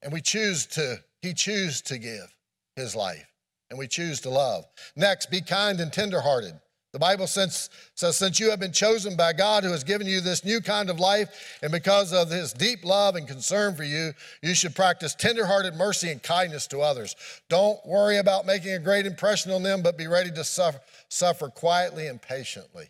And 0.00 0.12
we 0.12 0.20
choose 0.20 0.64
to, 0.66 1.00
he 1.22 1.34
choose 1.34 1.80
to 1.82 1.98
give 1.98 2.32
his 2.76 2.94
life. 2.94 3.26
And 3.68 3.78
we 3.78 3.88
choose 3.88 4.20
to 4.20 4.30
love. 4.30 4.64
Next, 4.94 5.28
be 5.28 5.40
kind 5.40 5.80
and 5.80 5.92
tenderhearted. 5.92 6.54
The 6.92 6.98
Bible 6.98 7.26
says, 7.26 7.68
says, 7.94 8.16
Since 8.16 8.40
you 8.40 8.48
have 8.48 8.60
been 8.60 8.72
chosen 8.72 9.14
by 9.14 9.34
God 9.34 9.62
who 9.62 9.70
has 9.70 9.84
given 9.84 10.06
you 10.06 10.20
this 10.22 10.44
new 10.44 10.60
kind 10.60 10.88
of 10.88 10.98
life, 10.98 11.58
and 11.62 11.70
because 11.70 12.14
of 12.14 12.30
his 12.30 12.54
deep 12.54 12.82
love 12.82 13.14
and 13.14 13.28
concern 13.28 13.74
for 13.74 13.84
you, 13.84 14.14
you 14.42 14.54
should 14.54 14.74
practice 14.74 15.14
tenderhearted 15.14 15.74
mercy 15.74 16.10
and 16.10 16.22
kindness 16.22 16.66
to 16.68 16.80
others. 16.80 17.14
Don't 17.50 17.84
worry 17.86 18.16
about 18.16 18.46
making 18.46 18.72
a 18.72 18.78
great 18.78 19.04
impression 19.04 19.52
on 19.52 19.62
them, 19.62 19.82
but 19.82 19.98
be 19.98 20.06
ready 20.06 20.30
to 20.30 20.44
suffer, 20.44 20.80
suffer 21.10 21.48
quietly 21.48 22.06
and 22.06 22.22
patiently. 22.22 22.88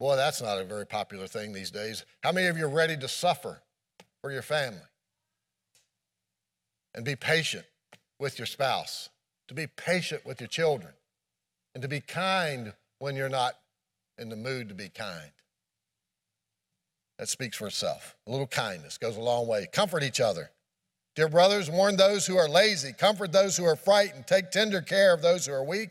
Boy, 0.00 0.16
that's 0.16 0.42
not 0.42 0.60
a 0.60 0.64
very 0.64 0.86
popular 0.86 1.28
thing 1.28 1.52
these 1.52 1.70
days. 1.70 2.04
How 2.22 2.32
many 2.32 2.48
of 2.48 2.58
you 2.58 2.66
are 2.66 2.68
ready 2.68 2.96
to 2.96 3.08
suffer 3.08 3.62
for 4.20 4.32
your 4.32 4.42
family? 4.42 4.80
And 6.96 7.04
be 7.04 7.14
patient 7.14 7.64
with 8.18 8.38
your 8.38 8.46
spouse, 8.46 9.08
to 9.46 9.54
be 9.54 9.68
patient 9.68 10.26
with 10.26 10.40
your 10.40 10.48
children 10.48 10.92
and 11.76 11.82
to 11.82 11.88
be 11.88 12.00
kind 12.00 12.72
when 13.00 13.16
you're 13.16 13.28
not 13.28 13.52
in 14.16 14.30
the 14.30 14.34
mood 14.34 14.70
to 14.70 14.74
be 14.74 14.88
kind. 14.88 15.30
That 17.18 17.28
speaks 17.28 17.58
for 17.58 17.66
itself. 17.66 18.16
A 18.26 18.30
little 18.30 18.46
kindness 18.46 18.96
goes 18.96 19.18
a 19.18 19.20
long 19.20 19.46
way. 19.46 19.68
Comfort 19.70 20.02
each 20.02 20.18
other. 20.18 20.52
Dear 21.16 21.28
brothers, 21.30 21.70
warn 21.70 21.96
those 21.96 22.26
who 22.26 22.36
are 22.36 22.46
lazy, 22.46 22.92
comfort 22.92 23.32
those 23.32 23.56
who 23.56 23.64
are 23.64 23.74
frightened, 23.74 24.26
take 24.26 24.50
tender 24.50 24.82
care 24.82 25.14
of 25.14 25.22
those 25.22 25.46
who 25.46 25.52
are 25.54 25.64
weak, 25.64 25.88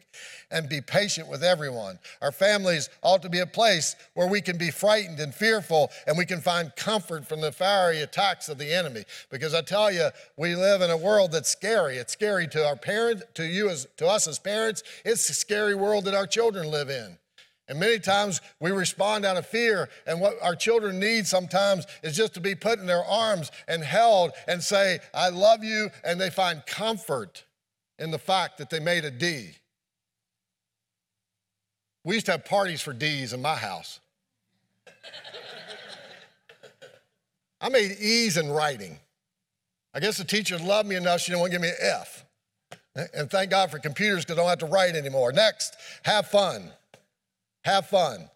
and 0.51 0.69
be 0.69 0.81
patient 0.81 1.27
with 1.27 1.43
everyone. 1.43 1.97
Our 2.21 2.31
families 2.31 2.91
ought 3.01 3.23
to 3.23 3.29
be 3.29 3.39
a 3.39 3.47
place 3.47 3.95
where 4.13 4.27
we 4.27 4.39
can 4.39 4.55
be 4.55 4.69
frightened 4.69 5.19
and 5.19 5.33
fearful, 5.33 5.89
and 6.05 6.15
we 6.15 6.27
can 6.27 6.41
find 6.41 6.75
comfort 6.75 7.25
from 7.27 7.41
the 7.41 7.51
fiery 7.51 8.01
attacks 8.01 8.49
of 8.49 8.59
the 8.59 8.71
enemy. 8.71 9.03
Because 9.31 9.55
I 9.55 9.61
tell 9.61 9.91
you, 9.91 10.09
we 10.37 10.55
live 10.55 10.83
in 10.83 10.91
a 10.91 10.97
world 10.97 11.31
that's 11.31 11.49
scary. 11.49 11.97
It's 11.97 12.13
scary 12.13 12.47
to 12.49 12.63
our 12.63 12.75
parents, 12.75 13.23
to 13.33 13.45
you 13.47 13.71
as 13.71 13.87
to 13.97 14.05
us 14.05 14.27
as 14.27 14.37
parents. 14.37 14.83
It's 15.03 15.27
a 15.29 15.33
scary 15.33 15.73
world 15.73 16.05
that 16.05 16.13
our 16.13 16.27
children 16.27 16.69
live 16.69 16.91
in. 16.91 17.17
And 17.67 17.79
many 17.79 17.97
times 17.99 18.41
we 18.59 18.71
respond 18.71 19.25
out 19.25 19.37
of 19.37 19.47
fear, 19.47 19.89
and 20.05 20.21
what 20.21 20.35
our 20.41 20.55
children 20.55 20.99
need 20.99 21.25
sometimes 21.25 21.85
is 22.03 22.15
just 22.15 22.35
to 22.35 22.39
be 22.39 22.53
put 22.53 22.79
in 22.79 22.85
their 22.85 23.03
arms 23.03 23.51
and 23.67 23.83
held 23.83 24.33
and 24.47 24.61
say, 24.61 24.99
I 25.13 25.29
love 25.29 25.63
you, 25.63 25.89
and 26.03 26.21
they 26.21 26.29
find 26.29 26.63
comfort 26.67 27.43
in 27.97 28.11
the 28.11 28.19
fact 28.19 28.59
that 28.59 28.69
they 28.69 28.79
made 28.79 29.03
a 29.03 29.11
D. 29.11 29.49
We 32.03 32.15
used 32.15 32.27
to 32.27 32.33
have 32.33 32.45
parties 32.45 32.81
for 32.81 32.93
D's 32.93 33.33
in 33.33 33.41
my 33.41 33.55
house. 33.55 33.99
I 37.59 37.69
made 37.69 37.97
E's 37.99 38.37
in 38.37 38.51
writing. 38.51 38.99
I 39.91 39.99
guess 40.01 40.17
the 40.17 40.23
teacher 40.23 40.59
loved 40.59 40.87
me 40.87 40.97
enough, 40.97 41.21
she 41.21 41.31
didn't 41.31 41.39
want 41.39 41.53
to 41.53 41.57
give 41.57 41.63
me 41.63 41.69
an 41.69 41.75
F. 41.81 42.25
And 43.13 43.29
thank 43.29 43.49
God 43.49 43.71
for 43.71 43.79
computers 43.79 44.23
because 44.23 44.37
I 44.37 44.41
don't 44.41 44.49
have 44.49 44.59
to 44.59 44.67
write 44.67 44.95
anymore. 44.95 45.31
Next, 45.31 45.75
have 46.03 46.27
fun 46.27 46.71
have 47.65 47.87
fun. 47.87 48.29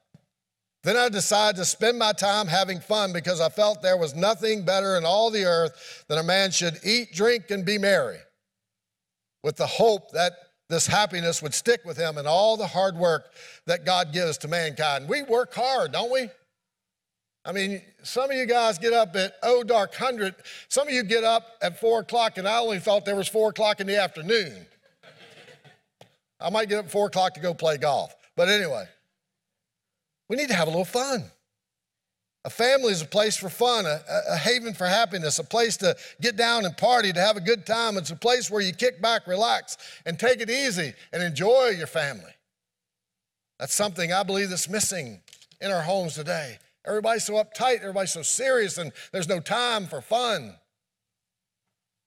Then 0.83 0.97
I 0.97 1.09
decided 1.09 1.57
to 1.57 1.65
spend 1.65 1.99
my 1.99 2.13
time 2.13 2.47
having 2.47 2.79
fun 2.79 3.13
because 3.13 3.39
I 3.39 3.49
felt 3.49 3.81
there 3.81 3.97
was 3.97 4.15
nothing 4.15 4.65
better 4.65 4.97
in 4.97 5.05
all 5.05 5.29
the 5.29 5.45
earth 5.45 6.05
than 6.07 6.17
a 6.17 6.23
man 6.23 6.51
should 6.51 6.79
eat, 6.83 7.13
drink, 7.13 7.51
and 7.51 7.65
be 7.65 7.77
merry, 7.77 8.17
with 9.43 9.55
the 9.57 9.67
hope 9.67 10.11
that 10.11 10.33
this 10.69 10.87
happiness 10.87 11.41
would 11.41 11.53
stick 11.53 11.81
with 11.85 11.97
him 11.97 12.17
and 12.17 12.27
all 12.27 12.57
the 12.57 12.67
hard 12.67 12.95
work 12.95 13.25
that 13.65 13.85
God 13.85 14.13
gives 14.13 14.37
to 14.39 14.47
mankind. 14.47 15.07
We 15.07 15.23
work 15.23 15.53
hard, 15.53 15.91
don't 15.91 16.11
we? 16.11 16.29
I 17.45 17.51
mean, 17.51 17.81
some 18.03 18.29
of 18.29 18.37
you 18.37 18.45
guys 18.45 18.77
get 18.77 18.93
up 18.93 19.15
at 19.15 19.33
oh 19.43 19.63
dark 19.63 19.95
hundred. 19.95 20.35
Some 20.69 20.87
of 20.87 20.93
you 20.93 21.03
get 21.03 21.23
up 21.23 21.43
at 21.61 21.79
four 21.79 22.01
o'clock, 22.01 22.37
and 22.37 22.47
I 22.47 22.59
only 22.59 22.79
thought 22.79 23.05
there 23.05 23.15
was 23.15 23.27
four 23.27 23.49
o'clock 23.49 23.79
in 23.79 23.87
the 23.87 23.99
afternoon. 24.01 24.65
I 26.39 26.49
might 26.49 26.69
get 26.69 26.79
up 26.79 26.85
at 26.85 26.91
four 26.91 27.07
o'clock 27.07 27.33
to 27.33 27.39
go 27.39 27.53
play 27.53 27.77
golf. 27.77 28.15
But 28.35 28.49
anyway, 28.49 28.85
we 30.29 30.35
need 30.35 30.47
to 30.49 30.55
have 30.55 30.67
a 30.67 30.71
little 30.71 30.85
fun. 30.85 31.25
A 32.45 32.49
family 32.49 32.93
is 32.93 33.01
a 33.01 33.05
place 33.05 33.35
for 33.35 33.49
fun, 33.49 33.85
a, 33.85 33.99
a, 34.29 34.37
haven 34.37 34.73
for 34.73 34.85
happiness, 34.85 35.39
a 35.39 35.43
place 35.43 35.75
to 35.77 35.97
get 36.21 36.37
down 36.37 36.63
and 36.63 36.77
party, 36.77 37.11
to 37.11 37.19
have 37.19 37.35
a 37.35 37.41
good 37.41 37.65
time. 37.65 37.97
It's 37.97 38.11
a 38.11 38.15
place 38.15 38.49
where 38.49 38.61
you 38.61 38.71
kick 38.71 39.01
back, 39.01 39.27
relax, 39.27 39.77
and 40.05 40.17
take 40.17 40.39
it 40.39 40.49
easy 40.49 40.93
and 41.11 41.21
enjoy 41.21 41.73
your 41.77 41.87
family. 41.87 42.31
That's 43.59 43.73
something 43.73 44.13
I 44.13 44.23
believe 44.23 44.51
that's 44.51 44.69
missing 44.69 45.19
in 45.59 45.69
our 45.69 45.81
homes 45.81 46.15
today. 46.15 46.59
Everybody's 46.85 47.25
so 47.25 47.33
uptight, 47.33 47.81
everybody's 47.81 48.13
so 48.13 48.21
serious, 48.21 48.77
and 48.77 48.93
there's 49.11 49.27
no 49.27 49.41
time 49.41 49.85
for 49.85 49.99
fun. 49.99 50.55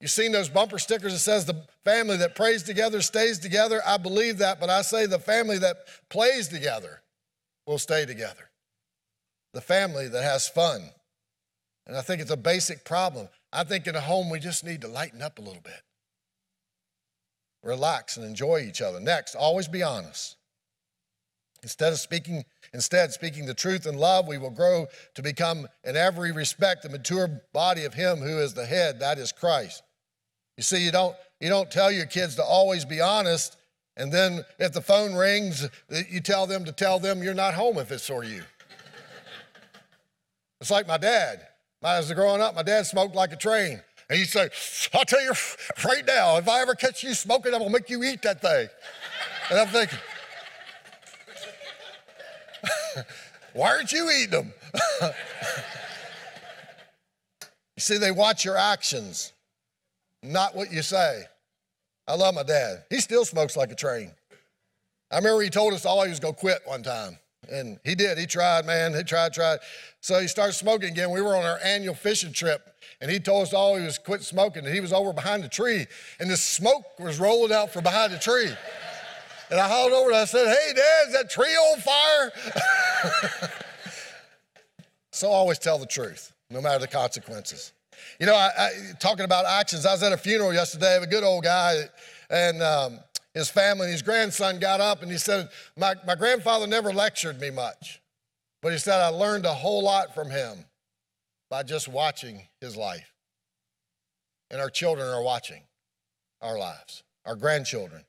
You've 0.01 0.11
seen 0.11 0.33
those 0.33 0.49
bumper 0.49 0.79
stickers 0.79 1.13
that 1.13 1.19
says 1.19 1.45
the 1.45 1.63
family 1.85 2.17
that 2.17 2.35
prays 2.35 2.63
together 2.63 3.03
stays 3.03 3.39
together. 3.39 3.83
I 3.87 3.99
believe 3.99 4.39
that, 4.39 4.61
but 4.61 4.71
I 4.71 4.81
say 4.81 5.05
the 5.05 5.19
family 5.19 5.59
that 5.59 5.77
plays 6.09 6.49
together 6.49 7.02
will 7.67 7.79
stay 7.79 8.07
together. 8.07 8.51
The 9.55 9.61
family 9.61 10.09
that 10.09 10.23
has 10.23 10.49
fun. 10.49 10.91
And 11.87 11.97
I 11.97 12.01
think 12.01 12.21
it's 12.21 12.31
a 12.31 12.37
basic 12.37 12.85
problem. 12.85 13.29
I 13.53 13.65
think 13.65 13.87
in 13.87 13.97
a 13.97 14.01
home 14.01 14.31
we 14.31 14.39
just 14.39 14.65
need 14.65 14.81
to 14.83 14.89
lighten 14.89 15.23
up 15.23 15.39
a 15.39 15.43
little 15.43 15.63
bit. 15.63 15.83
Relax 17.63 18.17
and 18.17 18.27
enjoy 18.27 18.61
each 18.61 18.81
other. 18.81 18.99
Next, 18.99 19.35
always 19.35 19.69
be 19.69 19.83
honest. 19.83 20.37
Instead 21.63 21.93
of 21.93 22.01
speaking, 22.01 22.45
instead 22.73 23.13
speaking 23.13 23.47
the 23.47 23.55
truth 23.55 23.87
in 23.87 23.97
love, 23.97 24.27
we 24.27 24.39
will 24.39 24.51
grow 24.51 24.87
to 25.15 25.23
become 25.23 25.69
in 25.85 25.97
every 25.97 26.33
respect 26.33 26.83
the 26.83 26.89
mature 26.89 27.43
body 27.53 27.85
of 27.85 27.95
him 27.95 28.19
who 28.19 28.39
is 28.39 28.55
the 28.55 28.67
head, 28.67 28.99
that 28.99 29.19
is 29.19 29.31
Christ. 29.31 29.83
You 30.57 30.65
see, 30.65 30.85
you 30.85 30.91
don't 30.91 31.15
you 31.41 31.49
don't 31.49 31.71
tell 31.71 31.91
your 31.91 32.07
kids 32.07 32.37
to 32.37 32.43
always 32.43 32.85
be 32.85 33.01
honest 33.01 33.57
and 33.97 34.13
then 34.13 34.45
if 34.59 34.73
the 34.73 34.81
phone 34.81 35.15
rings, 35.15 35.69
you 36.11 36.21
tell 36.21 36.47
them 36.47 36.65
to 36.65 36.73
tell 36.73 36.99
them 36.99 37.23
you're 37.23 37.35
not 37.35 37.55
home 37.55 37.79
if 37.79 37.93
it's 37.93 38.07
for 38.07 38.25
you. 38.25 38.43
it's 40.61 40.71
like 40.71 40.87
my 40.87 40.97
dad. 40.97 41.47
As 41.83 41.89
I 41.89 41.99
was 41.99 42.13
growing 42.13 42.41
up, 42.41 42.55
my 42.55 42.63
dad 42.63 42.87
smoked 42.87 43.15
like 43.15 43.33
a 43.33 43.37
train. 43.37 43.83
And 44.09 44.19
he'd 44.19 44.29
say, 44.29 44.49
I'll 44.95 45.05
tell 45.05 45.23
you 45.23 45.33
right 45.85 46.07
now, 46.07 46.37
if 46.37 46.49
I 46.49 46.61
ever 46.61 46.75
catch 46.75 47.03
you 47.03 47.15
smoking, 47.15 47.53
I'm 47.53 47.61
gonna 47.61 47.73
make 47.73 47.91
you 47.91 48.03
eat 48.03 48.23
that 48.23 48.41
thing. 48.41 48.69
And 49.51 49.61
I'm 49.61 49.69
thinking, 49.69 49.99
why 53.53 53.71
aren't 53.71 53.93
you 53.93 54.11
eating 54.11 54.31
them? 54.31 54.53
you 55.03 57.81
see, 57.81 57.99
they 57.99 58.11
watch 58.11 58.45
your 58.45 58.57
actions, 58.57 59.33
not 60.23 60.55
what 60.55 60.73
you 60.73 60.83
say. 60.83 61.25
I 62.07 62.15
love 62.15 62.35
my 62.35 62.43
dad. 62.43 62.85
He 62.91 63.01
still 63.01 63.25
smokes 63.25 63.57
like 63.57 63.71
a 63.71 63.77
train. 63.77 64.13
I 65.11 65.17
remember 65.17 65.43
he 65.43 65.51
told 65.51 65.75
us 65.75 65.85
all 65.85 66.03
he 66.03 66.11
was 66.11 66.21
going 66.21 66.35
to 66.35 66.41
quit 66.41 66.61
one 66.65 66.83
time. 66.83 67.19
And 67.51 67.79
he 67.85 67.95
did. 67.95 68.19
He 68.19 68.27
tried, 68.27 68.67
man. 68.67 68.95
He 68.95 69.03
tried, 69.03 69.33
tried. 69.33 69.59
So 70.01 70.21
he 70.21 70.29
started 70.29 70.53
smoking 70.53 70.91
again. 70.91 71.11
We 71.11 71.21
were 71.21 71.37
on 71.37 71.45
our 71.45 71.59
annual 71.63 71.95
fishing 71.95 72.33
trip, 72.33 72.63
and 73.01 73.11
he 73.11 73.19
told 73.19 73.43
us 73.43 73.53
all 73.53 73.77
he 73.77 73.85
was 73.85 73.99
quit 73.99 74.23
smoking. 74.23 74.65
And 74.65 74.73
he 74.75 74.81
was 74.81 74.93
over 74.93 75.13
behind 75.13 75.43
the 75.43 75.49
tree, 75.49 75.87
and 76.21 76.31
the 76.31 76.37
smoke 76.37 76.99
was 76.99 77.19
rolling 77.19 77.53
out 77.53 77.73
from 77.73 77.83
behind 77.83 78.13
the 78.13 78.19
tree. 78.19 78.51
And 79.51 79.61
I 79.61 79.69
hauled 79.69 79.93
over 79.93 80.11
and 80.11 80.19
I 80.19 80.25
said, 80.25 80.47
Hey, 80.47 80.73
Dad, 80.73 81.09
is 81.09 81.13
that 81.13 81.31
tree 81.31 81.55
on 81.55 81.81
fire? 81.81 83.51
so 85.13 85.29
always 85.29 85.59
tell 85.59 85.79
the 85.79 85.87
truth, 85.87 86.33
no 86.49 86.63
matter 86.63 86.79
the 86.79 86.89
consequences. 86.89 87.73
You 88.21 88.27
know, 88.27 88.35
I, 88.35 88.51
I, 88.59 88.71
talking 89.01 89.25
about 89.25 89.47
actions, 89.47 89.87
I 89.87 89.93
was 89.93 90.03
at 90.03 90.13
a 90.13 90.17
funeral 90.17 90.53
yesterday 90.53 90.97
of 90.97 91.03
a 91.03 91.07
good 91.07 91.25
old 91.25 91.45
guy, 91.45 91.85
and 92.31 92.63
um, 92.63 93.01
his 93.35 93.49
family 93.49 93.87
and 93.87 93.93
his 93.93 94.03
grandson 94.03 94.59
got 94.59 94.81
up 94.81 95.03
and 95.03 95.11
he 95.11 95.19
said, 95.19 95.49
my, 95.77 95.95
my 96.07 96.15
grandfather 96.15 96.67
never 96.67 96.93
lectured 96.93 97.41
me 97.41 97.51
much, 97.51 98.01
but 98.61 98.73
he 98.73 98.79
said, 98.79 99.01
I 99.01 99.09
learned 99.09 99.47
a 99.47 99.55
whole 99.55 99.83
lot 99.83 100.15
from 100.15 100.31
him 100.31 100.65
by 101.51 101.63
just 101.63 101.89
watching 101.89 102.43
his 102.61 102.77
life. 102.77 103.13
And 104.51 104.61
our 104.61 104.71
children 104.71 105.09
are 105.09 105.23
watching 105.23 105.63
our 106.43 106.59
lives, 106.59 107.03
our 107.25 107.37
grandchildren. 107.37 108.05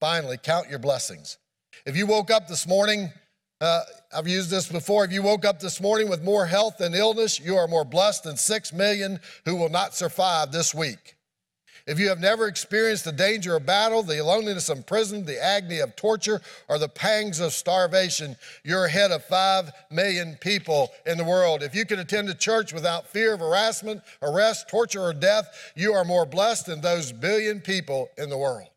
Finally, 0.00 0.38
count 0.42 0.70
your 0.70 0.78
blessings. 0.78 1.38
If 1.86 1.96
you 1.96 2.06
woke 2.06 2.30
up 2.30 2.48
this 2.48 2.66
morning 2.66 3.12
uh, 3.60 3.80
I've 4.14 4.28
used 4.28 4.50
this 4.50 4.68
before. 4.68 5.04
If 5.04 5.12
you 5.12 5.22
woke 5.22 5.44
up 5.44 5.60
this 5.60 5.80
morning 5.80 6.08
with 6.08 6.22
more 6.22 6.46
health 6.46 6.78
than 6.78 6.94
illness, 6.94 7.40
you 7.40 7.56
are 7.56 7.68
more 7.68 7.84
blessed 7.84 8.24
than 8.24 8.36
six 8.36 8.72
million 8.72 9.20
who 9.44 9.56
will 9.56 9.68
not 9.68 9.94
survive 9.94 10.52
this 10.52 10.74
week. 10.74 11.16
If 11.86 11.98
you 11.98 12.08
have 12.08 12.20
never 12.20 12.48
experienced 12.48 13.04
the 13.04 13.12
danger 13.12 13.56
of 13.56 13.66
battle, 13.66 14.02
the 14.02 14.22
loneliness 14.22 14.70
of 14.70 14.86
prison, 14.86 15.26
the 15.26 15.42
agony 15.42 15.80
of 15.80 15.94
torture, 15.96 16.40
or 16.66 16.78
the 16.78 16.88
pangs 16.88 17.40
of 17.40 17.52
starvation, 17.52 18.36
you're 18.64 18.86
ahead 18.86 19.10
of 19.10 19.22
five 19.24 19.70
million 19.90 20.38
people 20.40 20.90
in 21.04 21.18
the 21.18 21.24
world. 21.24 21.62
If 21.62 21.74
you 21.74 21.84
can 21.84 21.98
attend 21.98 22.30
a 22.30 22.34
church 22.34 22.72
without 22.72 23.08
fear 23.08 23.34
of 23.34 23.40
harassment, 23.40 24.02
arrest, 24.22 24.68
torture, 24.70 25.02
or 25.02 25.12
death, 25.12 25.72
you 25.76 25.92
are 25.92 26.04
more 26.04 26.24
blessed 26.24 26.66
than 26.66 26.80
those 26.80 27.12
billion 27.12 27.60
people 27.60 28.08
in 28.16 28.30
the 28.30 28.38
world. 28.38 28.68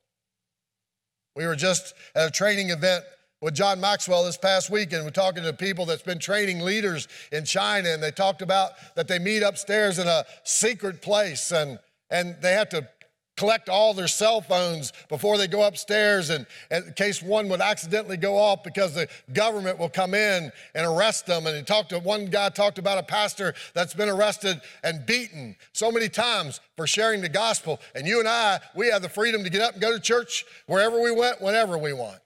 We 1.34 1.46
were 1.46 1.56
just 1.56 1.94
at 2.14 2.28
a 2.28 2.32
training 2.32 2.72
event 2.72 3.06
with 3.42 3.54
John 3.54 3.80
Maxwell 3.80 4.24
this 4.24 4.38
past 4.38 4.70
weekend. 4.70 5.04
We're 5.04 5.12
talking 5.12 5.44
to 5.44 5.54
people 5.54 5.86
that's 5.86 6.02
been 6.02 6.20
training 6.20 6.62
leaders 6.62 7.08
in 7.32 7.46
China, 7.46 7.90
and 7.90 8.02
they 8.02 8.12
talked 8.12 8.42
about 8.42 8.72
that 8.96 9.08
they 9.08 9.20
meet 9.20 9.44
upstairs 9.44 10.00
in 10.00 10.08
a 10.08 10.26
secret 10.44 11.02
place 11.02 11.52
and, 11.52 11.80
and 12.10 12.36
they 12.42 12.54
have 12.54 12.70
to 12.70 12.88
collect 13.36 13.70
all 13.70 13.94
their 13.94 14.08
cell 14.08 14.42
phones 14.42 14.92
before 15.10 15.38
they 15.38 15.48
go 15.48 15.62
upstairs 15.62 16.32
and, 16.32 16.48
and, 16.72 16.86
in 16.86 16.94
case 16.94 17.22
one 17.22 17.48
would 17.48 17.62
accidentally 17.62 18.18
go 18.18 18.36
off 18.36 18.64
because 18.64 18.96
the 18.96 19.08
government 19.32 19.78
will 19.78 19.90
come 19.90 20.16
in 20.16 20.52
and 20.74 20.88
arrest 20.88 21.28
them 21.28 21.46
and 21.46 21.56
he 21.56 21.62
talked 21.62 21.90
to 21.90 22.00
one 22.00 22.26
guy 22.26 22.50
talked 22.50 22.80
about 22.80 22.98
a 22.98 23.04
pastor 23.04 23.54
that's 23.76 23.94
been 23.94 24.10
arrested 24.10 24.60
and 24.84 25.06
beaten 25.06 25.56
so 25.72 25.92
many 25.92 26.10
times 26.10 26.60
for 26.76 26.88
sharing 26.88 27.22
the 27.22 27.30
gospel 27.30 27.80
and 27.94 28.08
you 28.08 28.20
and 28.20 28.28
i 28.28 28.60
we 28.76 28.90
have 28.90 29.04
the 29.04 29.10
freedom 29.10 29.44
to 29.44 29.52
get 29.52 29.62
up 29.62 29.74
and 29.74 29.82
go 29.82 29.92
to 29.92 30.00
church 30.00 30.44
wherever 30.66 31.00
we 31.00 31.12
went 31.12 31.40
whenever 31.40 31.78
we 31.78 31.94
want 31.94 32.18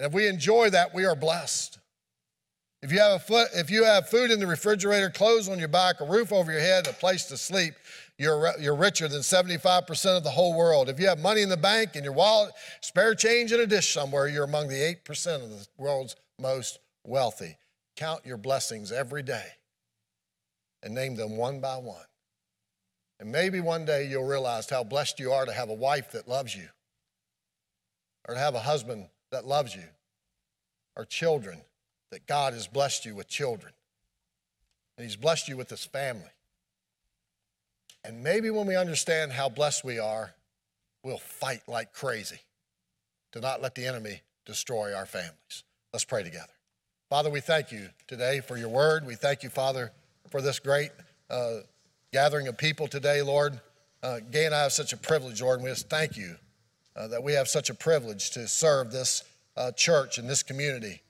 and 0.00 0.06
if 0.06 0.14
we 0.14 0.26
enjoy 0.26 0.70
that, 0.70 0.94
we 0.94 1.04
are 1.04 1.14
blessed. 1.14 1.78
If 2.80 2.90
you 2.90 3.00
have, 3.00 3.12
a 3.12 3.18
foot, 3.18 3.48
if 3.54 3.68
you 3.68 3.84
have 3.84 4.08
food 4.08 4.30
in 4.30 4.40
the 4.40 4.46
refrigerator, 4.46 5.10
clothes 5.10 5.46
on 5.46 5.58
your 5.58 5.68
back, 5.68 6.00
a 6.00 6.06
roof 6.06 6.32
over 6.32 6.50
your 6.50 6.62
head, 6.62 6.86
a 6.86 6.94
place 6.94 7.26
to 7.26 7.36
sleep, 7.36 7.74
you're, 8.16 8.50
you're 8.58 8.74
richer 8.74 9.08
than 9.08 9.20
75% 9.20 10.16
of 10.16 10.24
the 10.24 10.30
whole 10.30 10.56
world. 10.56 10.88
If 10.88 10.98
you 10.98 11.06
have 11.06 11.18
money 11.18 11.42
in 11.42 11.50
the 11.50 11.56
bank, 11.58 11.96
in 11.96 12.04
your 12.04 12.14
wallet, 12.14 12.54
spare 12.80 13.14
change 13.14 13.52
in 13.52 13.60
a 13.60 13.66
dish 13.66 13.92
somewhere, 13.92 14.26
you're 14.26 14.44
among 14.44 14.68
the 14.68 14.96
8% 15.04 15.34
of 15.34 15.50
the 15.50 15.66
world's 15.76 16.16
most 16.38 16.78
wealthy. 17.04 17.58
Count 17.94 18.24
your 18.24 18.38
blessings 18.38 18.92
every 18.92 19.22
day. 19.22 19.48
and 20.82 20.94
name 20.94 21.14
them 21.14 21.36
one 21.36 21.60
by 21.60 21.76
one. 21.76 22.06
And 23.18 23.30
maybe 23.30 23.60
one 23.60 23.84
day 23.84 24.06
you'll 24.06 24.26
realize 24.26 24.70
how 24.70 24.82
blessed 24.82 25.20
you 25.20 25.30
are 25.30 25.44
to 25.44 25.52
have 25.52 25.68
a 25.68 25.74
wife 25.74 26.12
that 26.12 26.26
loves 26.26 26.56
you, 26.56 26.68
or 28.26 28.32
to 28.32 28.40
have 28.40 28.54
a 28.54 28.60
husband 28.60 29.08
that 29.30 29.46
loves 29.46 29.74
you, 29.74 29.84
or 30.96 31.04
children 31.04 31.60
that 32.10 32.26
God 32.26 32.52
has 32.52 32.66
blessed 32.66 33.06
you 33.06 33.14
with 33.14 33.28
children. 33.28 33.72
And 34.96 35.06
He's 35.06 35.16
blessed 35.16 35.48
you 35.48 35.56
with 35.56 35.68
this 35.68 35.84
family. 35.84 36.30
And 38.04 38.22
maybe 38.22 38.50
when 38.50 38.66
we 38.66 38.76
understand 38.76 39.32
how 39.32 39.48
blessed 39.48 39.84
we 39.84 39.98
are, 39.98 40.34
we'll 41.02 41.18
fight 41.18 41.62
like 41.66 41.92
crazy 41.92 42.40
to 43.32 43.40
not 43.40 43.62
let 43.62 43.74
the 43.74 43.86
enemy 43.86 44.22
destroy 44.46 44.94
our 44.94 45.06
families. 45.06 45.64
Let's 45.92 46.04
pray 46.04 46.22
together. 46.22 46.52
Father, 47.08 47.30
we 47.30 47.40
thank 47.40 47.72
you 47.72 47.88
today 48.06 48.40
for 48.40 48.56
your 48.56 48.68
word. 48.68 49.06
We 49.06 49.14
thank 49.14 49.42
you, 49.42 49.50
Father, 49.50 49.92
for 50.30 50.40
this 50.40 50.58
great 50.58 50.90
uh, 51.28 51.58
gathering 52.12 52.48
of 52.48 52.56
people 52.56 52.88
today, 52.88 53.22
Lord. 53.22 53.60
Uh, 54.02 54.20
Gay 54.30 54.46
and 54.46 54.54
I 54.54 54.62
have 54.62 54.72
such 54.72 54.92
a 54.92 54.96
privilege, 54.96 55.42
Lord, 55.42 55.58
and 55.58 55.64
we 55.64 55.70
just 55.70 55.90
thank 55.90 56.16
you 56.16 56.36
uh, 56.96 57.08
that 57.08 57.22
we 57.22 57.32
have 57.32 57.48
such 57.48 57.70
a 57.70 57.74
privilege 57.74 58.30
to 58.32 58.48
serve 58.48 58.90
this 58.90 59.22
uh, 59.56 59.72
church 59.72 60.18
and 60.18 60.28
this 60.28 60.42
community 60.42 61.02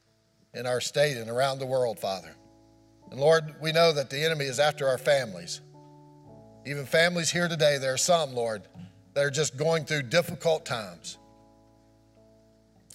in 0.54 0.66
our 0.66 0.80
state 0.80 1.16
and 1.16 1.30
around 1.30 1.58
the 1.58 1.66
world, 1.66 1.98
Father. 1.98 2.34
And 3.10 3.20
Lord, 3.20 3.54
we 3.60 3.72
know 3.72 3.92
that 3.92 4.10
the 4.10 4.24
enemy 4.24 4.44
is 4.44 4.58
after 4.60 4.88
our 4.88 4.98
families. 4.98 5.60
Even 6.66 6.86
families 6.86 7.30
here 7.30 7.48
today, 7.48 7.78
there 7.78 7.94
are 7.94 7.98
some, 7.98 8.34
Lord, 8.34 8.62
that 9.14 9.24
are 9.24 9.30
just 9.30 9.56
going 9.56 9.84
through 9.84 10.02
difficult 10.02 10.64
times. 10.64 11.18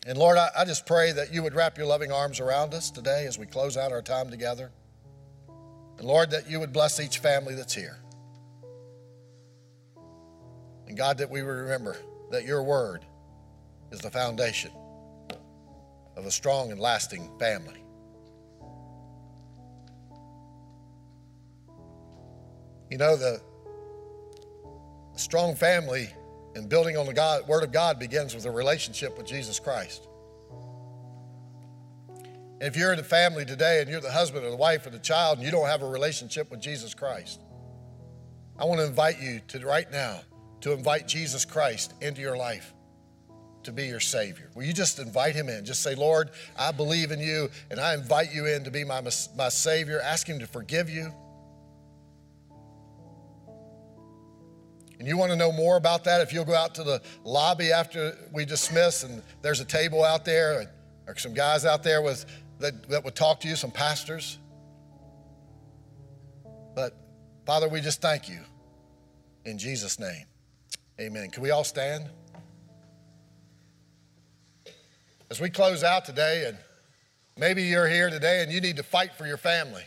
And 0.05 0.17
Lord, 0.17 0.37
I, 0.37 0.49
I, 0.55 0.65
just 0.65 0.85
pray 0.85 1.11
that 1.13 1.33
you 1.33 1.41
would 1.41 1.55
wrap 1.55 1.77
your 1.77 1.87
loving 1.87 2.11
arms 2.11 2.39
around 2.39 2.75
us 2.75 2.91
today 2.91 3.25
as 3.25 3.39
we 3.39 3.47
close 3.47 3.75
out 3.75 3.91
our 3.91 4.03
time 4.03 4.29
together. 4.29 4.71
And 5.97 6.07
Lord, 6.07 6.29
that 6.31 6.49
you 6.49 6.59
would 6.59 6.71
bless 6.71 6.99
each 6.99 7.17
family 7.17 7.55
that's 7.55 7.73
here. 7.73 7.97
And 10.87 10.95
God, 10.95 11.17
that 11.17 11.31
we 11.31 11.41
would 11.41 11.49
remember 11.49 11.97
that 12.35 12.45
your 12.45 12.63
word 12.63 13.05
is 13.91 14.01
the 14.01 14.11
foundation 14.11 14.71
of 16.17 16.25
a 16.25 16.31
strong 16.31 16.69
and 16.69 16.81
lasting 16.81 17.31
family. 17.39 17.81
You 22.91 22.97
know, 22.97 23.15
the 23.15 23.41
strong 25.15 25.55
family 25.55 26.09
and 26.55 26.67
building 26.67 26.97
on 26.97 27.05
the 27.05 27.13
God, 27.13 27.47
Word 27.47 27.63
of 27.63 27.71
God 27.71 27.99
begins 27.99 28.35
with 28.35 28.45
a 28.45 28.51
relationship 28.51 29.17
with 29.17 29.25
Jesus 29.25 29.57
Christ. 29.57 30.09
If 32.59 32.75
you're 32.75 32.91
in 32.91 32.99
a 32.99 33.03
family 33.03 33.45
today 33.45 33.79
and 33.79 33.89
you're 33.89 34.01
the 34.01 34.11
husband 34.11 34.45
or 34.45 34.49
the 34.49 34.57
wife 34.57 34.85
or 34.85 34.89
the 34.89 34.99
child 34.99 35.37
and 35.37 35.45
you 35.45 35.51
don't 35.51 35.67
have 35.67 35.83
a 35.83 35.87
relationship 35.87 36.51
with 36.51 36.59
Jesus 36.59 36.93
Christ, 36.93 37.41
I 38.59 38.65
want 38.65 38.81
to 38.81 38.85
invite 38.85 39.21
you 39.21 39.39
to 39.47 39.65
right 39.65 39.89
now 39.89 40.19
to 40.65 40.71
invite 40.71 41.07
Jesus 41.07 41.45
Christ 41.45 41.93
into 42.01 42.21
your 42.21 42.35
life 42.35 42.73
to 43.61 43.71
be 43.71 43.85
your 43.85 43.99
Savior. 43.99 44.49
Will 44.55 44.63
you 44.63 44.73
just 44.73 44.97
invite 44.97 45.35
Him 45.35 45.47
in? 45.47 45.63
Just 45.63 45.83
say, 45.83 45.93
Lord, 45.93 46.31
I 46.57 46.71
believe 46.71 47.11
in 47.11 47.19
you 47.19 47.51
and 47.69 47.79
I 47.79 47.93
invite 47.93 48.33
you 48.33 48.47
in 48.47 48.63
to 48.63 48.71
be 48.71 48.83
my, 48.83 48.99
my 49.37 49.49
Savior. 49.49 50.01
Ask 50.01 50.25
Him 50.25 50.39
to 50.39 50.47
forgive 50.47 50.89
you. 50.89 51.13
And 54.97 55.07
you 55.07 55.17
want 55.17 55.31
to 55.33 55.35
know 55.35 55.51
more 55.51 55.77
about 55.77 56.03
that? 56.05 56.21
If 56.21 56.33
you'll 56.33 56.45
go 56.45 56.55
out 56.55 56.73
to 56.75 56.83
the 56.83 56.99
lobby 57.23 57.71
after 57.71 58.17
we 58.33 58.43
dismiss, 58.43 59.03
and 59.03 59.21
there's 59.43 59.59
a 59.59 59.65
table 59.65 60.03
out 60.03 60.25
there, 60.25 60.67
or 61.05 61.15
some 61.15 61.35
guys 61.35 61.63
out 61.65 61.83
there 61.83 62.01
with 62.01 62.25
that, 62.57 62.89
that 62.89 63.05
would 63.05 63.13
talk 63.13 63.39
to 63.41 63.47
you, 63.47 63.55
some 63.55 63.69
pastors. 63.69 64.39
But 66.73 66.97
Father, 67.45 67.69
we 67.69 67.81
just 67.81 68.01
thank 68.01 68.27
you 68.27 68.39
in 69.43 69.59
Jesus' 69.59 69.99
name. 69.99 70.25
Amen. 70.99 71.29
Can 71.29 71.43
we 71.43 71.51
all 71.51 71.65
stand? 71.65 72.05
As 75.29 75.41
we 75.41 75.49
close 75.49 75.83
out 75.83 76.05
today, 76.05 76.45
and 76.47 76.57
maybe 77.37 77.63
you're 77.63 77.87
here 77.87 78.09
today 78.09 78.41
and 78.41 78.51
you 78.51 78.61
need 78.61 78.77
to 78.77 78.83
fight 78.83 79.13
for 79.13 79.27
your 79.27 79.35
family. 79.35 79.83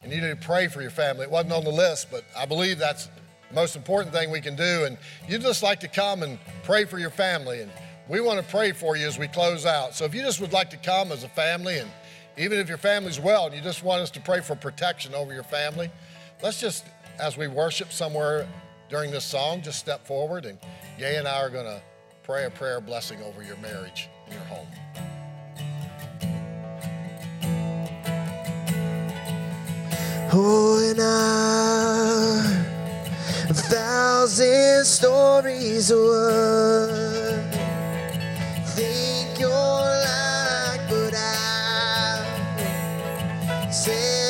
And 0.00 0.12
you 0.12 0.20
need 0.20 0.40
to 0.40 0.46
pray 0.46 0.68
for 0.68 0.80
your 0.80 0.92
family. 0.92 1.24
It 1.24 1.30
wasn't 1.30 1.54
on 1.54 1.64
the 1.64 1.72
list, 1.72 2.08
but 2.12 2.24
I 2.36 2.46
believe 2.46 2.78
that's 2.78 3.06
the 3.48 3.54
most 3.54 3.74
important 3.74 4.14
thing 4.14 4.30
we 4.30 4.40
can 4.40 4.54
do. 4.54 4.84
And 4.84 4.96
you'd 5.28 5.40
just 5.40 5.64
like 5.64 5.80
to 5.80 5.88
come 5.88 6.22
and 6.22 6.38
pray 6.62 6.84
for 6.84 6.98
your 6.98 7.10
family. 7.10 7.60
And 7.60 7.72
we 8.08 8.20
want 8.20 8.38
to 8.38 8.48
pray 8.48 8.70
for 8.70 8.96
you 8.96 9.08
as 9.08 9.18
we 9.18 9.26
close 9.26 9.66
out. 9.66 9.96
So 9.96 10.04
if 10.04 10.14
you 10.14 10.22
just 10.22 10.40
would 10.40 10.52
like 10.52 10.70
to 10.70 10.76
come 10.76 11.10
as 11.10 11.24
a 11.24 11.28
family, 11.30 11.78
and 11.78 11.90
even 12.38 12.60
if 12.60 12.68
your 12.68 12.78
family's 12.78 13.18
well 13.18 13.46
and 13.46 13.56
you 13.56 13.60
just 13.60 13.82
want 13.82 14.02
us 14.02 14.10
to 14.12 14.20
pray 14.20 14.40
for 14.40 14.54
protection 14.54 15.14
over 15.14 15.34
your 15.34 15.42
family, 15.42 15.90
let's 16.44 16.60
just, 16.60 16.84
as 17.18 17.36
we 17.36 17.48
worship 17.48 17.90
somewhere 17.90 18.46
during 18.94 19.10
this 19.10 19.24
song, 19.24 19.60
just 19.60 19.80
step 19.80 20.06
forward 20.06 20.44
and 20.44 20.56
Gay 21.00 21.16
and 21.16 21.26
I 21.26 21.40
are 21.40 21.50
going 21.50 21.64
to 21.64 21.82
pray 22.22 22.44
a 22.44 22.50
prayer 22.50 22.80
blessing 22.80 23.20
over 23.22 23.42
your 23.42 23.56
marriage 23.56 24.08
and 24.26 24.34
your 24.34 24.44
home. 24.44 24.68
Oh, 30.32 30.90
and 30.90 31.00
I, 31.00 32.38
a 33.50 33.54
thousand 33.54 34.84
stories 34.84 35.92
would 35.92 37.52
think 38.76 39.40
you're 39.40 39.50
like, 39.50 40.88
but 40.88 41.14
I 41.16 42.22
say. 43.72 44.23